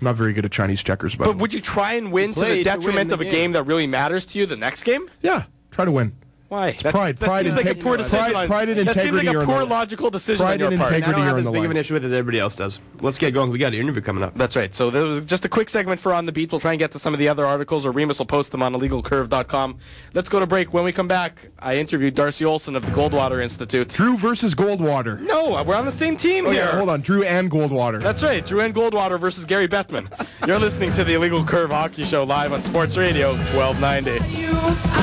[0.00, 2.34] I'm not very good at Chinese checkers, but, But would you try and win to
[2.34, 3.32] play the to win detriment the of a game.
[3.32, 5.08] game that really matters to you the next game?
[5.22, 5.44] yeah,
[5.76, 6.12] try to win.
[6.48, 6.68] Why?
[6.68, 8.18] It's pride, pride, seems and like a poor decision.
[8.20, 10.58] pride- on- pride and that seems integrity like are a poor logical decision Pride on
[10.60, 10.92] your and part.
[10.92, 12.38] I integrity don't are have as the big of an issue with it as everybody
[12.38, 12.78] else does.
[13.00, 13.50] Let's get going.
[13.50, 14.38] We got an interview coming up.
[14.38, 14.72] That's right.
[14.72, 16.52] So there was just a quick segment for On the Beat.
[16.52, 18.62] We'll try and get to some of the other articles, or Remus will post them
[18.62, 19.78] on illegalcurve.com.
[20.14, 20.72] Let's go to break.
[20.72, 23.88] When we come back, I interviewed Darcy Olsen of the Goldwater Institute.
[23.88, 25.18] Drew versus Goldwater.
[25.20, 26.62] No, we're on the same team Oh here.
[26.62, 28.00] yeah, hold on, Drew and Goldwater.
[28.00, 28.46] That's right.
[28.46, 30.06] Drew and Goldwater versus Gary Bettman.
[30.46, 34.96] You're listening to the Illegal Curve Hockey Show live on Sports Radio 1290.